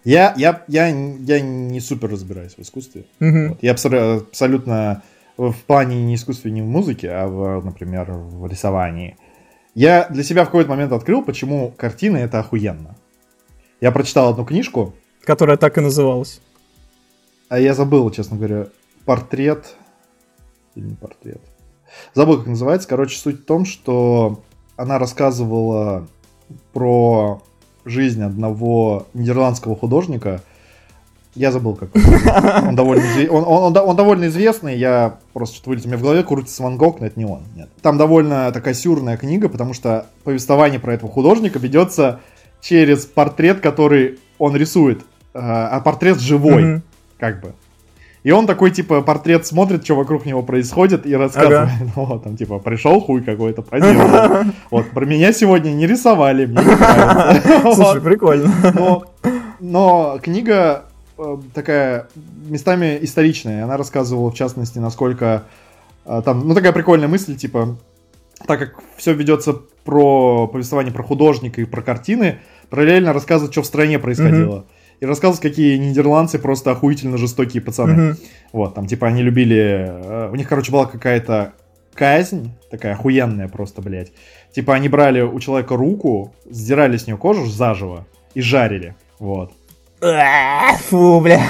Я, 0.04 0.34
я, 0.36 0.64
я, 0.68 0.86
я 0.88 1.40
не 1.40 1.80
супер 1.80 2.10
разбираюсь 2.10 2.54
в 2.54 2.60
искусстве. 2.60 3.04
Мгм. 3.20 3.48
Вот. 3.50 3.58
Я 3.62 3.72
абсо- 3.74 4.18
абсолютно 4.18 5.02
в 5.36 5.54
плане 5.66 6.02
не 6.04 6.14
искусстве, 6.14 6.50
не 6.50 6.62
в 6.62 6.66
музыке, 6.66 7.10
а, 7.10 7.26
в, 7.28 7.64
например, 7.64 8.10
в 8.12 8.46
рисовании. 8.46 9.16
Я 9.74 10.08
для 10.08 10.24
себя 10.24 10.42
в 10.42 10.46
какой-то 10.46 10.70
момент 10.70 10.92
открыл, 10.92 11.22
почему 11.22 11.72
картины 11.76 12.16
это 12.16 12.40
охуенно. 12.40 12.96
Я 13.80 13.92
прочитал 13.92 14.30
одну 14.30 14.44
книжку, 14.44 14.94
Которая 15.22 15.56
так 15.56 15.76
и 15.78 15.80
называлась. 15.80 16.40
а 17.48 17.58
я 17.60 17.74
забыл, 17.74 18.10
честно 18.10 18.36
говоря, 18.36 18.66
портрет 19.04 19.76
или 20.74 20.86
не 20.86 20.94
портрет. 20.96 21.40
Забыл, 22.14 22.38
как 22.38 22.46
называется. 22.46 22.88
Короче, 22.88 23.18
суть 23.18 23.40
в 23.42 23.44
том, 23.44 23.64
что 23.64 24.42
она 24.76 24.98
рассказывала 24.98 26.08
про 26.72 27.42
жизнь 27.88 28.22
одного 28.22 29.06
нидерландского 29.14 29.76
художника. 29.76 30.40
Я 31.34 31.52
забыл, 31.52 31.74
как 31.74 31.90
он. 31.94 32.68
Он 32.68 32.74
довольно, 32.76 33.04
он, 33.30 33.44
он- 33.46 33.76
он 33.76 33.88
он 33.90 33.96
довольно 33.96 34.26
известный, 34.26 34.76
я 34.76 35.18
просто 35.32 35.56
что-то 35.56 35.70
вылез. 35.70 35.84
У 35.84 35.88
меня 35.88 35.96
в 35.98 36.02
голове 36.02 36.22
крутится 36.24 36.62
Ван 36.62 36.76
Гог, 36.76 37.00
но 37.00 37.06
это 37.06 37.18
не 37.18 37.26
он. 37.26 37.42
Нет. 37.54 37.68
Там 37.82 37.96
довольно 37.98 38.50
такая 38.50 38.74
сюрная 38.74 39.16
книга, 39.16 39.48
потому 39.48 39.72
что 39.74 40.06
повествование 40.24 40.80
про 40.80 40.94
этого 40.94 41.10
художника 41.12 41.58
ведется 41.58 42.20
через 42.60 43.04
портрет, 43.06 43.60
который 43.60 44.18
он 44.38 44.56
рисует. 44.56 45.02
А 45.34 45.68
а 45.68 45.80
портрет 45.80 46.18
живой 46.18 46.62
Мгм. 46.64 46.82
как 47.18 47.40
бы. 47.40 47.52
И 48.24 48.30
он 48.30 48.46
такой, 48.46 48.70
типа, 48.70 49.00
портрет 49.00 49.46
смотрит, 49.46 49.84
что 49.84 49.94
вокруг 49.94 50.26
него 50.26 50.42
происходит, 50.42 51.06
и 51.06 51.14
рассказывает. 51.14 51.70
Ну, 51.96 52.04
вот, 52.04 52.24
там, 52.24 52.36
типа, 52.36 52.58
пришел 52.58 53.00
хуй 53.00 53.22
какой-то, 53.22 53.62
поделал. 53.62 54.44
Вот, 54.70 54.90
про 54.90 55.04
меня 55.04 55.32
сегодня 55.32 55.70
не 55.70 55.86
рисовали, 55.86 56.46
мне 56.46 56.58
не 56.58 56.74
нравится. 56.74 57.74
Слушай, 57.74 58.00
прикольно. 58.00 58.52
Но, 58.74 59.04
но 59.60 60.18
книга 60.22 60.84
э, 61.16 61.36
такая 61.54 62.08
местами 62.48 62.98
историчная. 63.02 63.64
Она 63.64 63.76
рассказывала, 63.76 64.30
в 64.30 64.34
частности, 64.34 64.78
насколько 64.78 65.44
э, 66.04 66.22
там, 66.24 66.46
ну, 66.46 66.54
такая 66.54 66.72
прикольная 66.72 67.08
мысль, 67.08 67.36
типа, 67.36 67.76
так 68.46 68.58
как 68.58 68.82
все 68.96 69.12
ведется 69.14 69.54
про 69.84 70.48
повествование 70.48 70.92
про 70.92 71.02
художника 71.02 71.60
и 71.60 71.64
про 71.64 71.82
картины, 71.82 72.40
параллельно 72.68 73.12
рассказывать, 73.12 73.52
что 73.52 73.62
в 73.62 73.66
стране 73.66 73.98
происходило. 73.98 74.66
И 75.00 75.06
рассказывать, 75.06 75.40
какие 75.40 75.76
нидерландцы 75.76 76.38
просто 76.38 76.72
охуительно 76.72 77.18
жестокие 77.18 77.62
пацаны. 77.62 77.92
Мгм. 77.92 78.16
Вот, 78.52 78.74
там, 78.74 78.86
типа, 78.86 79.06
они 79.06 79.22
любили... 79.22 79.86
э, 79.88 80.30
У 80.32 80.34
них, 80.34 80.48
короче, 80.48 80.72
была 80.72 80.86
какая-то 80.86 81.52
казнь, 81.94 82.52
такая 82.70 82.94
охуенная 82.94 83.48
просто, 83.48 83.80
блядь. 83.82 84.12
Типа, 84.52 84.74
они 84.74 84.88
брали 84.88 85.20
у 85.20 85.38
человека 85.40 85.76
руку, 85.76 86.34
сдирали 86.48 86.96
с 86.96 87.06
нее 87.06 87.16
кожу 87.16 87.46
заживо 87.46 88.06
и 88.34 88.40
жарили. 88.40 88.94
Вот. 89.18 89.52
Фу, 90.88 91.20
бля. 91.20 91.42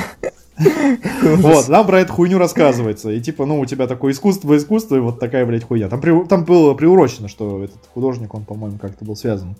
Вот, 1.22 1.66
там 1.66 1.86
про 1.86 2.00
эту 2.00 2.12
хуйню 2.12 2.38
рассказывается. 2.38 3.10
И 3.10 3.20
типа, 3.20 3.46
ну, 3.46 3.60
у 3.60 3.66
тебя 3.66 3.86
такое 3.86 4.12
искусство, 4.12 4.56
искусство, 4.56 4.96
и 4.96 5.00
вот 5.00 5.20
такая, 5.20 5.46
блядь, 5.46 5.64
хуйня. 5.64 5.88
Там, 5.88 6.00
при- 6.00 6.24
там 6.26 6.44
было 6.44 6.74
приурочено, 6.74 7.28
что 7.28 7.62
этот 7.64 7.78
художник, 7.94 8.34
он, 8.34 8.44
по-моему, 8.44 8.78
как-то 8.78 9.04
был 9.04 9.16
связан. 9.16 9.56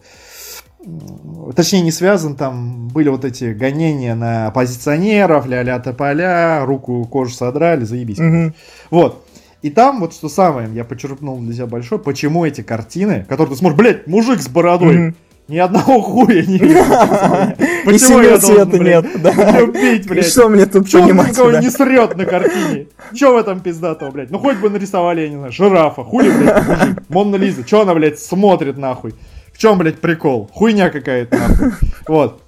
Точнее, 1.56 1.80
не 1.82 1.90
связан, 1.90 2.36
там 2.36 2.88
были 2.88 3.08
вот 3.08 3.24
эти 3.24 3.52
гонения 3.52 4.14
на 4.14 4.46
оппозиционеров, 4.46 5.46
ля-ля 5.46 5.78
тополя, 5.80 6.64
руку 6.64 7.04
кожу 7.04 7.34
содрали, 7.34 7.84
заебись. 7.84 8.18
Мгм. 8.18 8.54
Вот. 8.90 9.24
И 9.60 9.70
там 9.70 9.98
вот 10.00 10.14
что 10.14 10.28
самое, 10.28 10.68
я 10.72 10.84
почерпнул 10.84 11.38
для 11.40 11.52
себя 11.52 11.66
большое, 11.66 12.00
почему 12.00 12.44
эти 12.46 12.60
картины, 12.62 13.26
которые 13.28 13.54
ты 13.54 13.58
смотришь, 13.58 13.76
блядь, 13.78 14.06
мужик 14.06 14.40
с 14.40 14.48
бородой, 14.48 14.96
Мгм. 14.96 15.16
Ни 15.48 15.56
одного 15.58 16.00
хуя 16.02 16.42
не 16.42 16.58
Почему 17.84 18.20
я 18.20 18.38
должен, 18.38 18.82
нет. 18.82 19.06
Да. 19.22 19.60
любить, 19.60 20.04
И 20.06 20.08
блядь? 20.08 20.26
что 20.26 20.48
мне 20.48 20.66
тут 20.66 20.94
он 20.94 21.02
понимать? 21.02 21.30
никого 21.30 21.52
не 21.52 21.70
срет 21.70 22.16
на 22.16 22.26
картине? 22.26 22.86
Че 23.14 23.32
в 23.32 23.36
этом 23.36 23.60
пиздатого, 23.60 24.10
блядь? 24.10 24.30
Ну 24.30 24.38
хоть 24.38 24.58
бы 24.58 24.68
нарисовали, 24.68 25.22
я 25.22 25.28
не 25.30 25.36
знаю, 25.36 25.52
жирафа. 25.52 26.04
Хули, 26.04 26.30
блядь, 26.30 26.66
мужик? 26.68 27.02
Монна 27.08 27.36
Лиза. 27.36 27.64
Че 27.64 27.82
она, 27.82 27.94
блядь, 27.94 28.18
смотрит 28.18 28.76
нахуй? 28.76 29.14
В 29.52 29.58
чем, 29.58 29.78
блядь, 29.78 29.98
прикол? 30.00 30.50
Хуйня 30.52 30.90
какая-то 30.90 31.36
нахуй. 31.36 31.72
Вот. 32.08 32.42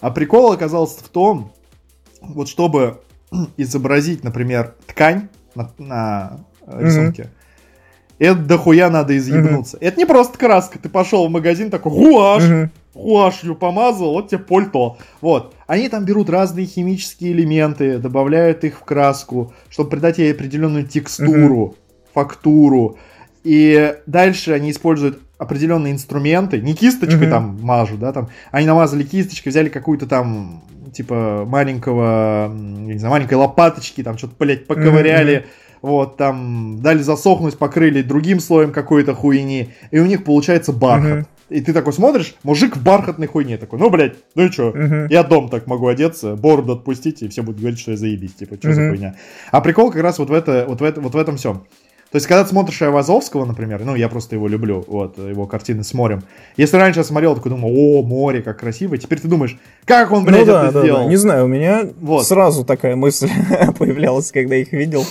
А 0.00 0.10
прикол 0.10 0.52
оказался 0.52 1.02
в 1.02 1.08
том, 1.08 1.52
вот 2.20 2.48
чтобы 2.48 3.00
изобразить, 3.56 4.22
например, 4.24 4.74
ткань 4.86 5.28
на, 5.54 5.70
на, 5.78 6.40
рисунке, 6.66 7.30
это 8.18 8.34
дохуя 8.36 8.90
надо 8.90 9.16
изъебнуться. 9.16 9.76
Это 9.80 9.98
не 9.98 10.06
просто 10.06 10.38
краска. 10.38 10.78
Ты 10.78 10.88
пошел 10.88 11.26
в 11.28 11.30
магазин 11.30 11.70
такой, 11.70 11.92
гуашь, 11.92 12.44
Мгм. 12.44 12.70
гуашью 12.94 13.54
помазал, 13.54 14.12
вот 14.12 14.28
тебе 14.28 14.38
пальто. 14.38 14.96
Вот. 15.20 15.54
Они 15.66 15.88
там 15.88 16.04
берут 16.04 16.30
разные 16.30 16.66
химические 16.66 17.32
элементы, 17.32 17.98
добавляют 17.98 18.64
их 18.64 18.78
в 18.78 18.84
краску, 18.84 19.52
чтобы 19.68 19.90
придать 19.90 20.18
ей 20.18 20.32
определенную 20.32 20.86
текстуру, 20.86 21.74
фактуру. 22.14 22.96
И 23.44 23.94
дальше 24.06 24.52
они 24.52 24.70
используют 24.70 25.20
определенные 25.38 25.92
инструменты, 25.92 26.60
не 26.60 26.74
кисточкой 26.74 27.22
Мгм. 27.26 27.30
там 27.30 27.58
мажу, 27.60 27.96
да, 27.98 28.12
там, 28.12 28.28
они 28.50 28.66
намазали 28.66 29.02
кисточкой, 29.04 29.50
взяли 29.50 29.68
какую-то 29.68 30.06
там, 30.06 30.62
типа, 30.94 31.44
маленького, 31.46 32.50
не 32.54 32.98
знаю, 32.98 33.12
маленькой 33.12 33.34
лопаточки, 33.34 34.02
там, 34.02 34.16
что-то, 34.16 34.34
блядь, 34.38 34.66
поковыряли, 34.66 35.44
вот, 35.86 36.16
там, 36.16 36.80
дали 36.82 37.00
засохнуть, 37.00 37.56
покрыли 37.56 38.02
другим 38.02 38.40
слоем 38.40 38.72
какой-то 38.72 39.14
хуйни, 39.14 39.70
и 39.92 40.00
у 40.00 40.06
них 40.06 40.24
получается 40.24 40.72
бархат. 40.72 41.18
Мгм. 41.18 41.26
И 41.48 41.60
ты 41.60 41.72
такой 41.72 41.92
смотришь, 41.92 42.34
мужик 42.42 42.76
в 42.76 42.82
бархатной 42.82 43.28
хуйне 43.28 43.56
такой, 43.56 43.78
ну, 43.78 43.88
блядь, 43.88 44.16
ну 44.34 44.46
и 44.46 44.50
чё, 44.50 44.72
Мгм. 44.72 45.06
я 45.10 45.22
дом 45.22 45.48
так 45.48 45.68
могу 45.68 45.86
одеться, 45.86 46.34
бороду 46.34 46.72
отпустите, 46.72 47.26
и 47.26 47.28
все 47.28 47.42
будут 47.42 47.60
говорить, 47.60 47.78
что 47.78 47.92
я 47.92 47.96
заебись, 47.96 48.34
типа, 48.34 48.56
что 48.56 48.72
за 48.72 48.80
Мгм. 48.80 48.90
хуйня. 48.90 49.14
А 49.52 49.60
прикол 49.60 49.92
как 49.92 50.02
раз 50.02 50.18
вот 50.18 50.28
в, 50.28 50.32
это, 50.32 50.64
вот 50.68 50.80
в, 50.80 50.84
это, 50.84 51.00
вот 51.00 51.14
в 51.14 51.16
этом 51.16 51.36
всем. 51.36 51.62
То 52.10 52.16
есть, 52.16 52.26
когда 52.28 52.44
ты 52.44 52.50
смотришь 52.50 52.80
Айвазовского, 52.82 53.44
например, 53.44 53.82
ну, 53.84 53.94
я 53.96 54.08
просто 54.08 54.36
его 54.36 54.46
люблю, 54.48 54.84
вот, 54.86 55.18
его 55.18 55.46
картины 55.46 55.82
с 55.82 55.92
морем. 55.92 56.22
Если 56.56 56.76
раньше 56.76 57.00
я 57.00 57.04
смотрел, 57.04 57.34
такой 57.34 57.50
думал, 57.50 57.70
о, 57.74 58.02
море, 58.02 58.42
как 58.42 58.60
красиво, 58.60 58.96
теперь 58.96 59.20
ты 59.20 59.28
думаешь, 59.28 59.58
как 59.84 60.12
он, 60.12 60.24
блядь, 60.24 60.40
ну 60.40 60.46
да, 60.46 60.64
это 60.66 60.72
да, 60.72 60.80
сделал? 60.82 61.02
да. 61.02 61.06
Не 61.10 61.16
знаю, 61.16 61.44
у 61.44 61.48
меня 61.48 61.84
Вот. 62.00 62.24
сразу 62.26 62.64
такая 62.64 62.94
мысль 62.96 63.28
появлялась, 63.78 64.30
когда 64.30 64.54
их 64.56 64.72
видел. 64.72 65.04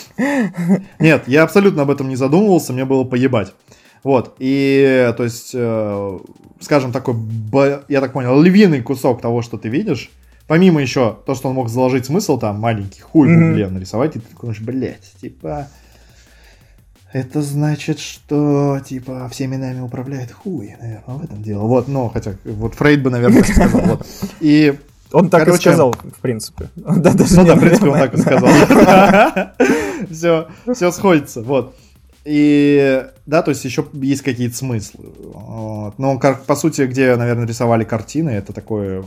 Нет, 1.00 1.24
я 1.28 1.44
абсолютно 1.44 1.84
об 1.84 1.92
этом 1.92 2.10
не 2.10 2.16
задумывался, 2.16 2.74
мне 2.74 2.86
было 2.86 3.04
поебать. 3.04 3.54
Вот, 4.04 4.36
и, 4.40 5.12
то 5.18 5.24
есть, 5.24 5.52
э, 5.54 6.20
скажем, 6.60 6.92
такой, 6.92 7.16
я 7.90 8.02
так 8.02 8.14
понял, 8.14 8.40
львиный 8.40 8.82
кусок 8.82 9.20
того, 9.20 9.42
что 9.42 9.58
ты 9.58 9.68
видишь, 9.68 10.12
помимо 10.48 10.80
еще 10.82 11.18
то, 11.26 11.34
что 11.34 11.50
он 11.50 11.56
мог 11.56 11.70
заложить 11.70 12.06
смысл, 12.06 12.38
там, 12.38 12.60
маленький 12.60 13.02
хуй 13.02 13.28
в 13.28 13.32
Мгм. 13.32 13.52
угле 13.52 13.68
нарисовать, 13.68 14.16
и 14.16 14.20
ты 14.20 14.28
такой 14.30 14.42
думаешь, 14.54 14.62
блядь, 14.62 15.12
типа, 15.20 15.70
это 17.16 17.42
значит, 17.42 18.00
что, 18.00 18.82
типа, 18.86 19.30
всеми 19.30 19.56
нами 19.56 19.80
управляет 19.80 20.34
хуй, 20.34 20.76
наверное, 20.82 21.16
в 21.16 21.24
этом 21.24 21.42
дело. 21.42 21.62
Вот, 21.62 21.88
ну, 21.88 22.10
хотя, 22.10 22.36
вот 22.44 22.76
Фрейд 22.76 23.04
бы, 23.04 23.10
наверное, 23.10 23.42
сказал, 23.42 23.82
вот. 23.86 24.06
И 24.42 24.78
Он 25.14 25.30
так 25.30 25.44
и 25.44 25.46
Короче- 25.46 25.70
сказал, 25.70 25.94
в 25.94 26.20
принципе. 26.20 26.70
Да, 26.76 27.14
даже 27.14 27.38
ну 27.38 27.46
да, 27.46 27.56
в 27.56 27.60
принципе, 27.62 27.88
он 27.88 28.00
так 28.00 28.14
и 28.16 28.18
сказал. 28.18 28.50
Все, 30.12 30.48
все 30.74 30.92
сходится, 30.92 31.42
вот. 31.42 31.78
И 32.26 33.06
да, 33.26 33.42
то 33.44 33.52
есть 33.52 33.64
еще 33.64 33.86
есть 33.94 34.22
какие-то 34.22 34.58
смыслы. 34.58 35.06
Вот. 35.34 35.98
Но 35.98 36.20
по 36.20 36.56
сути, 36.58 36.82
где, 36.82 37.16
наверное, 37.16 37.48
рисовали 37.48 37.86
картины, 37.86 38.32
это 38.32 38.52
такое 38.52 39.06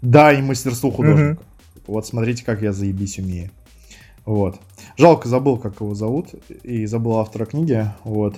да 0.00 0.32
и 0.32 0.40
мастерству 0.40 0.90
художника. 0.90 1.42
Вот 1.86 2.06
смотрите, 2.06 2.42
как 2.42 2.62
я 2.62 2.72
заебись 2.72 3.18
умею. 3.18 3.50
Вот. 4.26 4.56
Жалко, 4.98 5.28
забыл, 5.28 5.56
как 5.56 5.80
его 5.80 5.94
зовут, 5.94 6.28
и 6.62 6.84
забыл 6.86 7.16
автора 7.18 7.46
книги. 7.46 7.86
Вот. 8.04 8.36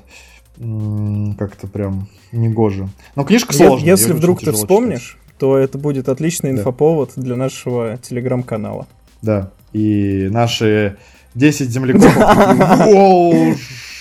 Как-то 0.57 1.67
прям 1.67 2.09
негоже. 2.33 2.89
Но 3.17 3.25
книжка 3.25 3.53
сложная. 3.55 3.91
Если 3.91 4.13
вдруг 4.13 4.41
ты 4.41 4.53
вспомнишь, 4.53 5.19
то 5.39 5.57
это 5.57 5.79
будет 5.79 6.09
отличный 6.09 6.53
Да. 6.53 6.59
инфоповод 6.59 7.13
для 7.17 7.37
нашего 7.37 7.97
телеграм-канала. 7.99 8.87
Да. 9.23 9.51
И 9.73 10.29
наши 10.31 10.97
10 11.35 11.71
земляков. 11.71 12.15
Воу, 12.87 13.55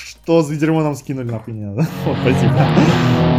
что 0.05 0.41
за 0.41 0.55
дерьмо 0.55 0.81
нам 0.83 0.95
скинули, 0.95 1.29
нахуй 1.29 1.53
не 1.53 1.65
надо. 1.65 1.87
Вот, 2.05 2.17
спасибо. 2.21 3.36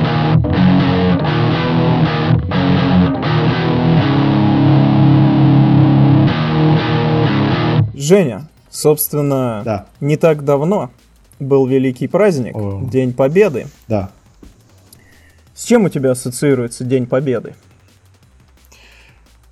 Женя, 8.09 8.49
собственно, 8.71 9.61
Да, 9.67 9.87
не 10.01 10.17
так 10.17 10.43
давно 10.43 10.91
был 11.39 11.67
великий 11.67 12.09
праздник, 12.09 12.57
О. 12.57 12.81
День 12.91 13.13
Победы. 13.13 13.67
да. 13.87 14.11
С 15.55 15.65
чем 15.65 15.85
у 15.85 15.89
тебя 15.91 16.13
ассоциируется 16.13 16.85
День 16.85 17.07
Победы? 17.07 17.55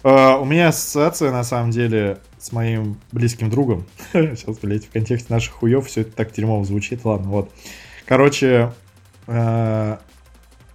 А, 0.03 0.39
У 0.39 0.45
меня 0.47 0.69
ассоциация, 0.69 1.33
на 1.33 1.43
самом 1.45 1.71
деле, 1.71 2.19
с 2.39 2.53
моим 2.53 2.97
близким 3.13 3.51
другом. 3.51 3.85
Сейчас, 4.13 4.57
блядь, 4.59 4.87
в 4.87 4.91
контексте 4.91 5.33
наших 5.35 5.53
хуев 5.55 5.87
все 5.87 6.03
это 6.03 6.13
так 6.13 6.33
дерьмово 6.33 6.65
звучит. 6.65 7.05
Ладно, 7.05 7.29
вот. 7.29 7.51
Короче, 8.07 8.73
э, 9.27 9.97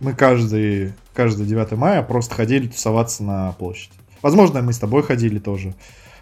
мы 0.02 0.14
каждый, 0.14 0.94
каждый 1.14 1.46
9 1.48 1.72
мая 1.72 2.04
просто 2.04 2.36
ходили 2.36 2.68
тусоваться 2.68 3.24
на 3.24 3.54
площадь. 3.54 3.92
Возможно, 4.22 4.62
мы 4.62 4.74
с 4.74 4.80
тобой 4.80 5.02
ходили 5.02 5.40
тоже. 5.40 5.74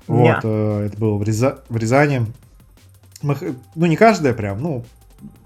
Вот, 0.09 0.23
Ня. 0.23 0.39
э, 0.43 0.85
это 0.87 0.97
было 0.99 1.15
в, 1.17 1.23
Ряза- 1.23 1.59
в 1.69 1.77
Рязани. 1.77 2.25
Мы, 3.21 3.35
ну, 3.75 3.85
не 3.85 3.95
каждая 3.95 4.33
прям, 4.33 4.61
ну, 4.61 4.83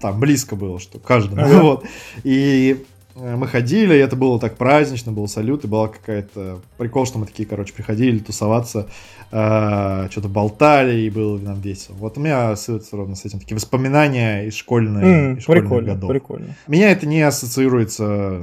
там 0.00 0.18
близко 0.20 0.56
было, 0.56 0.78
что 0.80 0.98
каждому. 0.98 1.42
Ага. 1.42 1.60
Вот. 1.62 1.84
И 2.22 2.84
э, 3.16 3.36
мы 3.36 3.46
ходили, 3.46 3.94
и 3.94 3.98
это 3.98 4.16
было 4.16 4.38
так 4.40 4.56
празднично, 4.56 5.12
был 5.12 5.28
салют, 5.28 5.64
и 5.64 5.68
была 5.68 5.88
какая-то 5.88 6.60
прикол, 6.78 7.04
что 7.06 7.18
мы 7.18 7.26
такие, 7.26 7.46
короче, 7.48 7.72
приходили 7.74 8.18
тусоваться, 8.20 8.86
э, 9.32 10.08
что-то 10.10 10.28
болтали, 10.28 11.00
и 11.00 11.10
было 11.10 11.36
нам 11.38 11.60
весело. 11.60 11.96
Вот 11.96 12.16
у 12.16 12.20
меня 12.20 12.50
ассоциируется 12.52 12.96
ровно 12.96 13.16
с 13.16 13.24
этим 13.24 13.40
такие 13.40 13.56
воспоминания 13.56 14.44
из 14.46 14.54
школьной, 14.54 15.02
М, 15.02 15.34
из 15.38 15.42
школьных 15.42 15.64
прикольно, 15.64 15.94
годов. 15.94 16.10
прикольно. 16.10 16.54
Меня 16.68 16.90
это 16.90 17.06
не 17.06 17.20
ассоциируется 17.22 18.40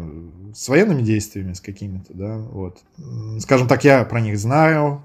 с 0.54 0.68
военными 0.68 1.02
действиями, 1.02 1.54
с 1.54 1.62
какими-то, 1.62 2.14
да, 2.14 2.36
вот. 2.38 2.80
Скажем 3.40 3.70
так, 3.70 3.86
я 3.86 4.04
про 4.04 4.20
них 4.20 4.38
знаю, 4.38 5.04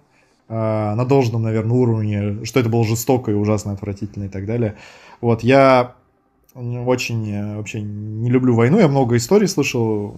на 0.49 1.05
должном, 1.05 1.42
наверное, 1.42 1.76
уровне, 1.76 2.44
что 2.44 2.61
это 2.61 2.68
было 2.68 2.84
жестоко 2.84 3.30
и 3.30 3.34
ужасно 3.34 3.72
отвратительно 3.72 4.24
и 4.24 4.28
так 4.28 4.47
далее. 4.47 4.76
Вот, 5.20 5.42
я 5.42 5.97
очень 6.57 7.30
э, 7.30 7.57
вообще 7.57 7.82
не 7.82 8.30
люблю 8.30 8.55
войну, 8.55 8.78
я 8.78 8.88
много 8.88 9.16
историй 9.16 9.47
слышал 9.47 10.16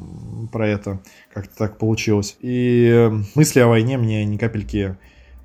про 0.52 0.68
это, 0.68 1.00
как-то 1.32 1.56
так 1.56 1.78
получилось. 1.78 2.36
И 2.40 2.88
э, 2.88 3.10
мысли 3.34 3.60
о 3.60 3.68
войне 3.68 3.98
мне 3.98 4.24
ни 4.24 4.36
капельки 4.36 4.96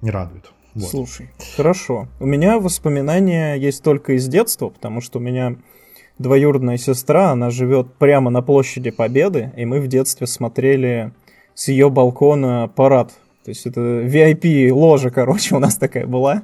не 0.01 0.11
радуют. 0.11 0.51
Вот. 0.75 0.89
Слушай, 0.89 1.29
хорошо. 1.55 2.07
У 2.19 2.25
меня 2.25 2.59
воспоминания 2.59 3.55
есть 3.55 3.83
только 3.83 4.13
из 4.13 4.27
детства, 4.27 4.69
потому 4.69 5.01
что 5.01 5.19
у 5.19 5.21
меня 5.21 5.55
двоюродная 6.19 6.77
сестра, 6.77 7.31
она 7.31 7.49
живет 7.49 7.93
прямо 7.95 8.29
на 8.29 8.41
площади 8.41 8.91
Победы, 8.91 9.51
и 9.55 9.65
мы 9.65 9.79
в 9.79 9.87
детстве 9.87 10.27
смотрели 10.27 11.11
с 11.55 11.69
ее 11.69 11.89
балкона 11.89 12.71
парад. 12.75 13.13
То 13.43 13.49
есть 13.49 13.65
это 13.65 13.79
VIP 14.01 14.71
ложа, 14.71 15.09
короче, 15.09 15.55
у 15.55 15.59
нас 15.59 15.75
такая 15.75 16.07
была. 16.07 16.43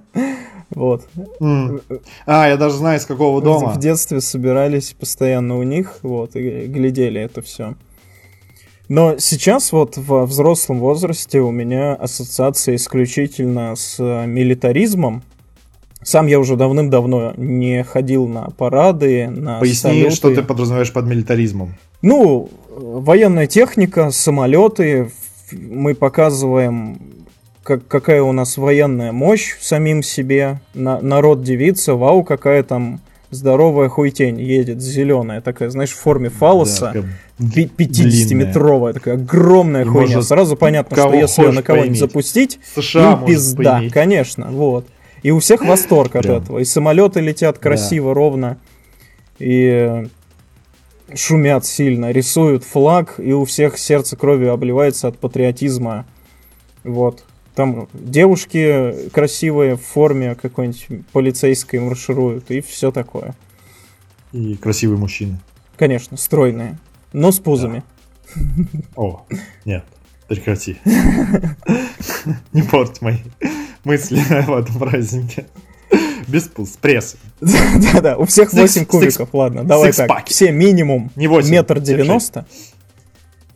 Вот. 0.70 1.08
М. 1.40 1.82
А, 2.26 2.48
я 2.48 2.58
даже 2.58 2.76
знаю, 2.76 3.00
из 3.00 3.06
какого 3.06 3.42
дома. 3.42 3.74
В 3.74 3.80
детстве 3.80 4.22
собирались 4.22 4.94
постоянно 5.00 5.58
у 5.58 5.64
них, 5.64 6.00
вот, 6.04 6.36
и 6.36 6.66
глядели 6.68 7.20
это 7.22 7.42
все. 7.42 7.76
Но 8.90 9.18
сейчас 9.20 9.72
вот 9.72 9.98
во 9.98 10.26
взрослом 10.26 10.80
возрасте 10.80 11.40
у 11.40 11.52
меня 11.52 11.94
ассоциация 11.94 12.76
исключительно 12.76 13.76
с 13.76 14.00
э, 14.00 14.26
милитаризмом. 14.26 15.22
Сам 16.02 16.26
я 16.26 16.40
уже 16.40 16.56
давным-давно 16.56 17.34
не 17.38 17.84
ходил 17.84 18.28
на 18.28 18.50
парады, 18.50 19.28
на 19.28 19.60
Поясни, 19.60 19.92
салюты. 19.92 20.16
что 20.16 20.34
ты 20.34 20.42
подразумеваешь 20.42 20.92
под 20.92 21.06
милитаризмом. 21.06 21.76
Ну, 22.02 22.50
э, 22.52 22.74
военная 22.80 23.46
техника, 23.46 24.10
самолеты. 24.10 25.12
Мы 25.52 25.96
показываем, 25.96 27.00
как, 27.64 27.88
какая 27.88 28.22
у 28.24 28.32
нас 28.32 28.58
военная 28.58 29.12
мощь 29.12 29.56
в 29.58 29.64
самим 29.66 30.04
себе. 30.04 30.60
На- 30.74 31.02
народ 31.02 31.44
дивится, 31.44 31.96
вау, 31.96 32.24
какая 32.24 32.64
там 32.64 33.00
здоровая 33.32 33.90
хуйтень 33.90 34.40
едет, 34.42 34.82
зеленая 34.82 35.40
такая, 35.42 35.70
знаешь, 35.70 35.92
в 35.92 36.00
форме 36.00 36.30
фалоса. 36.30 36.92
Да, 36.94 37.48
такая 37.48 37.68
пи- 37.68 37.86
50-метровая, 37.86 38.94
такая 38.94 39.14
огромная 39.16 39.84
И 39.84 39.88
хуйня. 39.88 40.16
может, 40.16 40.28
Сразу 40.28 40.56
понятно, 40.56 40.98
что 40.98 41.14
если 41.14 41.44
ее 41.44 41.52
на 41.52 41.62
кого-нибудь 41.64 42.00
запустить, 42.00 42.60
США 42.76 43.18
может 43.18 43.28
пизда, 43.28 43.76
поиметь. 43.78 43.94
конечно, 43.94 44.48
вот. 44.52 44.88
И 45.22 45.32
у 45.32 45.40
всех 45.40 45.64
восторг 45.64 46.16
от 46.16 46.24
Прям. 46.24 46.42
этого. 46.42 46.60
И 46.60 46.66
самолеты 46.66 47.20
летят 47.20 47.60
красиво, 47.60 48.14
ровно. 48.16 48.58
И 49.38 50.08
шумят 51.16 51.66
сильно, 51.66 52.12
рисуют 52.12 52.64
флаг, 52.64 53.16
и 53.18 53.32
у 53.34 53.46
всех 53.46 53.78
сердце 53.78 54.16
кровью 54.16 54.52
обливается 54.52 55.08
от 55.08 55.18
патриотизма. 55.18 56.06
Вот. 56.84 57.24
Там 57.56 57.90
девушки 57.94 59.10
красивые 59.10 59.76
в 59.76 59.82
форме 59.82 60.36
какой-нибудь 60.36 61.06
полицейской 61.12 61.80
маршируют, 61.80 62.52
и 62.52 62.62
все 62.62 62.92
такое. 62.92 63.36
И 64.32 64.56
красивые 64.56 64.98
мужчины. 64.98 65.40
Конечно, 65.76 66.18
стройные, 66.18 66.78
но 67.14 67.32
с 67.32 67.40
пузами. 67.40 67.84
О, 68.96 69.26
нет, 69.66 69.84
прекрати. 70.28 70.78
Не 72.54 72.62
порть 72.62 73.02
мои 73.02 73.18
мысли 73.84 74.20
в 74.46 74.54
этом 74.54 74.80
празднике. 74.80 75.48
Без 76.28 76.50
пресс. 76.82 77.16
Да-да, 77.42 78.18
у 78.18 78.26
всех 78.26 78.54
Six- 78.54 78.60
8 78.62 78.86
кубиков, 78.86 79.34
ладно, 79.34 79.64
давай 79.64 79.92
так. 79.94 80.28
Все 80.28 80.52
минимум 80.52 81.12
Не 81.16 81.28
8. 81.28 81.50
метр 81.50 81.80
девяносто, 81.80 82.46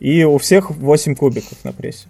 и 0.00 0.24
у 0.24 0.38
всех 0.38 0.70
8 0.70 1.14
кубиков 1.14 1.58
на 1.64 1.72
прессе. 1.72 2.06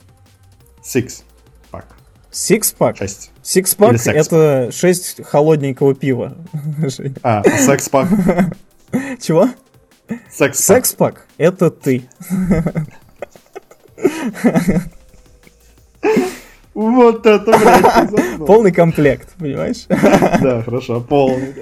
Six. 0.82 1.22
Пак. 1.70 1.86
Сикспак. 2.30 2.96
6. 2.96 3.30
Сикспак 3.42 3.90
Или 3.92 3.98
секс-пак. 3.98 4.26
это 4.26 4.72
6 4.72 5.24
холодненького 5.24 5.94
пива. 5.94 6.36
А, 7.22 7.42
секс 7.44 7.88
пак. 7.88 8.08
Чего? 9.20 9.48
Секс. 10.30 10.58
Секс-пак— 10.60 11.26
это 11.38 11.70
ты. 11.70 12.02
Вот 16.74 17.24
это, 17.24 17.52
блядь, 17.56 18.38
Полный 18.46 18.72
комплект, 18.72 19.34
понимаешь? 19.38 19.86
Да, 19.88 20.62
хорошо, 20.62 21.00
полный, 21.00 21.54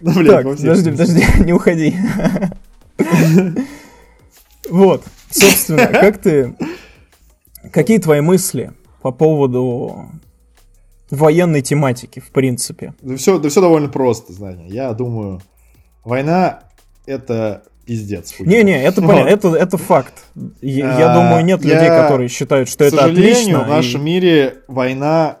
да. 0.00 0.12
Блядь, 0.12 0.44
Так, 0.44 0.56
подожди, 0.56 0.90
подожди, 0.90 1.24
не 1.44 1.52
уходи. 1.52 1.94
Вот, 4.70 5.04
собственно, 5.30 5.86
как 5.86 6.18
ты... 6.18 6.54
Какие 7.72 7.98
твои 7.98 8.20
мысли 8.20 8.72
по 9.02 9.10
поводу 9.10 10.10
военной 11.10 11.62
тематики, 11.62 12.20
в 12.20 12.30
принципе? 12.30 12.94
Да 13.00 13.16
все, 13.16 13.38
да 13.38 13.48
все 13.48 13.60
довольно 13.60 13.88
просто, 13.88 14.32
Знаня. 14.32 14.66
Я 14.68 14.92
думаю, 14.92 15.40
война 16.04 16.64
это 17.06 17.64
пиздец. 17.86 18.34
Не-не, 18.38 18.82
это 18.82 19.00
понятно, 19.02 19.28
это, 19.30 19.48
это 19.54 19.76
факт. 19.78 20.24
Я, 20.60 20.98
я 20.98 21.10
А, 21.12 21.14
думаю, 21.14 21.44
нет 21.44 21.62
людей, 21.62 21.84
я, 21.86 22.02
которые 22.02 22.28
считают, 22.28 22.68
что 22.68 22.84
К 22.84 22.88
это 22.88 22.96
сожалению, 22.96 23.32
отлично. 23.32 23.64
в 23.64 23.68
нашем 23.68 24.00
и- 24.00 24.04
мире 24.04 24.56
война 24.68 25.36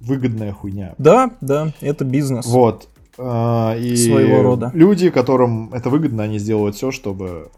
выгодная 0.00 0.52
хуйня. 0.52 0.94
Да, 0.98 1.30
да, 1.40 1.72
это 1.80 2.04
бизнес. 2.04 2.46
Вот. 2.46 2.88
А, 3.18 3.76
И 3.76 3.96
Своего 3.96 4.42
рода. 4.42 4.70
люди, 4.74 5.10
которым 5.10 5.72
это 5.74 5.90
выгодно, 5.90 6.22
они 6.22 6.38
сделают 6.38 6.76
все, 6.76 6.90
чтобы 6.92 7.50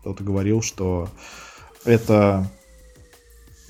кто-то 0.00 0.24
говорил, 0.24 0.62
что 0.62 1.08
это 1.84 2.46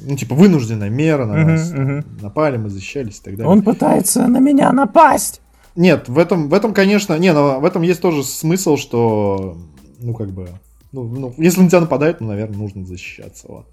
ну, 0.03 0.16
типа, 0.16 0.35
вынужденная 0.35 0.89
мера 0.89 1.26
на 1.26 1.45
нас. 1.45 1.70
мгм. 1.72 2.05
Напали, 2.22 2.57
мы 2.57 2.70
защищались 2.70 3.18
и 3.18 3.22
так 3.22 3.37
далее. 3.37 3.51
Он 3.53 3.61
пытается 3.62 4.26
на 4.28 4.39
меня 4.39 4.72
напасть. 4.72 5.43
Нет, 5.77 6.09
в 6.09 6.18
этом, 6.18 6.49
в 6.49 6.55
этом, 6.55 6.75
конечно, 6.75 7.16
не, 7.18 7.33
но 7.33 7.61
в 7.61 7.64
этом 7.64 7.83
есть 7.83 8.01
тоже 8.01 8.25
смысл, 8.25 8.77
что, 8.77 9.57
ну, 10.01 10.14
как 10.14 10.31
бы, 10.31 10.49
ну, 10.93 11.05
ну, 11.05 11.35
если 11.39 11.61
на 11.61 11.68
тебя 11.68 11.81
нападают, 11.81 12.21
ну, 12.21 12.29
наверное, 12.29 12.59
нужно 12.59 12.85
защищаться, 12.85 13.47
вот. 13.49 13.66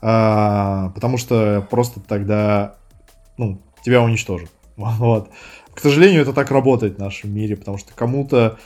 А, 0.00 0.90
потому 0.94 1.18
что 1.18 1.66
просто 1.70 2.00
тогда, 2.00 2.76
ну, 3.36 3.60
тебя 3.84 4.02
уничтожат, 4.02 4.50
вот. 4.76 5.30
К 5.74 5.80
сожалению, 5.80 6.22
это 6.22 6.32
так 6.32 6.50
работает 6.50 6.96
в 6.96 7.00
нашем 7.00 7.34
мире, 7.34 7.56
потому 7.56 7.78
что 7.78 7.92
кому-то, 7.94 8.58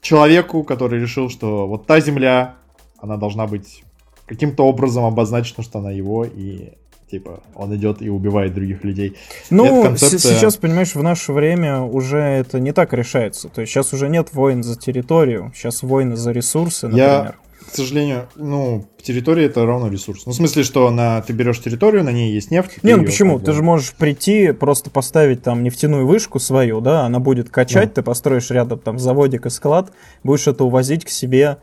человеку, 0.00 0.62
который 0.62 1.00
решил, 1.00 1.28
что 1.28 1.66
вот 1.66 1.86
та 1.86 2.00
земля, 2.00 2.54
она 2.98 3.16
должна 3.16 3.46
быть 3.46 3.82
каким-то 4.26 4.64
образом 4.64 5.04
обозначена, 5.04 5.62
что 5.62 5.80
она 5.80 5.90
его, 5.90 6.24
и 6.24 6.72
типа 7.10 7.40
он 7.54 7.74
идет 7.76 8.02
и 8.02 8.08
убивает 8.10 8.54
других 8.54 8.84
людей. 8.84 9.16
Ну, 9.50 9.82
концепция- 9.82 10.34
сейчас, 10.34 10.56
понимаешь, 10.56 10.94
в 10.94 11.02
наше 11.02 11.32
время 11.32 11.80
уже 11.82 12.18
это 12.18 12.58
не 12.60 12.72
так 12.72 12.92
решается. 12.92 13.48
То 13.48 13.60
есть 13.60 13.72
сейчас 13.72 13.92
уже 13.92 14.08
нет 14.08 14.32
войн 14.32 14.62
за 14.62 14.78
территорию, 14.78 15.52
сейчас 15.54 15.82
войны 15.82 16.16
за 16.16 16.32
ресурсы, 16.32 16.86
Я- 16.86 16.90
например. 17.18 17.34
К 17.66 17.74
сожалению, 17.74 18.28
ну, 18.36 18.86
территория 19.02 19.46
это 19.46 19.66
равно 19.66 19.88
ресурс. 19.88 20.24
Ну, 20.24 20.30
в 20.32 20.36
смысле, 20.36 20.62
что 20.62 20.88
на, 20.90 21.20
ты 21.22 21.32
берешь 21.32 21.60
территорию, 21.60 22.04
на 22.04 22.12
ней 22.12 22.32
есть 22.32 22.52
нефть. 22.52 22.78
Не, 22.84 22.94
ну 22.94 23.04
почему? 23.04 23.40
Ты 23.40 23.52
же 23.52 23.62
можешь 23.62 23.92
прийти, 23.92 24.52
просто 24.52 24.88
поставить 24.88 25.42
там 25.42 25.64
нефтяную 25.64 26.06
вышку 26.06 26.38
свою, 26.38 26.80
да, 26.80 27.06
она 27.06 27.18
будет 27.18 27.50
качать, 27.50 27.88
Ну. 27.88 27.94
ты 27.94 28.02
построишь 28.02 28.50
рядом 28.52 28.78
там 28.78 29.00
заводик 29.00 29.46
и 29.46 29.50
склад, 29.50 29.90
будешь 30.22 30.46
это 30.46 30.62
увозить 30.62 31.04
к 31.04 31.08
себе 31.08 31.58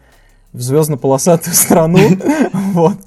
в 0.53 0.61
звездно-полосатую 0.61 1.53
страну, 1.53 1.99
вот. 2.53 2.97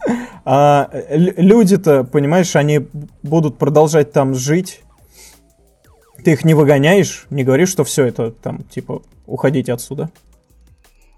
А 0.45 0.91
люди-то, 1.11 2.05
понимаешь, 2.05 2.55
они 2.55 2.87
будут 3.23 3.59
продолжать 3.59 4.13
там 4.13 4.35
жить, 4.35 4.83
ты 6.25 6.33
их 6.33 6.45
не 6.45 6.55
выгоняешь, 6.55 7.27
не 7.31 7.45
говоришь, 7.45 7.71
что 7.71 7.85
все 7.85 8.05
это 8.05 8.31
там, 8.31 8.63
типа, 8.65 9.03
уходите 9.27 9.73
отсюда. 9.73 10.11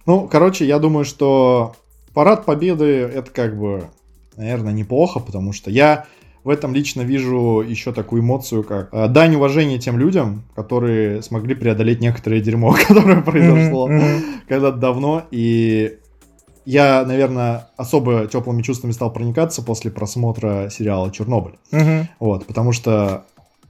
Ну, 0.07 0.29
короче, 0.29 0.66
я 0.66 0.79
думаю, 0.79 1.05
что 1.05 1.74
парад 2.14 2.45
победы 2.47 2.85
это 2.85 3.31
как 3.31 3.59
бы, 3.59 3.85
наверное, 4.37 4.72
неплохо, 4.72 5.20
потому 5.20 5.53
что 5.53 5.70
я 5.70 6.07
в 6.45 6.51
этом 6.51 6.74
лично 6.74 7.03
вижу 7.03 7.61
еще 7.61 7.93
такую 7.93 8.22
эмоцию, 8.22 8.64
как 8.64 8.89
э, 8.93 9.09
дань 9.09 9.37
уважения 9.37 9.79
тем 9.79 9.99
людям, 9.99 10.45
которые 10.55 11.22
смогли 11.22 11.55
преодолеть 11.55 12.01
некоторое 12.01 12.41
дерьмо, 12.41 12.74
которое 12.89 13.20
произошло 13.20 13.89
мгм. 13.89 14.22
когда-то 14.49 14.79
давно, 14.79 15.24
и 15.31 15.99
я, 16.68 17.02
наверное, 17.06 17.68
особо 17.78 18.26
теплыми 18.26 18.60
чувствами 18.60 18.92
стал 18.92 19.10
проникаться 19.10 19.62
после 19.62 19.90
просмотра 19.90 20.68
сериала 20.68 21.10
«Чернобыль». 21.10 21.54
Мгм. 21.72 22.08
Вот, 22.20 22.46
потому 22.46 22.72
что 22.72 23.24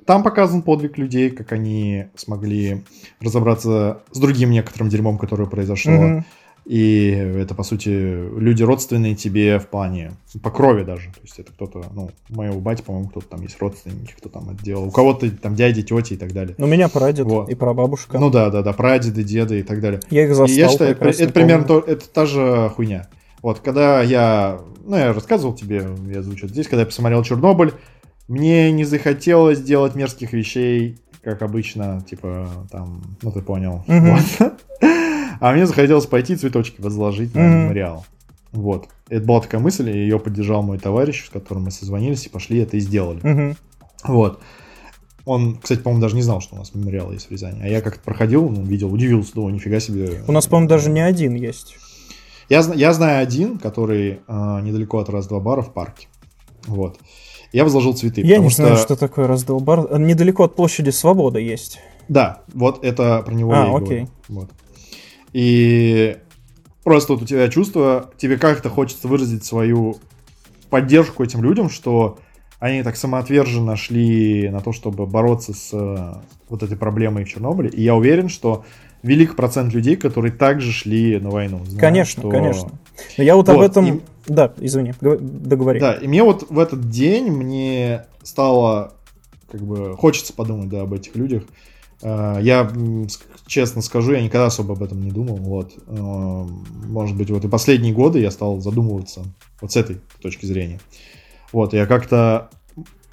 там 0.05 0.25
показан 0.25 0.63
подвиг 0.63 0.99
людей, 0.99 1.31
как 1.31 1.53
они 1.53 2.07
смогли 2.17 2.85
разобраться 3.21 4.03
с 4.11 4.19
другим 4.19 4.51
некоторым 4.51 4.89
дерьмом, 4.89 5.17
которое 5.17 5.49
произошло. 5.49 5.93
Мгм. 5.93 6.25
И 6.69 7.09
это, 7.13 7.55
по 7.55 7.63
сути, 7.63 7.89
люди 7.89 8.63
родственные 8.63 9.15
тебе 9.15 9.59
в 9.59 9.69
плане, 9.69 10.13
по 10.43 10.51
крови 10.51 10.85
даже. 10.85 11.09
То 11.15 11.21
есть 11.23 11.39
это 11.39 11.51
кто-то, 11.51 11.83
ну, 11.95 12.11
моего 12.29 12.61
бати, 12.61 12.83
по-моему, 12.83 13.09
кто-то 13.09 13.27
там 13.27 13.41
есть 13.41 13.59
родственники, 13.59 14.13
кто 14.19 14.29
там 14.29 14.51
это 14.51 14.63
делал. 14.63 14.85
У 14.89 14.91
кого-то 14.91 15.31
там 15.31 15.55
дяди, 15.55 15.83
тети 15.83 16.13
и 16.13 16.17
так 16.19 16.35
далее. 16.35 16.55
У 16.59 16.67
меня 16.67 16.91
прадед 16.91 17.25
Вот. 17.25 17.49
и 17.49 17.55
прабабушка. 17.55 18.19
Ну 18.19 18.29
да, 18.29 18.51
да, 18.51 18.61
да, 18.61 18.75
прадеды, 18.75 19.25
деды 19.25 19.61
и 19.61 19.63
так 19.63 19.81
далее. 19.81 20.01
я 20.11 20.25
их 20.25 20.31
И 20.33 20.35
застал. 20.35 20.57
я 20.59 20.69
считаю, 20.69 20.91
это, 20.91 21.09
это 21.09 21.33
примерно 21.33 21.65
то, 21.65 21.81
это 21.81 22.07
та 22.07 22.27
же 22.27 22.71
хуйня. 22.77 23.09
Вот, 23.41 23.61
когда 23.61 24.03
я, 24.03 24.61
ну, 24.85 24.95
я 24.97 25.15
рассказывал 25.15 25.55
тебе, 25.55 25.89
я 26.11 26.19
озвучу 26.19 26.45
это 26.45 26.53
здесь, 26.53 26.67
когда 26.69 26.81
я 26.81 26.87
посмотрел 26.87 27.23
Чернобыль, 27.23 27.73
мне 28.29 28.71
не 28.73 28.85
захотелось 28.85 29.63
делать 29.63 29.95
мерзких 29.95 30.35
вещей, 30.35 30.99
как 31.23 31.41
обычно, 31.41 32.05
типа, 32.07 32.47
там, 32.71 33.01
ну, 33.23 33.33
ты 33.33 33.41
понял. 33.41 33.85
Мгм. 33.87 34.19
Вот. 34.39 34.53
А 35.41 35.53
мне 35.53 35.67
захотелось 35.67 36.07
пойти 36.07 36.37
цветочки 36.37 36.81
возложить 36.81 37.35
на 37.35 37.41
мемориал. 37.41 38.05
Вот. 38.53 38.89
Это 39.09 39.25
была 39.25 39.41
такая 39.41 39.61
мысль, 39.61 39.91
и 39.91 39.93
ее 39.93 40.19
поддержал 40.19 40.63
мой 40.63 40.79
товарищ, 40.79 41.27
с 41.27 41.31
которым 41.31 41.65
мы 41.65 41.71
созвонились 41.71 42.27
и 42.27 42.31
пошли 42.31 42.59
это 42.59 42.77
и 42.77 42.81
сделали. 42.81 43.55
Вот. 44.05 44.41
Он, 45.25 45.59
кстати, 45.59 45.81
по-моему, 45.81 46.01
даже 46.01 46.17
не 46.17 46.23
знал, 46.23 46.41
что 46.41 46.55
у 46.55 46.59
нас 46.59 46.75
мемориал 46.75 47.13
есть 47.13 47.29
в 47.29 47.31
Рязани. 47.31 47.61
А 47.63 47.69
я 47.69 47.83
как-то 47.83 48.01
проходил, 48.01 48.49
ну, 48.49 48.63
видел, 48.65 48.91
удивился, 48.91 49.35
думаю, 49.35 49.55
нифига 49.55 49.79
себе. 49.79 50.23
У 50.27 50.33
нас, 50.33 50.47
по-моему, 50.47 50.71
даже 50.71 50.89
не 50.89 51.01
один 51.01 51.35
есть. 51.35 51.77
Я, 52.49 52.61
я 52.75 52.95
знаю 52.95 53.23
один, 53.23 53.59
который 53.59 54.21
а, 54.27 54.63
недалеко 54.63 54.99
от 54.99 55.11
раз-два 55.11 55.39
бара 55.39 55.61
в 55.61 55.75
парке. 55.75 56.09
Вот. 56.67 56.99
Я 57.53 57.65
возложил 57.65 57.95
цветы. 57.95 58.23
Я 58.23 58.39
не 58.39 58.49
знаю, 58.49 58.77
что 58.79 58.97
такое 58.97 59.27
раздел 59.27 59.61
бар. 59.61 59.87
А, 59.91 59.99
Недалеко 59.99 60.45
от 60.45 60.57
площади 60.57 60.91
Свободы 60.91 61.41
есть. 61.41 61.79
Да, 62.09 62.41
вот 62.55 62.83
это 62.83 63.23
про 63.23 63.35
него 63.35 63.53
А, 63.53 63.67
я 63.67 63.73
и 63.73 63.77
окей. 63.77 63.87
говорю. 63.87 64.09
Вот. 64.29 64.51
И 65.39 66.17
просто 66.83 67.13
вот 67.13 67.23
у 67.23 67.25
тебя 67.25 67.47
чувство, 67.47 68.11
тебе 68.17 68.39
как-то 68.39 68.71
хочется 68.71 69.07
выразить 69.07 69.45
свою 69.45 69.99
поддержку 70.69 71.23
этим 71.23 71.45
людям, 71.45 71.71
что 71.71 72.19
они 72.59 72.83
так 72.83 72.97
самоотверженно 72.97 73.77
шли 73.77 74.49
на 74.49 74.59
то, 74.59 74.73
чтобы 74.73 75.07
бороться 75.07 75.55
с 75.55 75.71
э, 75.73 76.15
вот 76.49 76.65
этой 76.65 76.77
проблемой 76.77 77.23
в 77.25 77.29
Чернобыле. 77.29 77.71
И 77.71 77.81
я 77.85 77.95
уверен, 77.95 78.29
что 78.29 78.65
велик 79.05 79.37
процент 79.37 79.73
людей, 79.73 79.95
которые 79.95 80.33
также 80.33 80.73
шли 80.73 81.21
на 81.21 81.31
войну. 81.31 81.65
зная, 81.67 81.81
Конечно, 81.81 82.23
что- 82.23 82.31
конечно. 82.31 82.73
Но 83.17 83.23
я 83.23 83.37
вот, 83.37 83.49
об 83.49 83.59
Вот, 83.59 83.71
этом... 83.71 83.99
и- 83.99 84.01
Да, 84.27 84.53
извини, 84.59 84.93
договори. 85.01 85.79
Да, 85.79 85.93
и 85.93 86.09
мне 86.09 86.25
вот 86.25 86.51
в 86.51 86.59
этот 86.59 86.91
день 86.91 87.31
мне 87.31 88.07
стало 88.25 88.95
как 89.49 89.61
бы 89.61 89.97
хочется 89.97 90.33
подумать, 90.33 90.69
да, 90.69 90.81
об 90.81 90.95
этих 90.95 91.15
людях. 91.15 91.45
Э, 92.03 92.39
Я 92.41 92.71
честно 93.47 93.83
скажу, 93.83 94.13
я 94.13 94.23
никогда 94.23 94.47
особо 94.47 94.75
об 94.75 94.83
этом 94.83 95.01
не 95.01 95.11
думал. 95.11 95.37
Вот, 95.37 95.73
Э, 95.87 96.47
может 96.87 97.17
быть, 97.17 97.31
вот 97.31 97.45
и 97.45 97.49
последние 97.49 97.93
годы 97.95 98.21
я 98.21 98.31
стал 98.31 98.61
задумываться 98.61 99.25
вот 99.61 99.73
с 99.73 99.77
этой 99.77 100.01
точки 100.21 100.47
зрения. 100.47 100.81
Вот, 101.53 101.73
я 101.73 101.87
как-то 101.87 102.51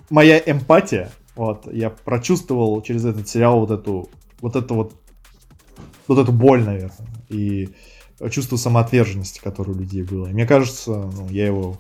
моя 0.10 0.38
эмпатия, 0.46 1.10
вот, 1.36 1.72
я 1.72 1.90
прочувствовал 1.90 2.82
через 2.82 3.06
этот 3.06 3.28
сериал 3.28 3.60
вот 3.60 3.72
эту, 3.72 4.10
вот 4.42 4.56
эту 4.56 4.76
вот, 4.76 4.94
вот 6.08 6.20
эту 6.20 6.32
боль, 6.32 6.64
наверное, 6.64 7.08
и 7.30 7.70
чувство 8.30 8.56
самоотверженности, 8.58 9.40
которое 9.44 9.72
у 9.74 9.80
людей 9.80 10.04
было. 10.04 10.28
И 10.28 10.34
мне 10.34 10.46
кажется, 10.46 10.92
ну, 10.92 11.28
я 11.30 11.46
его 11.48 11.78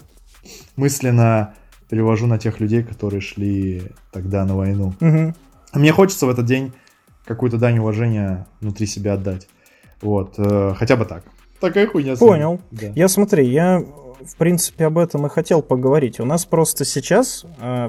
мысленно 0.76 1.54
перевожу 1.90 2.28
на 2.28 2.38
тех 2.38 2.60
людей, 2.60 2.84
которые 2.84 3.22
шли 3.22 3.84
тогда 4.12 4.44
на 4.46 4.56
войну. 4.56 4.94
А 5.72 5.80
Мне 5.80 5.92
хочется 5.92 6.26
в 6.26 6.30
этот 6.30 6.46
день 6.46 6.74
какую-то 7.26 7.58
дань 7.58 7.80
уважения 7.80 8.48
внутри 8.62 8.88
себя 8.88 9.14
отдать. 9.14 9.48
Вот, 10.02 10.36
э, 10.38 10.74
хотя 10.78 10.96
бы 10.96 11.06
так. 11.06 11.24
Такая 11.60 11.88
хуйня. 11.88 12.16
Понял. 12.16 12.60
Да. 12.72 12.88
Я 12.96 13.08
смотри, 13.08 13.48
я 13.48 13.84
в 14.26 14.36
принципе 14.38 14.86
об 14.86 14.98
этом 14.98 15.26
и 15.26 15.30
хотел 15.30 15.62
поговорить. 15.62 16.20
У 16.20 16.26
нас 16.26 16.46
просто 16.46 16.86
сейчас 16.86 17.46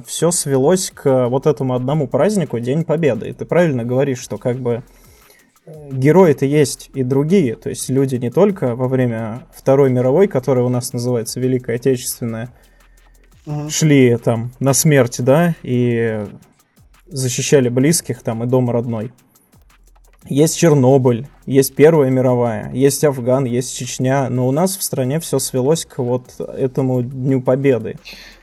все 0.07 0.30
свелось 0.30 0.91
к 0.95 1.28
вот 1.28 1.47
этому 1.47 1.74
одному 1.74 2.09
празднику 2.09 2.59
День 2.59 2.84
Победы. 2.84 3.28
И 3.28 3.32
ты 3.32 3.45
правильно 3.45 3.84
говоришь, 3.84 4.18
что 4.20 4.39
как 4.39 4.57
бы 4.59 4.82
э, 5.66 5.91
герои-то 5.93 6.47
есть 6.47 6.91
и 6.95 7.03
другие. 7.03 7.57
То 7.57 7.68
есть 7.70 7.89
люди 7.89 8.16
не 8.16 8.30
только 8.30 8.74
во 8.76 8.89
время 8.89 9.47
Второй 9.55 9.91
мировой, 9.91 10.28
которая 10.28 10.64
у 10.64 10.68
нас 10.68 10.93
называется 10.93 11.41
Великая 11.41 11.76
Отечественная, 11.76 12.53
Мгм. 13.47 13.70
шли 13.70 14.16
там 14.16 14.51
на 14.59 14.72
смерть, 14.74 15.22
да, 15.22 15.55
и 15.62 16.26
защищали 17.07 17.68
близких 17.68 18.22
там 18.22 18.43
и 18.43 18.47
дом 18.47 18.70
родной. 18.70 19.12
Есть 20.29 20.57
Чернобыль, 20.57 21.29
есть 21.47 21.74
Первая 21.74 22.11
мировая, 22.11 22.70
есть 22.72 23.05
Афган, 23.05 23.45
есть 23.45 23.77
Чечня, 23.77 24.29
но 24.31 24.47
у 24.49 24.53
нас 24.53 24.77
в 24.77 24.83
стране 24.83 25.20
все 25.20 25.39
свелось 25.39 25.85
к 25.85 25.99
вот 25.99 26.41
этому 26.41 27.03
Дню 27.03 27.41
Победы. 27.41 27.99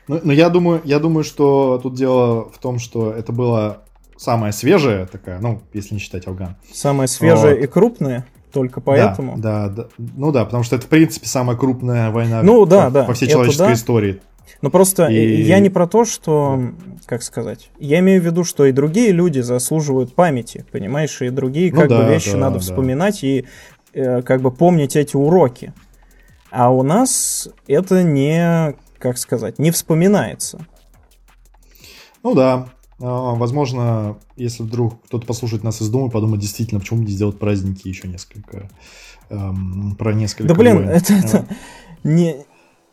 Ну, 0.08 0.20
но 0.22 0.32
я 0.32 0.48
думаю, 0.50 0.80
я 0.84 0.98
думаю, 0.98 1.24
что 1.24 1.80
тут 1.82 1.94
дело 1.94 2.50
в 2.50 2.58
том, 2.58 2.78
что 2.78 3.10
это 3.10 3.32
было 3.32 3.82
самая 4.16 4.52
свежая 4.52 5.06
такая, 5.06 5.40
ну, 5.40 5.62
если 5.72 5.94
не 5.94 6.00
считать 6.00 6.26
Афган. 6.26 6.56
Самая 6.72 7.06
свежая 7.06 7.54
вот. 7.54 7.64
и 7.64 7.66
крупная? 7.66 8.26
Только 8.52 8.80
поэтому? 8.80 9.36
Да, 9.36 9.68
да, 9.68 9.82
да. 9.82 9.88
Ну 9.98 10.30
да, 10.30 10.44
потому 10.44 10.62
что 10.62 10.76
это, 10.76 10.86
в 10.86 10.88
принципе, 10.88 11.26
самая 11.26 11.56
крупная 11.56 12.10
война 12.10 12.40
ну, 12.42 12.64
да, 12.66 12.84
по, 12.84 12.90
да, 12.90 13.04
по 13.04 13.14
всей 13.14 13.28
человеческой 13.28 13.66
да. 13.66 13.72
истории. 13.72 14.20
Но 14.62 14.70
просто 14.70 15.06
и... 15.06 15.42
я 15.42 15.58
не 15.58 15.70
про 15.70 15.86
то, 15.86 16.04
что, 16.04 16.60
как 17.06 17.22
сказать, 17.22 17.70
я 17.78 17.98
имею 18.00 18.22
в 18.22 18.24
виду, 18.24 18.44
что 18.44 18.64
и 18.64 18.72
другие 18.72 19.12
люди 19.12 19.40
заслуживают 19.40 20.14
памяти, 20.14 20.64
понимаешь, 20.72 21.20
и 21.22 21.30
другие 21.30 21.72
ну, 21.72 21.80
как 21.80 21.88
да, 21.88 22.02
бы 22.02 22.10
вещи 22.10 22.32
да, 22.32 22.38
надо 22.38 22.54
да. 22.54 22.60
вспоминать 22.60 23.22
и 23.24 23.46
э, 23.92 24.22
как 24.22 24.40
бы 24.40 24.50
помнить 24.50 24.96
эти 24.96 25.16
уроки. 25.16 25.72
А 26.50 26.70
у 26.70 26.82
нас 26.82 27.48
это 27.66 28.02
не, 28.02 28.74
как 28.98 29.18
сказать, 29.18 29.58
не 29.58 29.70
вспоминается. 29.70 30.66
Ну 32.22 32.34
да, 32.34 32.68
а, 33.00 33.34
возможно, 33.34 34.16
если 34.36 34.62
вдруг 34.62 35.02
кто-то 35.04 35.26
послушает 35.26 35.64
нас 35.64 35.82
из 35.82 35.88
дома, 35.88 36.10
подумает 36.10 36.40
действительно, 36.40 36.80
почему 36.80 37.02
не 37.02 37.10
сделать 37.10 37.38
праздники 37.38 37.88
еще 37.88 38.08
несколько, 38.08 38.70
эм, 39.30 39.96
про 39.98 40.14
несколько. 40.14 40.48
Да 40.48 40.54
блин, 40.54 40.76
войн. 40.76 40.88
это, 40.88 41.12
это 41.12 41.46
не 42.02 42.46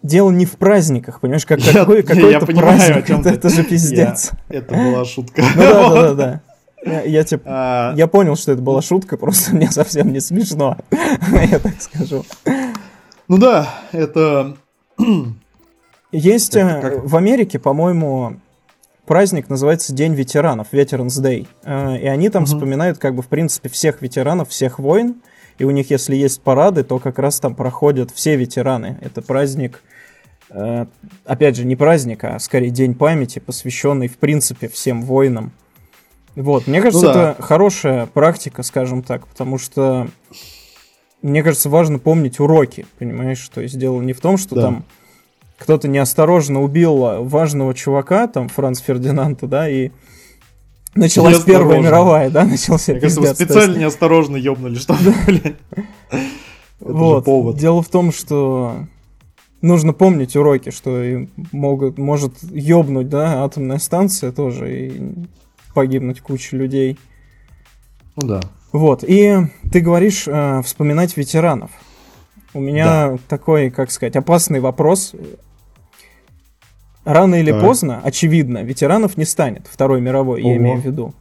дело 0.04 0.32
не 0.32 0.46
в 0.46 0.54
праздниках, 0.54 1.20
понимаешь, 1.20 1.46
как 1.46 1.60
я, 1.62 1.74
какой, 1.74 2.04
какой-то 2.04 2.30
я 2.30 2.40
понимаю, 2.40 2.78
праздник, 2.78 3.10
это, 3.20 3.30
это 3.30 3.50
же 3.50 3.64
пиздец. 3.64 4.32
Я, 4.50 4.60
это 4.60 4.76
была 4.76 5.06
шутка. 5.06 5.44
Ну 5.56 5.62
да, 5.62 5.90
да, 5.90 6.02
да, 6.02 6.14
да. 6.14 6.42
Я, 6.84 7.02
я, 7.04 7.24
типа, 7.24 7.44
а... 7.46 7.94
я 7.96 8.08
понял, 8.08 8.36
что 8.36 8.52
это 8.52 8.62
была 8.62 8.82
шутка, 8.82 9.18
просто 9.18 9.56
мне 9.56 9.70
совсем 9.70 10.12
не 10.12 10.20
смешно, 10.20 10.78
я 10.92 11.60
так 11.60 11.80
скажу. 11.80 12.26
Ну 13.28 13.38
да, 13.38 13.70
это... 13.92 14.56
Есть 16.12 16.54
как, 16.54 16.82
как... 16.82 17.06
в 17.06 17.16
Америке, 17.16 17.60
по-моему, 17.60 18.38
праздник 19.06 19.50
называется 19.50 19.94
День 19.94 20.14
ветеранов, 20.14 20.68
Veterans 20.72 21.22
Day. 21.22 21.48
Э, 21.64 21.98
и 21.98 22.08
они 22.08 22.30
там 22.30 22.44
угу. 22.44 22.52
вспоминают, 22.52 22.98
как 22.98 23.16
бы, 23.16 23.22
в 23.22 23.28
принципе, 23.28 23.70
всех 23.70 24.02
ветеранов, 24.02 24.50
всех 24.50 24.80
войн. 24.80 25.22
И 25.58 25.64
у 25.64 25.72
них, 25.72 25.90
если 25.92 26.16
есть 26.16 26.42
парады, 26.42 26.84
то 26.84 27.00
как 27.00 27.20
раз 27.20 27.40
там 27.40 27.56
проходят 27.56 28.12
все 28.12 28.36
ветераны. 28.36 28.98
Это 29.02 29.22
праздник, 29.22 29.82
э, 29.84 29.91
опять 31.26 31.56
же, 31.56 31.66
не 31.66 31.76
праздник, 31.76 32.24
а 32.24 32.40
скорее 32.40 32.70
День 32.70 32.94
памяти, 32.94 33.40
посвященный, 33.40 34.08
в 34.08 34.18
принципе, 34.18 34.68
всем 34.68 35.04
воинам. 35.04 35.52
Вот, 36.36 36.68
мне 36.68 36.82
кажется, 36.82 37.08
ну, 37.08 37.14
да. 37.14 37.32
это 37.32 37.42
хорошая 37.42 38.06
практика, 38.06 38.64
скажем 38.64 39.04
так, 39.04 39.28
потому 39.28 39.58
что 39.58 40.08
мне 41.22 41.44
кажется, 41.44 41.70
важно 41.70 42.00
помнить 42.00 42.40
уроки, 42.40 42.86
понимаешь? 42.98 43.48
То 43.50 43.62
есть 43.62 43.78
дело 43.78 44.02
не 44.02 44.14
в 44.14 44.22
том, 44.22 44.38
что 44.38 44.56
да. 44.56 44.62
там 44.62 44.86
кто-то 45.58 45.88
неосторожно 45.88 46.62
убил 46.64 47.24
важного 47.24 47.74
чувака, 47.74 48.28
там, 48.28 48.50
Франц 48.50 48.80
Фердинанда, 48.80 49.46
да, 49.46 49.70
и 49.70 49.92
началась 50.96 51.44
Первая 51.44 51.80
мировая, 51.80 52.30
да, 52.30 52.46
начался 52.46 52.94
Мне 52.94 53.02
кажется, 53.02 53.36
специально 53.36 53.78
неосторожно 53.78 54.38
ёбнули, 54.38 54.76
что 54.76 54.96
блядь. 55.28 55.56
Вот, 56.80 57.58
дело 57.58 57.84
в 57.84 57.90
том, 57.90 58.12
что 58.12 58.88
нужно 59.62 59.94
помнить 59.94 60.36
уроки, 60.36 60.72
что 60.72 61.26
могут, 61.52 61.98
может 61.98 62.34
ёбнуть, 62.44 63.10
да, 63.10 63.44
атомная 63.44 63.78
станция 63.78 64.32
тоже, 64.32 64.88
и 64.88 65.14
погибнуть 65.74 66.22
куча 66.22 66.58
людей. 66.58 67.00
Ну 68.16 68.28
да. 68.28 68.42
Вот, 68.72 69.04
и 69.06 69.36
ты 69.72 69.82
говоришь 69.82 70.28
э, 70.28 70.62
вспоминать 70.64 71.18
ветеранов. 71.18 71.72
У 72.54 72.60
меня 72.60 73.12
да. 73.12 73.18
такой, 73.28 73.70
как 73.70 73.92
сказать, 73.92 74.16
опасный 74.16 74.60
вопрос. 74.60 75.14
Рано 77.04 77.36
или 77.36 77.52
так. 77.52 77.62
поздно, 77.62 78.00
очевидно, 78.04 78.60
ветеранов 78.64 79.18
не 79.18 79.26
станет 79.26 79.68
Второй 79.68 80.02
мировой, 80.02 80.42
Ого. 80.42 80.50
я 80.52 80.58
имею 80.58 80.80
в 80.80 80.86
виду. 80.86 81.14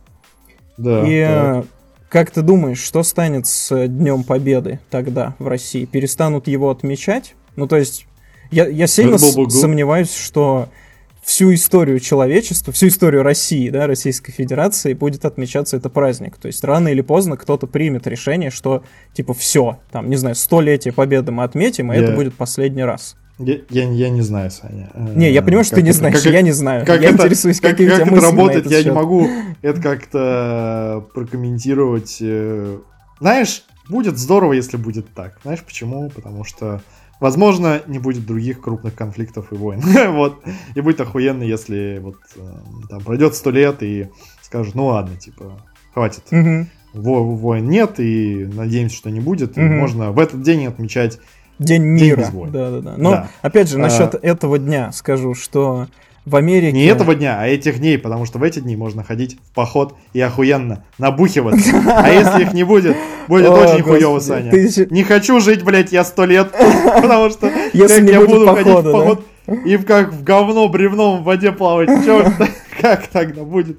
Да. 0.77 1.05
И 1.07 1.25
так. 1.25 1.67
как 2.09 2.31
ты 2.31 2.43
думаешь, 2.43 2.81
что 2.81 3.03
станет 3.03 3.47
с 3.47 3.89
Днем 3.89 4.25
Победы 4.25 4.81
тогда 4.91 5.35
в 5.39 5.49
России? 5.49 5.87
Перестанут 5.87 6.49
его 6.49 6.71
отмечать? 6.71 7.35
Ну, 7.57 7.67
то 7.67 7.77
есть, 7.77 8.07
я, 8.51 8.67
я 8.67 8.87
сильно 8.87 9.19
сомневаюсь, 9.19 10.15
что 10.15 10.69
всю 11.23 11.55
историю 11.55 12.01
человечества, 12.01 12.73
всю 12.73 12.89
историю 12.89 13.23
России, 13.23 13.71
да, 13.71 13.87
Российской 13.87 14.33
Федерации 14.33 14.95
будет 14.95 15.25
отмечаться 15.25 15.77
это 15.77 15.89
праздник. 15.89 16.37
То 16.37 16.47
есть 16.47 16.65
рано 16.65 16.89
или 16.89 17.03
поздно 17.03 17.37
кто-то 17.37 17.67
примет 17.67 18.07
решение, 18.07 18.51
что 18.51 18.83
типа 19.13 19.35
все, 19.35 19.79
там, 19.93 20.11
не 20.11 20.17
знаю, 20.17 20.35
столетие 20.35 20.93
победы 20.93 21.31
мы 21.31 21.45
отметим, 21.45 21.93
и 21.93 21.97
я... 21.97 22.03
это 22.03 22.13
будет 22.13 22.35
последний 22.35 22.83
раз. 22.83 23.17
Я, 23.39 23.57
я, 23.71 23.91
я 23.91 24.11
не 24.11 24.21
знаю, 24.21 24.51
Саня. 24.51 24.91
Не, 24.95 25.33
я 25.33 25.41
понимаю, 25.41 25.65
что 25.65 25.77
ты 25.77 25.83
не 25.83 25.93
знаешь, 25.93 26.23
как, 26.23 26.31
я 26.31 26.43
не 26.43 26.53
знаю. 26.53 26.85
Как 26.85 27.01
я 27.01 27.09
это, 27.09 27.23
интересуюсь, 27.23 27.61
как, 27.61 27.71
какие 27.71 27.89
как 27.89 28.03
у 28.03 28.05
тебя 28.05 28.17
это 28.19 28.27
работает, 28.27 28.67
я 28.67 28.79
счет. 28.79 28.87
не 28.87 28.93
могу 28.93 29.29
это 29.63 29.81
как-то 29.81 31.07
прокомментировать. 31.15 32.19
Э, 32.21 32.79
знаешь, 33.19 33.65
будет 33.89 34.19
здорово, 34.19 34.53
если 34.53 34.77
будет 34.77 35.07
так. 35.15 35.39
Знаешь 35.43 35.61
почему? 35.65 36.11
Потому 36.11 36.45
что 36.45 36.83
Возможно, 37.21 37.83
не 37.87 37.99
будет 37.99 38.27
других 38.27 38.61
крупных 38.61 38.95
конфликтов 38.95 39.53
и 39.53 39.55
войн. 39.55 39.81
вот. 40.13 40.43
И 40.75 40.81
будет 40.81 41.01
охуенно, 41.01 41.43
если 41.43 42.01
вот 42.03 42.17
э, 42.37 42.41
там 42.89 43.03
пройдет 43.03 43.35
сто 43.35 43.51
лет 43.51 43.83
и 43.83 44.09
скажут, 44.41 44.75
ну 44.75 44.87
ладно, 44.87 45.17
типа, 45.17 45.61
хватит. 45.93 46.25
Угу. 46.33 46.67
Во 46.95 47.23
войн 47.23 47.69
нет, 47.69 48.01
и 48.01 48.49
надеемся, 48.53 48.97
что 48.97 49.11
не 49.11 49.21
будет. 49.21 49.53
Угу. 49.53 49.61
И 49.61 49.69
можно 49.69 50.13
в 50.13 50.19
этот 50.19 50.43
день 50.43 50.67
отмечать 50.67 51.19
День 51.61 51.83
мира. 51.83 52.25
День 52.25 52.51
да, 52.51 52.71
да, 52.71 52.81
да. 52.81 52.95
Но 52.97 53.11
да. 53.11 53.31
опять 53.43 53.69
же, 53.69 53.77
насчет 53.79 54.15
а... 54.15 54.19
этого 54.23 54.59
дня 54.59 54.93
скажу, 54.93 55.35
что 55.35 55.89
в 56.27 56.37
Америке... 56.37 56.73
Не 56.73 56.85
этого 56.85 57.15
дня, 57.15 57.39
а 57.41 57.47
этих 57.47 57.79
дней, 57.79 57.99
потому 57.99 58.27
что 58.27 58.39
в 58.39 58.43
эти 58.43 58.61
дни 58.61 58.77
можно 58.77 59.03
ходить 59.03 59.39
в 59.43 59.55
поход 59.55 59.95
и 60.13 60.21
охуенно 60.21 60.85
набухиваться. 60.99 61.71
А 61.87 62.11
если 62.13 62.43
их 62.43 62.53
не 62.53 62.65
будет, 62.65 62.97
будет 63.27 63.49
очень 63.49 63.83
хуёво, 63.83 64.21
Саня. 64.21 64.53
Не 64.91 65.03
хочу 65.03 65.41
жить, 65.41 65.65
блядь, 65.65 65.93
я 65.93 66.05
сто 66.05 66.25
лет, 66.25 66.53
потому 67.03 67.31
что 67.31 67.51
если 67.73 68.11
я 68.11 68.21
буду 68.21 68.47
ходить 68.47 68.73
в 68.73 68.93
поход 68.93 69.25
и 69.65 69.79
как 69.79 70.13
в 70.13 70.23
говно 70.23 70.69
бревном 70.69 71.23
в 71.23 71.25
воде 71.25 71.53
плавать, 71.53 71.89
чё, 72.05 72.25
как 72.81 73.09
тогда 73.09 73.43
будет? 73.43 73.79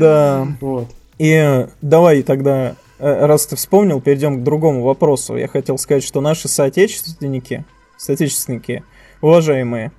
Да. 0.00 0.48
Вот. 0.60 0.88
И 1.18 1.66
давай 1.82 2.22
тогда, 2.22 2.76
э, 2.98 3.26
раз 3.26 3.46
ты 3.46 3.56
вспомнил, 3.56 4.00
перейдем 4.00 4.40
к 4.40 4.42
другому 4.42 4.82
вопросу. 4.82 5.36
Я 5.36 5.48
хотел 5.48 5.78
сказать, 5.78 6.04
что 6.04 6.20
наши 6.20 6.48
соотечественники, 6.48 7.64
соотечественники, 7.96 8.84
уважаемые, 9.20 9.92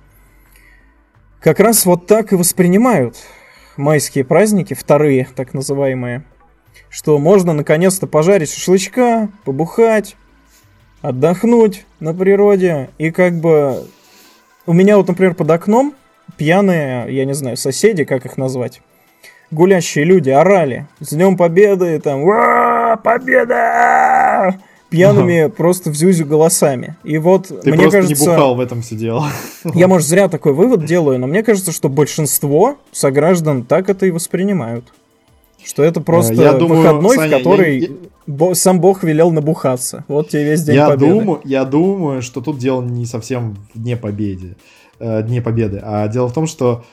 как 1.40 1.58
раз 1.58 1.86
вот 1.86 2.06
так 2.06 2.32
и 2.32 2.36
воспринимают 2.36 3.16
майские 3.76 4.24
праздники, 4.24 4.74
вторые 4.74 5.26
так 5.34 5.54
называемые, 5.54 6.22
что 6.90 7.18
можно 7.18 7.52
наконец-то 7.52 8.06
пожарить 8.06 8.52
шашлычка, 8.52 9.28
побухать, 9.44 10.16
отдохнуть 11.02 11.86
на 11.98 12.14
природе, 12.14 12.90
и 12.98 13.10
как 13.10 13.34
бы 13.34 13.86
у 14.66 14.72
меня 14.72 14.96
вот, 14.96 15.08
например, 15.08 15.34
под 15.34 15.50
окном 15.50 15.94
пьяные, 16.36 17.06
я 17.14 17.24
не 17.24 17.32
знаю, 17.32 17.56
соседи, 17.56 18.04
как 18.04 18.26
их 18.26 18.36
назвать, 18.36 18.82
гулящие 19.50 20.04
люди 20.04 20.30
орали 20.30 20.86
«С 21.00 21.10
Днем 21.10 21.36
Победы!» 21.36 21.98
там 22.00 22.22
«Победа!» 23.02 24.58
Пьяными 24.90 25.42
ага. 25.42 25.54
просто 25.54 25.90
в 25.90 25.94
зюзю 25.94 26.26
голосами. 26.26 26.96
И 27.04 27.16
вот 27.18 27.46
Ты 27.46 27.70
мне 27.70 27.82
просто 27.82 28.02
кажется... 28.02 28.24
не 28.24 28.30
бухал 28.30 28.54
в 28.56 28.60
этом 28.60 28.82
сидел. 28.82 29.24
Я, 29.74 29.88
может, 29.88 30.06
зря 30.08 30.28
такой 30.28 30.52
вывод 30.52 30.84
делаю, 30.84 31.18
но 31.18 31.26
мне 31.26 31.42
кажется, 31.42 31.72
что 31.72 31.88
большинство 31.88 32.76
сограждан 32.92 33.64
так 33.64 33.88
это 33.88 34.06
и 34.06 34.10
воспринимают. 34.10 34.84
Что 35.64 35.82
это 35.82 36.00
просто 36.00 36.34
я 36.34 36.54
думаю, 36.54 36.80
выходной, 36.80 37.16
Саня, 37.16 37.36
в 37.36 37.38
который 37.38 37.78
я, 37.78 37.88
я... 38.26 38.54
сам 38.54 38.80
Бог 38.80 39.02
велел 39.02 39.30
набухаться. 39.30 40.04
Вот 40.08 40.30
тебе 40.30 40.44
весь 40.44 40.62
день 40.62 40.76
я 40.76 40.88
победы. 40.88 41.12
Думаю, 41.12 41.40
я 41.44 41.64
думаю, 41.64 42.22
что 42.22 42.40
тут 42.40 42.58
дело 42.58 42.82
не 42.82 43.04
совсем 43.04 43.56
в 43.74 43.78
Дне 43.78 43.96
Победы, 43.96 44.56
э, 44.98 45.22
Дне 45.22 45.42
Победы, 45.42 45.78
а 45.82 46.08
дело 46.08 46.28
в 46.28 46.32
том, 46.32 46.46
что 46.46 46.84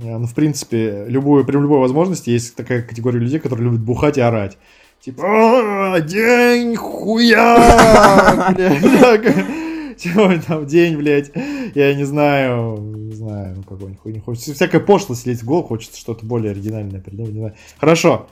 э, 0.00 0.18
ну, 0.18 0.26
в 0.26 0.34
принципе, 0.34 1.04
любую, 1.06 1.44
при 1.44 1.52
любой 1.52 1.78
возможности 1.78 2.30
есть 2.30 2.56
такая 2.56 2.82
категория 2.82 3.20
людей, 3.20 3.38
которые 3.38 3.66
любят 3.66 3.80
бухать 3.80 4.18
и 4.18 4.20
орать. 4.20 4.58
Типа, 5.06 6.00
день 6.04 6.74
хуя! 6.74 8.52
Сегодня 9.96 10.42
там 10.42 10.66
день, 10.66 10.96
блядь, 10.96 11.30
я 11.76 11.94
не 11.94 12.02
знаю, 12.02 12.76
не 12.80 13.14
знаю, 13.14 13.54
ну 13.54 13.62
какой-нибудь 13.62 14.00
хуйни 14.00 14.18
хочется. 14.18 14.52
Всякая 14.52 14.80
пошлость 14.80 15.24
лезть 15.24 15.42
в 15.42 15.44
голову, 15.44 15.68
хочется 15.68 16.00
что-то 16.00 16.26
более 16.26 16.50
оригинальное 16.50 17.00
придумать, 17.00 17.34
не 17.34 17.38
знаю. 17.38 17.54
Хорошо. 17.78 18.26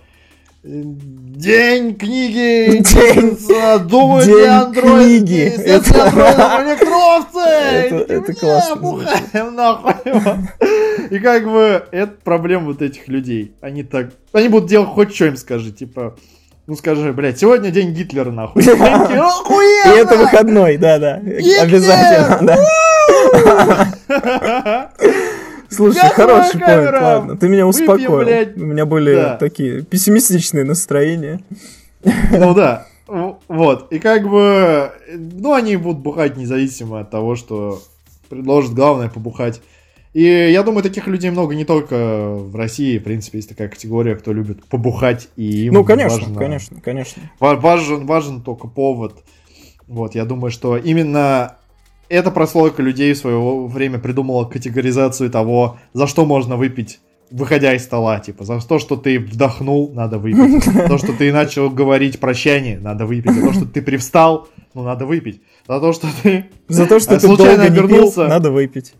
День 0.64 1.95
книги! 1.95 2.79
День, 2.83 3.89
думаю, 3.89 4.25
День 4.25 4.49
андроид, 4.49 5.22
книги! 5.29 5.43
Это... 5.43 5.91
электровцы! 6.66 7.39
Это, 7.39 8.14
это 8.14 8.35
классно. 8.35 9.51
нахуй. 9.53 9.95
И 11.11 11.20
как 11.20 11.45
бы, 11.45 11.87
это 11.93 12.14
проблема 12.25 12.66
вот 12.66 12.83
этих 12.83 13.07
людей. 13.07 13.55
Они 13.61 13.85
так, 13.85 14.11
они 14.33 14.49
будут 14.49 14.68
делать 14.68 14.89
хоть 14.89 15.14
что 15.14 15.27
им 15.27 15.37
скажи, 15.37 15.70
типа, 15.70 16.16
Ну 16.66 16.76
скажи, 16.76 17.12
блядь, 17.12 17.38
сегодня 17.38 17.70
день 17.70 17.92
Гитлера, 17.92 18.30
нахуй. 18.30 18.62
И 18.62 18.66
это 18.66 20.16
выходной, 20.16 20.78
да-да. 20.78 21.20
Обязательно, 21.60 22.38
да. 22.40 22.56
Слушай, 25.68 26.08
хороший 26.14 26.60
поинт, 26.60 27.02
ладно. 27.02 27.36
Ты 27.36 27.48
меня 27.48 27.66
успокоил. 27.66 28.26
У 28.56 28.64
меня 28.64 28.86
были 28.86 29.36
такие 29.38 29.82
пессимистичные 29.82 30.64
настроения. 30.64 31.40
Ну 32.02 32.54
да. 32.54 32.86
Вот. 33.06 33.92
И 33.92 33.98
как 33.98 34.26
бы, 34.26 34.90
ну, 35.12 35.52
они 35.52 35.76
будут 35.76 35.98
бухать 35.98 36.38
независимо 36.38 37.00
от 37.00 37.10
того, 37.10 37.36
что 37.36 37.82
предложат 38.30 38.72
главное 38.72 39.10
побухать. 39.10 39.60
И 40.14 40.22
я 40.22 40.62
думаю, 40.62 40.84
таких 40.84 41.08
людей 41.08 41.30
много 41.30 41.56
не 41.56 41.64
только 41.64 42.28
в 42.34 42.54
России. 42.54 42.98
В 42.98 43.02
принципе, 43.02 43.38
есть 43.38 43.48
такая 43.48 43.68
категория, 43.68 44.14
кто 44.14 44.32
любит 44.32 44.64
побухать. 44.66 45.28
И 45.36 45.66
им 45.66 45.74
ну, 45.74 45.84
конечно, 45.84 46.18
важно, 46.18 46.38
конечно, 46.38 46.80
конечно. 46.80 47.22
Важен, 47.40 48.06
важен 48.06 48.40
только 48.40 48.68
повод. 48.68 49.24
Вот, 49.88 50.14
я 50.14 50.24
думаю, 50.24 50.52
что 50.52 50.76
именно 50.76 51.56
эта 52.08 52.30
прослойка 52.30 52.80
людей 52.80 53.12
в 53.12 53.18
свое 53.18 53.66
время 53.66 53.98
придумала 53.98 54.44
категоризацию 54.44 55.30
того, 55.30 55.78
за 55.92 56.06
что 56.06 56.24
можно 56.24 56.56
выпить 56.56 57.00
выходя 57.30 57.74
из 57.74 57.82
стола, 57.82 58.20
типа, 58.20 58.44
за 58.44 58.60
то, 58.60 58.78
что 58.78 58.96
ты 58.96 59.18
вдохнул, 59.18 59.90
надо 59.92 60.18
выпить. 60.18 60.64
За 60.72 60.86
то, 60.86 60.98
что 60.98 61.12
ты 61.12 61.32
начал 61.32 61.68
говорить 61.70 62.20
прощание, 62.20 62.78
надо 62.78 63.06
выпить. 63.06 63.32
За 63.32 63.40
то, 63.40 63.52
что 63.52 63.64
ты 63.66 63.82
привстал, 63.82 64.48
ну, 64.74 64.84
надо 64.84 65.06
выпить. 65.06 65.42
За 65.66 65.80
то, 65.80 65.92
что 65.92 66.06
ты 66.22 66.46
За 66.68 66.86
то, 66.86 67.00
что 67.00 67.18
ты 67.18 67.26
случайно 67.26 67.64
обернулся, 67.64 68.28
надо 68.28 68.52
выпить. 68.52 68.94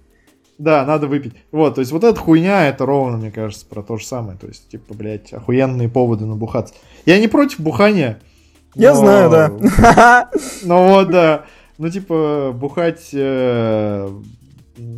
Да, 0.59 0.85
надо 0.85 1.07
выпить. 1.07 1.35
Вот, 1.51 1.75
то 1.75 1.81
есть 1.81 1.91
вот 1.91 2.05
эта 2.05 2.19
хуйня, 2.19 2.69
это 2.69 2.87
ровно, 2.87 3.17
мне 3.17 3.31
кажется, 3.31 3.67
про 3.67 3.83
то 3.83 3.97
же 3.97 4.07
самое. 4.07 4.39
То 4.39 4.47
есть, 4.47 4.69
типа, 4.69 4.95
блядь, 4.95 5.33
охуенные 5.33 5.89
поводы 5.89 6.27
набухаться. 6.27 6.75
Я 7.07 7.19
не 7.19 7.29
против 7.29 7.61
бухания. 7.61 8.21
Я 8.75 8.95
знаю, 8.95 9.31
да. 9.31 10.31
Ну 10.63 10.89
вот, 10.89 11.11
да. 11.11 11.45
Ну, 11.79 11.89
типа, 11.91 12.53
бухать... 12.55 13.09
Э, 13.13 14.09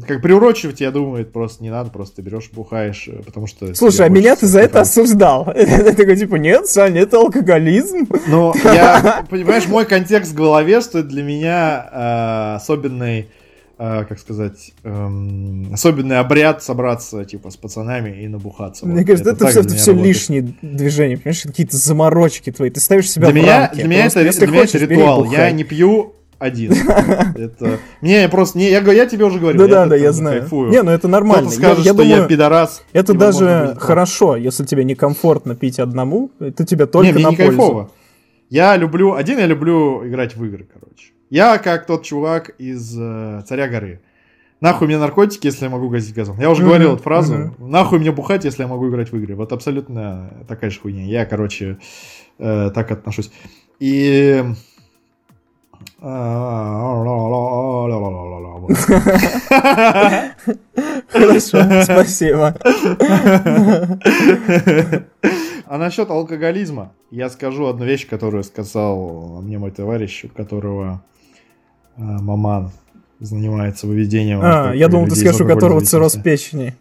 как 0.07 0.23
приурочивать, 0.23 0.81
я 0.81 0.91
думаю, 0.91 1.23
это 1.23 1.33
просто 1.33 1.63
не 1.63 1.69
надо, 1.69 1.91
просто 1.91 2.17
ты 2.17 2.23
берешь, 2.23 2.51
бухаешь, 2.53 3.09
э, 3.09 3.23
потому 3.23 3.47
что... 3.47 3.75
Слушай, 3.75 4.07
а 4.07 4.09
меня 4.09 4.37
ты 4.37 4.47
за 4.47 4.61
это 4.61 4.81
осуждал. 4.83 5.45
Ты 5.55 5.93
такой, 5.93 6.17
типа, 6.17 6.37
нет, 6.37 6.67
Саня, 6.67 7.03
это 7.03 7.19
алкоголизм. 7.19 8.07
Ну, 8.27 8.55
я, 8.65 9.25
понимаешь, 9.31 9.67
мой 9.69 9.85
контекст 9.85 10.33
в 10.33 10.35
голове, 10.35 10.81
что 10.81 11.03
для 11.03 11.23
меня 11.23 11.89
э, 11.93 12.57
особенный 12.57 13.29
э, 13.79 14.05
как 14.05 14.19
сказать, 14.19 14.73
эм, 14.85 15.73
особенный 15.73 16.19
обряд 16.19 16.63
собраться, 16.63 17.25
типа, 17.25 17.51
с 17.51 17.57
пацанами 17.57 18.23
и 18.23 18.29
набухаться. 18.29 18.87
Мне 18.87 19.01
вот. 19.01 19.07
кажется, 19.07 19.31
это, 19.31 19.47
это, 19.47 19.69
все, 19.69 19.77
все 19.77 19.93
лишние 19.93 20.55
движения, 20.63 21.17
понимаешь, 21.17 21.43
какие-то 21.43 21.77
заморочки 21.77 22.51
твои, 22.53 22.71
ты 22.71 22.81
ставишь 22.81 23.11
себя 23.11 23.31
для 23.31 23.41
в 23.41 23.45
меня, 23.45 23.61
рамки. 23.61 23.75
Для 23.77 23.89
меня 23.89 24.07
это, 24.07 24.21
для 24.23 24.47
меня 24.47 24.63
это 24.65 24.79
ритуал, 24.79 25.25
я 25.31 25.51
не 25.51 25.65
пью 25.65 26.17
один. 26.39 26.73
Это... 27.37 27.79
Не, 28.03 28.29
просто... 28.29 28.59
Не, 28.59 28.71
я, 28.71 28.81
я 28.81 29.07
тебе 29.07 29.25
уже 29.25 29.39
говорю. 29.39 29.59
Да, 29.59 29.67
да, 29.67 29.87
да, 29.87 29.97
я 29.97 30.13
знаю. 30.13 30.41
Кайфую. 30.41 30.71
Не, 30.71 30.83
ну 30.83 30.91
это 30.91 31.09
нормально. 31.09 31.49
Кто-то 31.49 31.57
скажет, 31.57 31.79
я, 31.79 31.85
я 31.85 31.95
что 31.95 32.03
думаю, 32.03 32.23
я 32.23 32.29
пидорас. 32.29 32.83
Это 32.93 33.15
даже 33.15 33.77
хорошо, 33.81 34.37
если 34.37 34.65
тебе 34.65 34.85
некомфортно 34.85 35.55
пить 35.57 35.79
одному, 35.79 36.31
это 36.39 36.67
тебе 36.67 36.85
только 36.87 37.07
не, 37.07 37.13
мне 37.15 37.25
на 37.25 37.31
не 37.31 37.37
пользу. 37.37 37.57
Кайфово. 37.57 37.91
Я 38.51 38.77
люблю... 38.77 39.15
Один 39.15 39.39
я 39.39 39.47
люблю 39.47 40.07
играть 40.07 40.37
в 40.37 40.45
игры, 40.45 40.69
короче. 40.71 41.13
Я 41.31 41.59
как 41.59 41.87
тот 41.87 42.05
чувак 42.05 42.51
из 42.59 42.97
э, 42.99 43.43
«Царя 43.47 43.69
горы». 43.69 44.01
Нахуй 44.61 44.87
мне 44.87 44.97
наркотики, 44.97 45.47
если 45.47 45.65
я 45.65 45.71
могу 45.71 45.89
газить 45.89 46.15
газом. 46.15 46.41
Я 46.41 46.51
уже 46.51 46.63
mm-hmm. 46.63 46.67
говорил 46.67 46.95
эту 46.95 47.03
фразу. 47.03 47.35
Mm-hmm. 47.35 47.67
Нахуй 47.67 47.99
мне 47.99 48.11
бухать, 48.11 48.45
если 48.45 48.63
я 48.63 48.69
могу 48.69 48.89
играть 48.89 49.13
в 49.13 49.17
игры. 49.17 49.35
Вот 49.35 49.53
абсолютно 49.53 50.45
такая 50.49 50.71
же 50.71 50.81
хуйня. 50.81 51.05
Я, 51.05 51.27
короче, 51.27 51.79
э, 52.39 52.71
так 52.75 52.91
отношусь. 52.91 53.31
И... 53.81 54.45
Хорошо, 61.09 61.83
спасибо. 61.83 62.55
А 65.69 65.79
насчет 65.79 66.11
алкоголизма, 66.11 66.93
я 67.11 67.29
скажу 67.29 67.67
одну 67.67 67.85
вещь, 67.85 68.07
которую 68.09 68.45
сказал 68.45 69.41
мне 69.43 69.59
мой 69.59 69.73
товарищ, 69.73 70.25
у 70.25 70.29
которого 70.29 71.03
Э, 71.97 72.03
маман 72.03 72.71
занимается 73.21 73.87
выведением. 73.87 74.41
А, 74.43 74.73
я 74.75 74.89
думал, 74.89 75.07
ты 75.09 75.17
скажешь, 75.17 75.41
у 75.41 75.47
которого 75.47 75.81
цирроз 75.81 76.17
печени. 76.17 76.77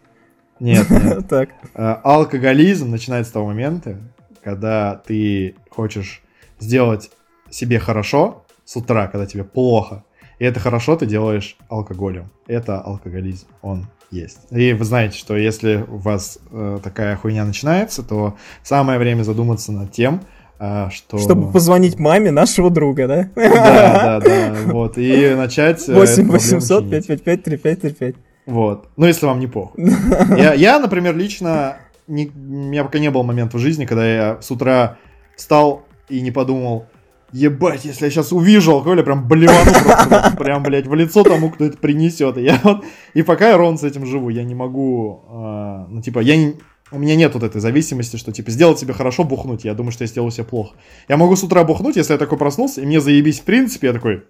Нет, 0.60 0.88
нет. 0.90 1.26
так. 1.28 1.50
Э, 1.74 1.96
алкоголизм 2.02 2.90
начинается 2.90 3.30
с 3.30 3.32
того 3.32 3.46
момента, 3.46 3.98
когда 4.42 5.00
ты 5.06 5.54
хочешь 5.70 6.22
сделать 6.58 7.10
себе 7.50 7.78
хорошо 7.78 8.44
с 8.66 8.76
утра, 8.76 9.06
когда 9.06 9.24
тебе 9.24 9.44
плохо, 9.44 10.04
и 10.38 10.44
это 10.44 10.60
хорошо 10.60 10.96
ты 10.96 11.06
делаешь 11.06 11.56
алкоголем. 11.70 12.30
Это 12.46 12.80
алкоголизм, 12.80 13.46
он 13.62 13.86
есть. 14.10 14.40
И 14.50 14.74
вы 14.74 14.84
знаете, 14.84 15.16
что 15.16 15.36
если 15.36 15.84
у 15.88 15.96
вас 15.96 16.38
э, 16.50 16.78
такая 16.82 17.16
хуйня 17.16 17.44
начинается, 17.44 18.02
то 18.02 18.36
самое 18.62 18.98
время 18.98 19.22
задуматься 19.22 19.72
над 19.72 19.92
тем, 19.92 20.20
а, 20.58 20.90
что... 20.90 21.18
Чтобы 21.18 21.52
позвонить 21.52 21.98
маме 21.98 22.30
нашего 22.30 22.70
друга, 22.70 23.06
да? 23.06 23.30
Да, 23.34 24.20
да, 24.20 24.20
да, 24.20 24.54
вот, 24.66 24.96
и 24.96 25.34
начать... 25.34 25.86
8 25.86 26.28
800 26.28 26.90
555 26.90 27.42
3535. 27.42 28.14
Вот, 28.46 28.88
ну 28.96 29.06
если 29.06 29.26
вам 29.26 29.40
не 29.40 29.48
похуй. 29.48 29.84
Я, 30.36 30.54
я 30.54 30.78
например, 30.78 31.16
лично, 31.16 31.78
не, 32.06 32.28
у 32.28 32.38
меня 32.38 32.84
пока 32.84 32.98
не 32.98 33.10
было 33.10 33.22
момента 33.22 33.56
в 33.56 33.60
жизни, 33.60 33.86
когда 33.86 34.06
я 34.06 34.38
с 34.40 34.50
утра 34.50 34.98
встал 35.36 35.82
и 36.08 36.20
не 36.20 36.30
подумал, 36.30 36.86
ебать, 37.32 37.84
если 37.84 38.04
я 38.04 38.10
сейчас 38.10 38.32
увижу 38.32 38.72
алкоголь, 38.72 38.98
я 38.98 39.04
прям 39.04 39.26
блевану 39.28 39.72
просто, 39.72 40.34
прям, 40.38 40.62
блядь, 40.62 40.86
в 40.86 40.94
лицо 40.94 41.24
тому, 41.24 41.50
кто 41.50 41.64
это 41.64 41.78
принесет. 41.78 42.36
И, 42.38 42.42
я 42.42 42.60
вот, 42.62 42.84
и 43.14 43.22
пока 43.22 43.50
я 43.50 43.56
ровно 43.56 43.78
с 43.78 43.82
этим 43.82 44.06
живу, 44.06 44.28
я 44.28 44.44
не 44.44 44.54
могу, 44.54 45.24
э, 45.28 45.86
ну, 45.88 46.02
типа, 46.02 46.20
я 46.20 46.36
не, 46.36 46.54
у 46.92 46.98
меня 46.98 47.16
нет 47.16 47.34
вот 47.34 47.42
этой 47.42 47.60
зависимости, 47.60 48.16
что 48.16 48.32
типа 48.32 48.50
сделать 48.50 48.78
себе 48.78 48.92
хорошо 48.92 49.24
бухнуть, 49.24 49.64
я 49.64 49.74
думаю, 49.74 49.92
что 49.92 50.04
я 50.04 50.08
сделал 50.08 50.30
себе 50.30 50.44
плохо. 50.44 50.76
Я 51.08 51.16
могу 51.16 51.34
с 51.34 51.42
утра 51.42 51.64
бухнуть, 51.64 51.96
если 51.96 52.12
я 52.12 52.18
такой 52.18 52.38
проснулся, 52.38 52.80
и 52.80 52.86
мне 52.86 53.00
заебись 53.00 53.40
в 53.40 53.44
принципе, 53.44 53.88
я 53.88 53.92
такой, 53.92 54.24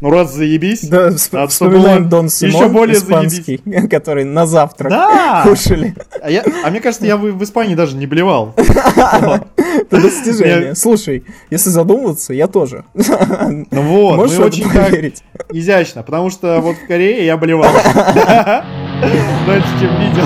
ну 0.00 0.10
раз 0.10 0.32
заебись, 0.34 0.82
да, 0.82 1.10
надо, 1.32 1.48
вспоминаем 1.48 2.08
Дон 2.08 2.28
Симон, 2.28 2.54
еще 2.54 2.68
более 2.68 2.96
испанский, 2.96 3.60
заебись. 3.64 3.90
который 3.90 4.24
на 4.24 4.46
завтрак 4.46 4.90
да! 4.90 5.42
кушали. 5.44 5.94
А, 6.22 6.30
я, 6.30 6.44
а 6.64 6.70
мне 6.70 6.80
кажется, 6.80 7.06
я 7.06 7.16
в, 7.16 7.22
в 7.22 7.42
Испании 7.42 7.74
даже 7.74 7.96
не 7.96 8.06
блевал. 8.06 8.54
Это 8.56 10.00
достижение. 10.00 10.74
Слушай, 10.74 11.24
если 11.50 11.70
задумываться, 11.70 12.32
я 12.32 12.46
тоже. 12.46 12.84
Ну 12.94 13.82
вот, 13.82 14.16
Можешь 14.16 14.38
очень 14.38 14.70
проверить? 14.70 15.22
изящно, 15.50 16.02
потому 16.02 16.30
что 16.30 16.60
вот 16.60 16.76
в 16.76 16.86
Корее 16.86 17.24
я 17.26 17.36
блевал. 17.36 17.72
Дальше, 19.46 19.68
чем 19.80 19.90
видел. 20.00 20.24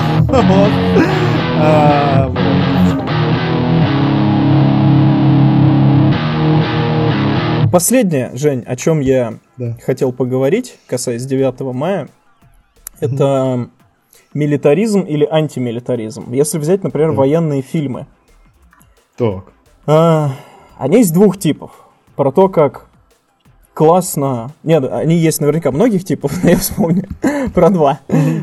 Последнее, 7.72 8.30
Жень, 8.34 8.62
о 8.66 8.76
чем 8.76 9.00
я 9.00 9.38
да. 9.56 9.78
хотел 9.82 10.12
поговорить, 10.12 10.78
касаясь 10.86 11.24
9 11.24 11.60
мая, 11.74 12.08
это 13.00 13.70
милитаризм 14.34 15.00
или 15.00 15.24
антимилитаризм. 15.24 16.32
Если 16.32 16.58
взять, 16.58 16.84
например, 16.84 17.12
да. 17.12 17.16
военные 17.16 17.62
фильмы. 17.62 18.06
Так. 19.16 19.44
А, 19.86 20.32
они 20.76 20.98
есть 20.98 21.14
двух 21.14 21.38
типов. 21.38 21.70
Про 22.14 22.30
то, 22.30 22.50
как 22.50 22.88
классно. 23.72 24.50
Нет, 24.62 24.84
они 24.92 25.16
есть 25.16 25.40
наверняка 25.40 25.70
многих 25.70 26.04
типов, 26.04 26.32
но 26.42 26.50
я 26.50 26.58
вспомню 26.58 27.08
про 27.54 27.70
два. 27.70 28.00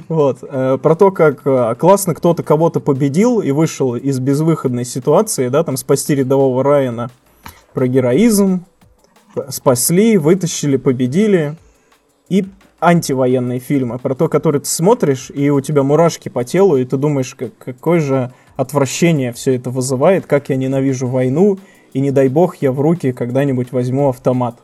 Вот. 0.08 0.40
Э, 0.42 0.80
про 0.82 0.96
то, 0.96 1.12
как 1.12 1.46
э, 1.46 1.76
классно 1.76 2.16
кто-то 2.16 2.42
кого-то 2.42 2.80
победил 2.80 3.42
и 3.42 3.52
вышел 3.52 3.96
из 3.96 4.20
безвыходной 4.20 4.86
ситуации, 4.86 5.50
да, 5.50 5.64
там 5.64 5.78
спасти 5.78 6.16
рядового 6.16 6.64
Райана. 6.64 7.12
Про 7.74 7.88
героизм. 7.88 8.66
Спасли, 9.50 10.18
вытащили, 10.18 10.78
победили. 10.78 11.56
И 12.30 12.46
антивоенные 12.80 13.60
фильмы, 13.60 14.00
про 14.00 14.16
то, 14.16 14.30
которые 14.30 14.62
ты 14.62 14.70
смотришь, 14.70 15.32
и 15.34 15.50
у 15.50 15.62
тебя 15.62 15.84
мурашки 15.84 16.30
по 16.30 16.44
телу, 16.44 16.78
и 16.78 16.86
ты 16.86 16.98
думаешь, 16.98 17.36
как, 17.36 17.58
какое 17.58 18.00
же 18.00 18.32
отвращение 18.56 19.34
все 19.34 19.56
это 19.56 19.70
вызывает, 19.70 20.26
как 20.26 20.50
я 20.50 20.56
ненавижу 20.56 21.08
войну, 21.08 21.60
и 21.94 22.00
не 22.00 22.12
дай 22.12 22.30
бог 22.30 22.58
я 22.58 22.72
в 22.72 22.80
руки 22.80 23.12
когда-нибудь 23.12 23.72
возьму 23.72 24.10
автомат. 24.10 24.60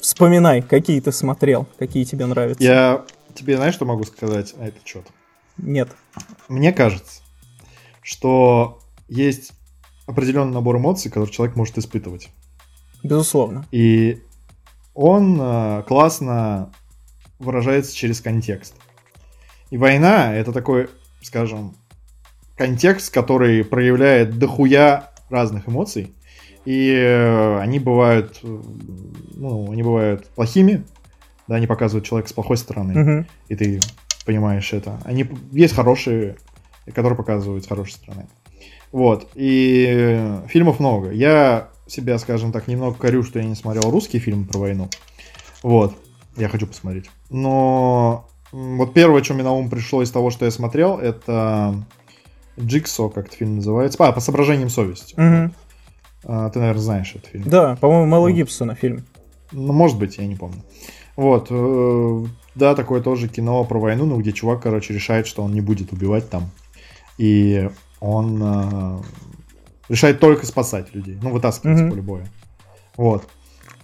Вспоминай, 0.00 0.62
какие 0.62 1.00
ты 1.00 1.10
смотрел, 1.10 1.66
какие 1.78 2.04
тебе 2.04 2.26
нравятся. 2.26 2.62
Я 2.62 3.04
тебе 3.34 3.56
знаешь, 3.56 3.74
что 3.74 3.84
могу 3.84 4.04
сказать 4.04 4.54
на 4.56 4.64
этот 4.64 4.86
счет? 4.86 5.04
Нет. 5.56 5.88
Мне 6.48 6.72
кажется, 6.72 7.22
что 8.02 8.78
есть 9.08 9.52
определенный 10.06 10.52
набор 10.52 10.76
эмоций, 10.76 11.10
который 11.10 11.30
человек 11.30 11.56
может 11.56 11.78
испытывать. 11.78 12.28
Безусловно. 13.02 13.64
И 13.70 14.22
он 14.94 15.38
э, 15.40 15.82
классно 15.86 16.72
выражается 17.38 17.94
через 17.94 18.20
контекст. 18.20 18.74
И 19.70 19.76
война 19.76 20.34
это 20.34 20.52
такой, 20.52 20.88
скажем, 21.22 21.74
контекст, 22.56 23.12
который 23.12 23.64
проявляет 23.64 24.38
дохуя 24.38 25.10
разных 25.28 25.68
эмоций. 25.68 26.14
И 26.64 26.90
э, 26.92 27.58
они 27.60 27.78
бывают, 27.78 28.40
э, 28.42 28.62
ну, 29.34 29.70
они 29.70 29.82
бывают 29.82 30.26
плохими, 30.30 30.84
да, 31.46 31.56
они 31.56 31.66
показывают 31.66 32.06
человека 32.06 32.28
с 32.28 32.32
плохой 32.32 32.56
стороны, 32.56 32.94
Мгм. 32.98 33.26
и 33.48 33.54
ты 33.54 33.80
понимаешь 34.24 34.72
это. 34.72 34.98
Они 35.04 35.28
есть 35.52 35.74
хорошие, 35.74 36.36
которые 36.92 37.16
показывают 37.16 37.64
с 37.64 37.68
хорошей 37.68 37.92
стороны. 37.92 38.26
Вот. 38.90 39.28
И 39.34 40.40
фильмов 40.48 40.80
много. 40.80 41.10
Я 41.10 41.68
себя, 41.86 42.18
скажем 42.18 42.52
так, 42.52 42.68
немного 42.68 42.96
корю, 42.96 43.22
что 43.22 43.38
я 43.38 43.44
не 43.44 43.54
смотрел 43.54 43.90
русский 43.90 44.18
фильм 44.18 44.44
про 44.44 44.58
войну. 44.58 44.88
Вот. 45.62 45.94
Я 46.36 46.48
хочу 46.48 46.66
посмотреть. 46.66 47.10
Но 47.30 48.28
вот 48.52 48.92
первое, 48.94 49.22
что 49.22 49.34
мне 49.34 49.42
на 49.42 49.52
ум 49.52 49.70
пришло 49.70 50.02
из 50.02 50.10
того, 50.10 50.30
что 50.30 50.44
я 50.44 50.50
смотрел, 50.50 50.98
это 50.98 51.74
Джиксо, 52.58 53.08
как 53.08 53.26
этот 53.26 53.38
фильм 53.38 53.56
называется. 53.56 54.02
А, 54.04 54.12
по 54.12 54.20
соображениям 54.20 54.68
совести. 54.68 55.14
Мгм. 55.16 55.54
А, 56.24 56.50
ты, 56.50 56.58
наверное, 56.58 56.82
знаешь 56.82 57.14
этот 57.14 57.26
фильм. 57.30 57.44
Да, 57.48 57.76
по-моему, 57.76 58.06
Мэла 58.06 58.28
Вот. 58.28 58.32
Гибсона 58.32 58.74
фильм. 58.74 59.04
Ну, 59.52 59.72
может 59.72 59.98
быть, 59.98 60.18
я 60.18 60.26
не 60.26 60.34
помню. 60.34 60.62
Вот. 61.16 61.48
э, 61.50 62.24
Да, 62.54 62.74
такое 62.74 63.00
тоже 63.02 63.28
кино 63.28 63.62
про 63.64 63.78
войну, 63.78 64.06
ну, 64.06 64.18
где 64.18 64.32
чувак, 64.32 64.62
короче, 64.62 64.94
решает, 64.94 65.26
что 65.26 65.42
он 65.42 65.52
не 65.52 65.60
будет 65.60 65.92
убивать 65.92 66.28
там. 66.30 66.50
И 67.18 67.70
он 68.00 68.42
э, 68.42 68.98
решает 69.88 70.20
только 70.20 70.46
спасать 70.46 70.94
людей. 70.94 71.18
Ну, 71.22 71.30
вытаскивать 71.30 71.78
с 71.78 71.80
Мгм. 71.80 71.90
поля 71.90 72.02
боя. 72.02 72.26
Вот. 72.96 73.26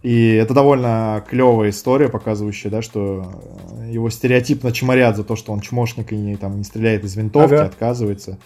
И 0.03 0.33
это 0.33 0.53
довольно 0.53 1.25
клевая 1.29 1.71
история, 1.71 2.09
показывающая, 2.09 2.71
да, 2.71 2.83
что 2.83 3.41
э, 3.79 3.93
его 3.93 4.11
стереотипно 4.11 4.73
чморят 4.73 5.17
за 5.17 5.23
то, 5.23 5.37
что 5.37 5.53
он 5.53 5.61
чмошник 5.61 6.13
и 6.13 6.17
не, 6.17 6.37
там, 6.37 6.59
не 6.59 6.65
стреляет 6.65 7.05
из 7.05 7.15
винтовки, 7.15 7.55
Ага. 7.55 7.67
отказывается. 7.67 8.39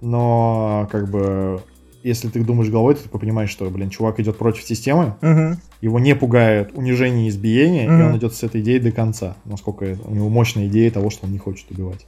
Но, 0.00 0.88
как 0.90 1.10
бы, 1.10 1.62
если 2.02 2.28
ты 2.28 2.42
думаешь 2.42 2.70
головой, 2.70 2.94
ты 2.94 3.08
понимаешь, 3.08 3.50
что, 3.50 3.68
блин, 3.70 3.90
чувак 3.90 4.20
идет 4.20 4.38
против 4.38 4.62
системы, 4.64 5.16
Мгм. 5.20 5.60
его 5.82 5.98
не 5.98 6.14
пугает 6.16 6.72
унижение 6.74 7.26
и 7.26 7.28
избиение, 7.28 7.84
и 7.86 7.90
Мгм. 7.90 8.06
он 8.06 8.16
идет 8.16 8.34
с 8.34 8.42
этой 8.42 8.62
идеей 8.62 8.80
до 8.80 8.90
конца. 8.90 9.36
Насколько 9.44 9.98
у 10.04 10.14
него 10.14 10.28
мощная 10.30 10.66
идея 10.68 10.90
того, 10.90 11.10
что 11.10 11.26
он 11.26 11.32
не 11.32 11.38
хочет 11.38 11.70
убивать. 11.70 12.06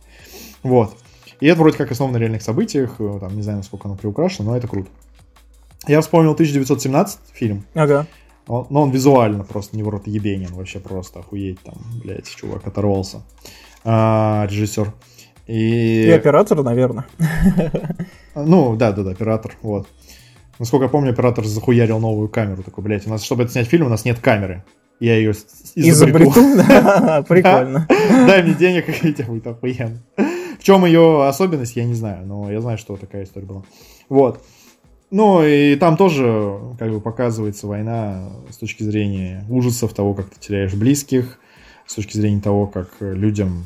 Вот. 0.62 0.96
И 1.41 1.47
это 1.47 1.61
вроде 1.61 1.76
как 1.76 1.91
основано 1.91 2.18
на 2.18 2.20
реальных 2.20 2.43
событиях, 2.43 2.97
э, 3.01 3.18
там, 3.20 3.35
не 3.37 3.43
знаю, 3.43 3.59
насколько 3.59 3.89
оно 3.89 3.97
приукрашено, 3.97 4.51
но 4.51 4.57
это 4.57 4.68
круто. 4.68 4.89
Я 5.87 6.01
вспомнил 6.01 6.35
1917 6.35 7.18
фильм, 7.32 7.64
Ага. 7.74 8.07
он- 8.47 8.66
но 8.70 8.82
он 8.82 8.91
визуально 8.91 9.45
просто 9.45 9.76
не 9.76 9.82
в 9.82 9.89
рот 9.89 10.07
ебенен, 10.07 10.53
вообще 10.55 10.78
просто 10.80 11.20
охуеть 11.20 11.61
там, 11.61 11.74
блядь, 12.03 12.28
чувак 12.28 12.66
оторвался. 12.66 13.22
А, 13.85 14.47
режиссер. 14.51 14.93
И 15.47 16.07
И, 16.07 16.11
оператор, 16.11 16.62
наверное. 16.62 17.05
ну, 18.35 18.76
да, 18.76 18.93
да, 18.93 19.03
да, 19.03 19.11
оператор, 19.11 19.57
вот. 19.62 19.87
Насколько 20.59 20.85
я 20.85 20.89
помню, 20.89 21.11
оператор 21.11 21.45
захуярил 21.45 21.99
новую 21.99 22.28
камеру. 22.28 22.62
Такой, 22.62 22.82
блядь, 22.85 23.07
у 23.07 23.11
нас, 23.11 23.22
чтобы 23.24 23.43
это 23.43 23.53
снять 23.53 23.66
фильм, 23.66 23.87
у 23.87 23.91
нас 23.91 24.05
нет 24.05 24.20
камеры. 24.20 24.64
Я 25.01 25.16
ее 25.16 25.32
изобрету. 25.74 26.30
Прикольно. 27.28 27.87
Дай 27.89 28.43
мне 28.45 28.55
денег, 28.55 28.89
и 29.05 29.12
тебе 29.12 29.24
будет 29.24 29.47
охуенно. 29.49 30.01
Чем 30.65 30.87
ее 30.87 31.27
особенность, 31.27 31.77
я 31.77 31.85
не 31.85 31.93
знаю, 31.93 32.27
но 32.27 32.51
я 32.51 32.62
знаю, 32.62 32.79
что 32.79 32.97
такая 32.97 33.25
история 33.25 33.45
была. 33.47 33.65
Вот. 34.09 34.43
Ну, 35.11 35.45
и 35.45 35.77
там 35.77 35.99
тоже, 35.99 36.59
как 36.79 36.91
бы, 36.91 37.03
показывается 37.03 37.67
война 37.67 38.31
с 38.49 38.57
точки 38.57 38.83
зрения 38.83 39.45
ужасов 39.51 39.93
того, 39.93 40.15
как 40.15 40.31
ты 40.31 40.41
теряешь 40.41 40.73
близких, 40.73 41.39
с 41.85 41.95
точки 41.95 42.17
зрения 42.17 42.41
того, 42.41 42.67
как 42.67 42.89
людям 43.01 43.65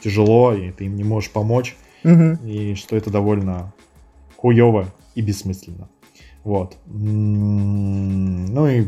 тяжело, 0.00 0.54
и 0.54 0.70
ты 0.70 0.86
им 0.86 0.96
не 0.96 1.04
можешь 1.04 1.30
помочь, 1.30 1.76
Мгм. 2.02 2.38
и 2.46 2.74
что 2.76 2.96
это 2.96 3.10
довольно 3.10 3.74
хуево 4.38 4.86
и 5.14 5.20
бессмысленно. 5.20 5.90
Вот. 6.44 6.78
Ну 6.86 8.66
и 8.68 8.86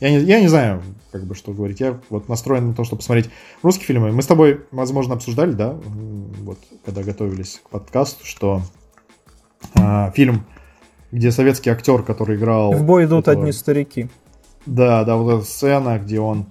я 0.00 0.10
не, 0.10 0.18
я 0.18 0.40
не 0.40 0.48
знаю, 0.48 0.82
как 1.12 1.24
бы 1.24 1.34
что 1.34 1.52
говорить. 1.52 1.80
Я 1.80 1.98
вот 2.10 2.28
настроен 2.28 2.68
на 2.68 2.74
то, 2.74 2.84
чтобы 2.84 2.98
посмотреть 2.98 3.30
русские 3.62 3.86
фильмы. 3.86 4.12
Мы 4.12 4.22
с 4.22 4.26
тобой, 4.26 4.62
возможно, 4.70 5.14
обсуждали, 5.14 5.52
да, 5.52 5.76
вот 6.42 6.58
когда 6.84 7.02
готовились 7.02 7.60
к 7.64 7.70
подкасту, 7.70 8.26
что 8.26 8.62
а, 9.74 10.10
фильм, 10.12 10.46
где 11.12 11.30
советский 11.30 11.70
актер, 11.70 12.02
который 12.02 12.36
играл... 12.36 12.72
В 12.72 12.84
бой 12.84 13.04
идут 13.04 13.28
этого- 13.28 13.42
одни 13.42 13.52
старики. 13.52 14.08
Да, 14.66 15.04
да, 15.04 15.16
вот 15.16 15.32
эта 15.32 15.44
сцена, 15.44 15.98
где 15.98 16.18
он 16.18 16.46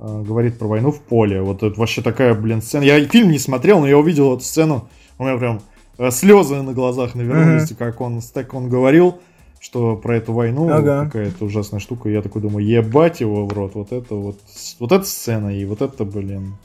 э, 0.00 0.22
говорит 0.26 0.58
про 0.58 0.66
войну 0.66 0.90
в 0.90 1.00
поле. 1.00 1.40
Вот 1.40 1.62
это 1.62 1.78
вообще 1.78 2.02
такая, 2.02 2.34
блин, 2.34 2.60
сцена. 2.60 2.82
Я 2.82 3.02
фильм 3.06 3.30
не 3.30 3.38
смотрел, 3.38 3.80
но 3.80 3.86
я 3.86 3.96
увидел 3.96 4.34
эту 4.34 4.42
сцену. 4.42 4.88
У 5.18 5.24
меня 5.24 5.38
прям 5.38 5.62
э, 5.98 6.10
слезы 6.10 6.60
на 6.62 6.72
глазах 6.72 7.14
навернулись, 7.14 7.72
как 7.78 8.00
он, 8.00 8.20
так 8.20 8.52
он 8.54 8.68
говорил, 8.68 9.20
что 9.64 9.96
про 9.96 10.18
эту 10.18 10.34
войну 10.34 10.68
Ага. 10.70 11.06
какая-то 11.06 11.46
ужасная 11.46 11.80
штука. 11.80 12.10
Я 12.10 12.20
такой 12.20 12.42
думаю, 12.42 12.66
ебать 12.66 13.20
его 13.20 13.46
в 13.46 13.52
рот. 13.54 13.74
Вот 13.74 13.92
это 13.92 14.14
вот, 14.14 14.38
вот 14.78 14.92
эта 14.92 15.04
сцена 15.04 15.58
и 15.58 15.64
вот 15.64 15.80
это, 15.80 16.04
блин. 16.04 16.56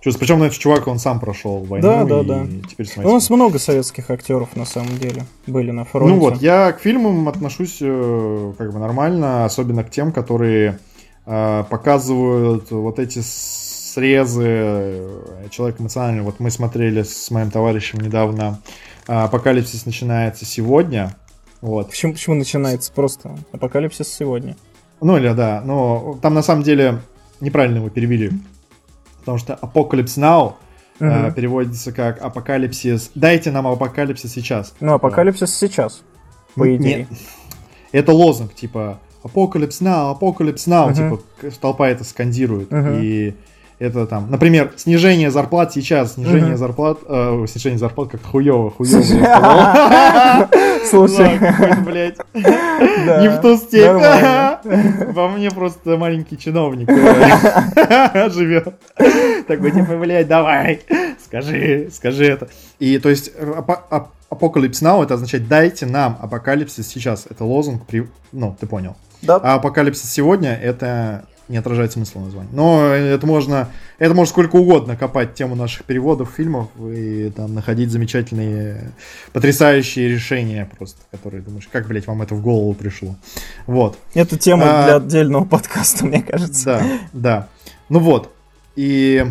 Чувство. 0.00 0.20
Причем, 0.20 0.42
этот 0.42 0.58
чувак, 0.58 0.86
он 0.86 0.98
сам 0.98 1.20
прошел 1.20 1.58
войну. 1.58 1.86
Да, 1.86 2.04
да, 2.04 2.20
и 2.20 2.24
да. 2.24 2.46
Теперь 2.66 2.86
У 2.86 2.88
смотрите. 2.88 3.14
нас 3.14 3.28
много 3.28 3.58
советских 3.58 4.08
актеров 4.10 4.56
на 4.56 4.64
самом 4.64 4.96
деле 4.96 5.24
были 5.46 5.70
на 5.70 5.84
фронте. 5.84 6.14
Ну 6.14 6.20
вот, 6.20 6.40
я 6.40 6.72
к 6.72 6.80
фильмам 6.80 7.28
отношусь 7.28 7.76
э, 7.82 8.52
как 8.56 8.72
бы 8.72 8.78
нормально, 8.78 9.44
особенно 9.44 9.84
к 9.84 9.90
тем, 9.90 10.10
которые 10.10 10.78
э, 11.26 11.64
показывают 11.68 12.70
вот 12.70 12.98
эти 13.00 13.20
срезы 13.22 14.46
э, 14.46 15.48
человека 15.50 15.82
эмоционально. 15.82 16.22
Вот 16.22 16.40
мы 16.40 16.50
смотрели 16.50 17.02
с 17.02 17.30
моим 17.30 17.50
товарищем 17.50 18.00
недавно 18.00 18.60
«Апокалипсис 19.06 19.84
начинается 19.84 20.46
сегодня». 20.46 21.14
Вот. 21.64 21.88
Почему, 21.88 22.12
почему 22.12 22.34
начинается 22.34 22.92
просто 22.92 23.38
апокалипсис 23.50 24.06
сегодня? 24.12 24.54
Ну 25.00 25.16
или 25.16 25.32
да, 25.32 25.62
но 25.64 26.18
там 26.20 26.34
на 26.34 26.42
самом 26.42 26.62
деле 26.62 27.00
неправильно 27.40 27.78
его 27.78 27.88
перевели. 27.88 28.32
Потому 29.20 29.38
что 29.38 29.58
«Apocalypse 29.62 30.18
Now» 30.18 30.52
э, 31.00 31.06
Мгм. 31.22 31.32
переводится 31.32 31.90
как 31.92 32.20
«Апокалипсис». 32.22 33.12
Дайте 33.14 33.50
нам 33.50 33.66
апокалипсис 33.66 34.30
сейчас. 34.30 34.74
Ну, 34.80 34.92
апокалипсис 34.92 35.56
сейчас, 35.56 36.02
по 36.54 36.76
идее. 36.76 36.98
нет. 36.98 37.08
Это 37.92 38.12
лозунг, 38.12 38.54
типа 38.54 38.98
Apocalypse 39.22 39.80
now, 39.80 40.14
Apocalypse 40.20 40.66
now, 40.68 40.90
Мгм. 40.90 40.94
типа 40.94 41.50
толпа 41.62 41.88
это 41.88 42.04
скандирует. 42.04 42.70
Мгм. 42.70 42.98
И 43.00 43.34
это 43.78 44.06
там, 44.06 44.30
например, 44.30 44.72
снижение 44.76 45.30
зарплат 45.30 45.72
сейчас, 45.72 46.14
снижение 46.14 46.50
Мгм. 46.50 46.58
зарплат, 46.58 46.98
э, 47.08 47.46
снижение 47.48 47.78
зарплат 47.78 48.10
как 48.10 48.22
хуево, 48.22 48.70
хуево. 48.70 49.02
Слушай, 50.88 51.38
блядь, 51.84 52.16
не 52.34 53.28
в 53.28 53.40
ту 53.40 53.56
степь. 53.56 55.14
Во 55.14 55.28
мне 55.28 55.50
просто 55.50 55.96
маленький 55.96 56.38
чиновник 56.38 56.88
э, 56.88 58.30
живет. 58.30 58.74
Такой, 59.46 59.70
типа, 59.70 59.96
блядь, 59.96 60.28
давай, 60.28 60.80
скажи, 61.24 61.90
скажи 61.92 62.26
это. 62.26 62.48
И 62.78 62.98
то 62.98 63.08
есть 63.08 63.32
Apocalypse 64.30 64.82
Now 64.82 65.02
это 65.02 65.14
означает 65.14 65.48
дайте 65.48 65.86
нам 65.86 66.18
апокалипсис 66.20 66.86
сейчас. 66.86 67.26
Это 67.28 67.44
лозунг, 67.44 67.86
при... 67.86 68.08
ну, 68.32 68.56
ты 68.58 68.66
понял. 68.66 68.96
Да, 69.22 69.36
А 69.36 69.54
апокалипсис 69.54 70.10
сегодня 70.10 70.54
это 70.54 71.24
не 71.48 71.56
отражает 71.56 71.92
смысла 71.92 72.20
названия. 72.20 72.48
Но 72.52 72.86
это 72.86 73.26
можно, 73.26 73.68
это 73.98 74.14
можно 74.14 74.30
сколько 74.30 74.56
угодно 74.56 74.96
копать 74.96 75.34
тему 75.34 75.54
наших 75.54 75.84
переводов 75.84 76.32
фильмов 76.34 76.68
и 76.80 77.30
там 77.30 77.54
находить 77.54 77.90
замечательные, 77.90 78.92
потрясающие 79.32 80.08
решения 80.08 80.68
просто, 80.76 81.00
которые 81.10 81.42
думаешь, 81.42 81.68
как, 81.70 81.86
блядь, 81.86 82.06
вам 82.06 82.22
это 82.22 82.34
в 82.34 82.42
голову 82.42 82.72
пришло. 82.74 83.16
Вот. 83.66 83.98
это 84.14 84.38
тема 84.38 84.64
А, 84.64 84.84
для 84.84 84.96
отдельного 84.96 85.44
подкаста, 85.44 86.06
мне 86.06 86.22
кажется. 86.22 86.82
Да, 87.12 87.12
да. 87.12 87.48
Ну 87.88 87.98
вот. 87.98 88.32
И 88.76 89.24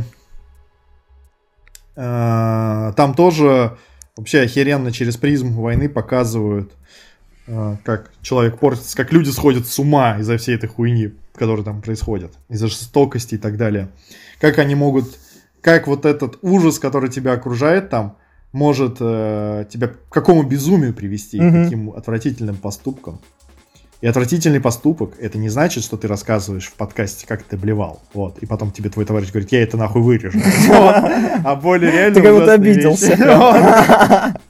э, 1.95 2.93
там 2.95 3.14
тоже 3.16 3.78
вообще 4.16 4.41
охеренно 4.41 4.91
через 4.91 5.18
призму 5.18 5.61
войны 5.61 5.89
показывают, 5.89 6.72
как 7.45 8.11
человек 8.21 8.57
портится, 8.59 8.95
как 8.95 9.11
люди 9.11 9.29
сходят 9.29 9.67
с 9.67 9.77
ума 9.79 10.17
из-за 10.19 10.37
всей 10.37 10.55
этой 10.55 10.67
хуйни, 10.67 11.13
которая 11.35 11.63
там 11.65 11.81
происходит, 11.81 12.31
из-за 12.49 12.67
жестокости 12.67 13.35
и 13.35 13.37
так 13.37 13.57
далее. 13.57 13.89
Как 14.39 14.59
они 14.59 14.75
могут, 14.75 15.17
как 15.61 15.87
вот 15.87 16.05
этот 16.05 16.37
ужас, 16.41 16.79
который 16.79 17.09
тебя 17.09 17.33
окружает 17.33 17.89
там, 17.89 18.17
может 18.51 18.97
э, 18.99 19.65
тебя 19.69 19.87
к 19.87 19.97
какому 20.09 20.43
безумию 20.43 20.93
привести, 20.93 21.41
Мгм. 21.41 21.51
к 21.51 21.63
каким 21.63 21.89
отвратительным 21.91 22.55
поступкам. 22.55 23.19
И 24.01 24.05
отвратительный 24.07 24.59
поступок, 24.59 25.13
это 25.17 25.37
не 25.37 25.47
значит, 25.47 25.81
что 25.83 25.95
ты 25.95 26.09
рассказываешь 26.09 26.65
в 26.67 26.73
подкасте, 26.73 27.25
как 27.25 27.43
ты 27.43 27.55
блевал. 27.55 28.01
Вот. 28.13 28.37
И 28.39 28.45
потом 28.45 28.71
тебе 28.71 28.89
твой 28.89 29.05
товарищ 29.05 29.31
говорит, 29.31 29.51
я 29.53 29.63
это 29.63 29.77
нахуй 29.77 30.01
вырежу. 30.01 30.39
А 31.45 31.55
более 31.55 31.89
реально 31.91 32.15
Ты 32.15 32.21
как 32.21 32.33
будто 32.33 32.53
обиделся. 32.53 33.17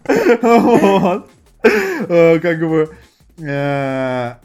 Э, 1.64 2.40
Как 2.40 2.60
бы... 2.60 2.96
э, 3.40 3.46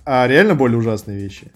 А 0.05 0.27
реально 0.27 0.55
более 0.55 0.79
ужасные 0.79 1.19
вещи. 1.19 1.51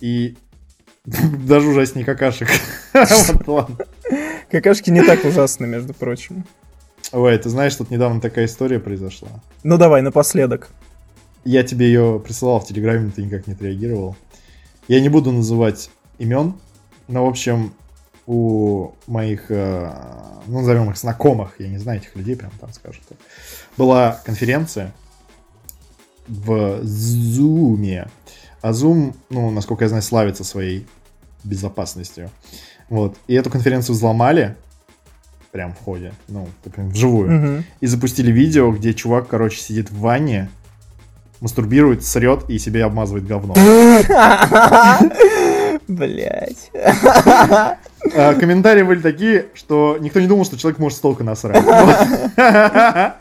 И 0.00 0.36
даже 1.04 1.68
ужаснее 1.68 2.04
какашек. 2.04 2.48
Какашки 4.50 4.90
не 4.90 5.02
так 5.02 5.24
ужасны, 5.24 5.66
между 5.66 5.94
прочим. 5.94 6.44
Ой, 7.12 7.36
ты 7.38 7.48
знаешь, 7.48 7.74
тут 7.74 7.90
недавно 7.90 8.20
такая 8.20 8.46
история 8.46 8.78
произошла. 8.78 9.28
Ну 9.62 9.76
давай, 9.78 10.02
напоследок. 10.02 10.68
Я 11.44 11.62
тебе 11.62 11.86
ее 11.86 12.22
присылал 12.24 12.60
в 12.60 12.66
Телеграме, 12.66 13.10
ты 13.14 13.22
никак 13.22 13.46
не 13.46 13.52
отреагировал. 13.52 14.16
Я 14.88 15.00
не 15.00 15.08
буду 15.08 15.30
называть 15.30 15.90
имен, 16.18 16.54
но, 17.08 17.26
в 17.26 17.28
общем, 17.28 17.74
у 18.26 18.92
моих, 19.06 19.50
э, 19.50 19.92
ну, 20.46 20.60
назовем 20.60 20.90
их 20.90 20.96
знакомых, 20.96 21.56
я 21.58 21.68
не 21.68 21.76
знаю 21.78 22.00
этих 22.00 22.16
людей, 22.16 22.36
прям 22.36 22.50
там 22.60 22.72
скажут, 22.72 23.02
была 23.76 24.20
конференция 24.24 24.92
в 26.26 26.82
Зуме. 26.82 28.08
А 28.62 28.70
Zoom, 28.70 29.14
ну, 29.28 29.50
насколько 29.50 29.84
я 29.84 29.88
знаю, 29.88 30.02
славится 30.02 30.42
своей 30.44 30.86
безопасностью. 31.42 32.30
Вот. 32.88 33.16
И 33.26 33.34
эту 33.34 33.50
конференцию 33.50 33.94
взломали 33.94 34.56
прям 35.52 35.74
в 35.74 35.84
ходе, 35.84 36.14
ну, 36.28 36.48
прям 36.74 36.88
вживую. 36.88 37.56
Угу. 37.56 37.64
И 37.80 37.86
запустили 37.86 38.32
видео, 38.32 38.72
где 38.72 38.94
чувак, 38.94 39.28
короче, 39.28 39.60
сидит 39.60 39.90
в 39.90 39.98
ванне, 39.98 40.48
мастурбирует, 41.40 42.04
срет 42.04 42.48
и 42.48 42.58
себе 42.58 42.84
обмазывает 42.84 43.26
говно. 43.26 43.54
Блять. 45.86 46.70
А, 48.16 48.34
комментарии 48.34 48.82
были 48.82 49.00
такие, 49.00 49.46
что 49.54 49.96
никто 50.00 50.20
не 50.20 50.26
думал, 50.26 50.44
что 50.44 50.58
человек 50.58 50.78
может 50.78 50.98
столько 50.98 51.24
насрать. 51.24 51.64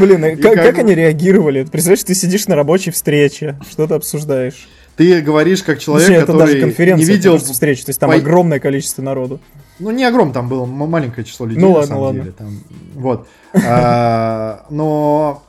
Блин, 0.00 0.24
а 0.24 0.36
как, 0.36 0.78
они 0.78 0.94
реагировали? 0.94 1.64
Представляешь, 1.64 2.04
ты 2.04 2.14
сидишь 2.14 2.46
на 2.46 2.54
рабочей 2.56 2.90
встрече, 2.90 3.58
что 3.70 3.86
ты 3.86 3.94
обсуждаешь? 3.94 4.68
Ты 4.96 5.20
говоришь 5.22 5.62
как 5.62 5.78
человек, 5.78 6.06
Точнее, 6.06 6.22
это 6.22 6.32
даже 6.34 6.52
который 6.52 6.60
конференция, 6.60 7.06
не 7.08 7.12
видел... 7.16 7.38
встреча, 7.38 7.84
то 7.86 7.90
есть 7.90 7.98
там 8.00 8.10
пой- 8.10 8.18
огромное 8.18 8.60
количество 8.60 9.00
народу. 9.02 9.40
Ну, 9.78 9.90
не 9.90 10.04
огромное, 10.04 10.34
там 10.34 10.48
было 10.48 10.66
маленькое 10.66 11.24
число 11.26 11.46
людей, 11.46 11.60
Ну 11.60 11.68
на 11.70 11.74
ладно, 11.76 11.86
самом 11.88 12.02
ладно. 12.02 12.20
деле. 12.20 12.34
Там, 12.36 12.60
вот. 12.94 13.26
А, 13.66 14.66
но, 14.68 15.42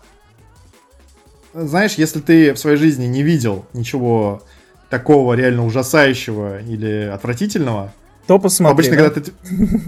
знаешь, 1.53 1.95
если 1.95 2.19
ты 2.21 2.53
в 2.53 2.57
своей 2.57 2.77
жизни 2.77 3.05
не 3.05 3.21
видел 3.21 3.65
ничего 3.73 4.41
такого 4.89 5.33
реально 5.33 5.65
ужасающего 5.65 6.61
или 6.61 7.09
отвратительного, 7.13 7.91
То 8.27 8.39
посмотри. 8.39 8.71
обычно, 8.73 8.95
да? 8.95 9.09
когда, 9.09 9.21
ты, 9.21 9.31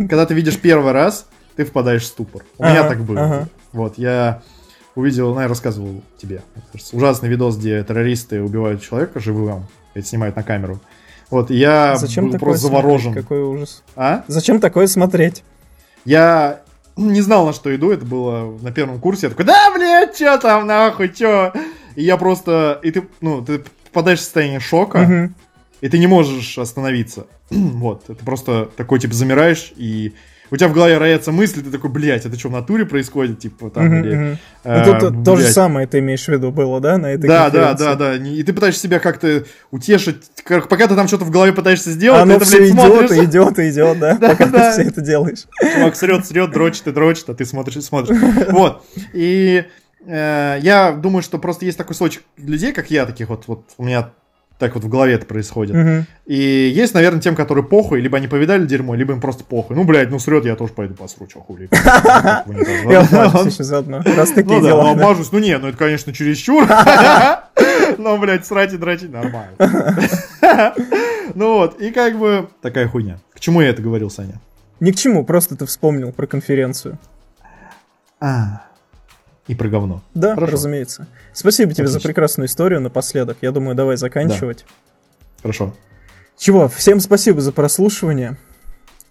когда 0.07 0.25
ты 0.25 0.33
видишь 0.33 0.57
первый 0.57 0.91
раз, 0.91 1.27
ты 1.55 1.63
впадаешь 1.63 2.03
в 2.03 2.07
ступор. 2.07 2.43
У 2.57 2.63
меня 2.63 2.83
так 2.87 3.01
было. 3.03 3.21
ага. 3.21 3.49
Вот, 3.75 3.97
я 3.97 4.41
увидел, 4.95 5.33
ну, 5.35 5.41
я 5.41 5.47
рассказывал 5.49 6.01
тебе, 6.17 6.41
кажется, 6.71 6.95
ужасный 6.95 7.27
видос, 7.27 7.57
где 7.57 7.83
террористы 7.83 8.41
убивают 8.41 8.81
человека 8.81 9.19
живым, 9.19 9.65
это 9.93 10.07
снимают 10.07 10.37
на 10.37 10.43
камеру. 10.43 10.79
Вот, 11.29 11.51
и 11.51 11.55
я 11.57 11.97
Зачем 11.97 12.29
был 12.29 12.39
просто 12.39 12.67
смотреть? 12.67 12.81
заворожен. 12.83 13.13
Какой 13.13 13.41
ужас. 13.43 13.83
А? 13.97 14.23
Зачем 14.27 14.59
такое 14.61 14.87
смотреть? 14.87 15.43
Я 16.05 16.61
не 16.95 17.19
знал, 17.19 17.45
на 17.45 17.51
что 17.51 17.75
иду, 17.75 17.91
это 17.91 18.05
было 18.05 18.57
на 18.61 18.71
первом 18.71 18.99
курсе. 19.01 19.25
Я 19.25 19.29
такой, 19.31 19.43
да, 19.45 19.71
блядь, 19.75 20.15
что 20.15 20.37
там, 20.37 20.65
нахуй, 20.67 21.09
чё? 21.09 21.51
И 21.95 22.03
я 22.03 22.15
просто, 22.15 22.79
и 22.81 22.91
ты, 22.91 23.05
ну, 23.19 23.43
ты 23.43 23.61
попадаешь 23.91 24.19
в 24.19 24.23
состояние 24.23 24.61
шока, 24.61 24.99
Мгм. 24.99 25.35
и 25.81 25.89
ты 25.89 25.97
не 25.97 26.07
можешь 26.07 26.57
остановиться. 26.57 27.27
вот, 27.49 28.05
ты 28.05 28.15
просто 28.15 28.69
такой, 28.77 28.99
типа, 28.99 29.13
замираешь, 29.15 29.73
и 29.75 30.13
у 30.51 30.57
тебя 30.57 30.67
в 30.67 30.73
голове 30.73 30.97
роятся 30.97 31.31
мысли, 31.31 31.61
ты 31.61 31.71
такой, 31.71 31.89
блядь, 31.89 32.25
это 32.25 32.37
что, 32.37 32.49
в 32.49 32.51
натуре 32.51 32.85
происходит, 32.85 33.39
типа, 33.39 33.69
там, 33.69 33.85
Мгм, 33.87 33.99
или... 34.03 34.37
э, 34.63 34.85
Ну, 34.85 34.99
тут 34.99 35.23
то 35.23 35.35
же 35.35 35.47
самое 35.47 35.87
ты 35.87 35.99
имеешь 35.99 36.23
в 36.25 36.27
виду 36.29 36.51
было, 36.51 36.79
да, 36.79 36.97
на 36.97 37.07
этой 37.07 37.27
Да, 37.27 37.49
да, 37.49 37.73
да, 37.73 37.95
да. 37.95 38.15
И 38.15 38.43
ты 38.43 38.53
пытаешься 38.53 38.81
себя 38.81 38.99
как-то 38.99 39.45
утешить. 39.71 40.23
Как- 40.43 40.67
Пока 40.69 40.87
ты 40.87 40.95
там 40.95 41.07
что-то 41.07 41.25
в 41.25 41.31
голове 41.31 41.53
пытаешься 41.53 41.91
сделать, 41.91 42.21
оно 42.21 42.35
это, 42.35 42.45
все 42.45 42.57
блядь, 42.57 42.69
идет, 42.71 42.79
смотришь. 42.85 43.11
идет, 43.23 43.59
идет, 43.59 43.99
да, 43.99 44.15
Да, 44.19 44.29
пока 44.29 44.45
да. 44.47 44.67
ты 44.75 44.81
все 44.81 44.89
это 44.89 45.01
делаешь. 45.01 45.45
Чувак 45.73 45.95
срет, 45.95 46.25
срет, 46.25 46.51
дрочит 46.51 46.87
и 46.87 46.91
дрочит, 46.91 47.29
а 47.29 47.33
ты 47.33 47.45
смотришь 47.45 47.77
и 47.77 47.81
смотришь. 47.81 48.17
Вот. 48.51 48.83
И 49.13 49.63
э, 50.05 50.57
я 50.61 50.91
думаю, 50.91 51.23
что 51.23 51.37
просто 51.39 51.65
есть 51.65 51.77
такой 51.77 51.95
слой 51.95 52.11
людей, 52.37 52.71
как 52.73 52.91
я, 52.91 53.05
таких 53.05 53.29
вот, 53.29 53.45
вот 53.47 53.65
у 53.77 53.83
меня 53.83 54.11
так 54.57 54.73
вот 54.75 54.83
в 54.83 54.89
голове 54.89 55.13
это 55.13 55.25
происходит. 55.25 55.75
Мгм. 55.75 56.05
И 56.25 56.35
есть, 56.73 56.93
наверное, 56.93 57.19
тем, 57.19 57.35
которые 57.35 57.65
похуй, 57.65 57.99
либо 57.99 58.17
они 58.17 58.27
повидали 58.27 58.65
дерьмо, 58.65 58.95
либо 58.95 59.13
им 59.13 59.19
просто 59.19 59.43
похуй. 59.43 59.75
Ну, 59.75 59.83
блядь, 59.83 60.09
ну 60.09 60.17
срет, 60.19 60.45
я 60.45 60.55
тоже 60.55 60.71
пойду 60.73 60.93
посру, 60.93 61.27
чё 61.27 61.39
хули. 61.41 61.69
Я 62.89 63.01
обмажусь 63.01 63.57
заодно, 63.57 64.01
раз 64.05 64.29
Ну 64.29 64.35
такие 64.35 64.61
да, 64.61 64.67
дела. 64.67 64.83
ну 64.83 64.91
обмажусь, 64.91 65.31
ну 65.31 65.39
не, 65.39 65.57
ну 65.57 65.67
это, 65.67 65.77
конечно, 65.77 66.13
чересчур. 66.13 66.65
Но, 67.97 68.17
блядь, 68.17 68.45
срать 68.45 68.73
и 68.73 68.77
дрочить 68.77 69.11
нормально. 69.11 69.55
Ну 71.33 71.55
вот, 71.55 71.81
и 71.81 71.91
как 71.91 72.17
бы 72.17 72.47
такая 72.61 72.87
хуйня. 72.87 73.17
К 73.33 73.39
чему 73.39 73.59
я 73.59 73.69
это 73.69 73.81
говорил, 73.81 74.09
Саня? 74.11 74.39
Ни 74.79 74.91
к 74.91 74.95
чему, 74.95 75.25
просто 75.25 75.55
ты 75.57 75.65
вспомнил 75.65 76.11
про 76.11 76.27
конференцию. 76.27 76.97
А, 78.21 78.64
и 79.47 79.55
про 79.55 79.67
говно. 79.69 80.01
Да, 80.13 80.33
Хорошо. 80.35 80.53
разумеется. 80.53 81.07
Спасибо 81.33 81.73
тебе 81.73 81.87
за 81.87 81.97
Отлично. 81.97 82.07
прекрасную 82.09 82.47
историю 82.47 82.81
напоследок. 82.81 83.37
Я 83.41 83.51
думаю, 83.51 83.75
давай 83.75 83.97
заканчивать. 83.97 84.65
Хорошо. 85.41 85.73
Чего, 86.37 86.67
всем 86.67 86.99
спасибо 86.99 87.41
за 87.41 87.51
прослушивание. 87.51 88.37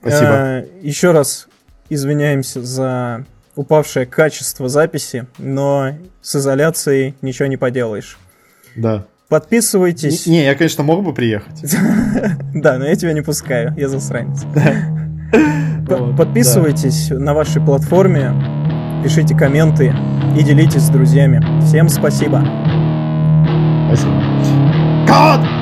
Спасибо. 0.00 0.30
Э, 0.30 0.66
еще 0.82 1.12
раз 1.12 1.48
извиняемся 1.88 2.62
за 2.62 3.24
упавшее 3.56 4.06
качество 4.06 4.68
записи, 4.68 5.26
но 5.38 5.92
с 6.20 6.36
изоляцией 6.36 7.14
ничего 7.22 7.46
не 7.46 7.56
поделаешь. 7.56 8.18
Да. 8.76 9.06
Подписывайтесь. 9.28 10.26
Не, 10.26 10.44
я, 10.44 10.54
конечно, 10.54 10.82
мог 10.84 11.04
бы 11.04 11.14
приехать. 11.14 11.74
Да, 12.54 12.78
но 12.78 12.86
я 12.86 12.94
тебя 12.94 13.12
не 13.12 13.20
пускаю, 13.20 13.74
я 13.76 13.88
засранец. 13.88 14.44
Подписывайтесь 16.16 17.10
на 17.10 17.34
вашей 17.34 17.60
платформе, 17.60 18.32
пишите 19.02 19.36
комменты 19.36 19.92
и 20.36 20.42
делитесь 20.42 20.82
с 20.82 20.88
друзьями. 20.88 21.40
Всем 21.64 21.88
спасибо. 21.88 22.44
Спасибо. 23.88 24.22
Кот! 25.06 25.53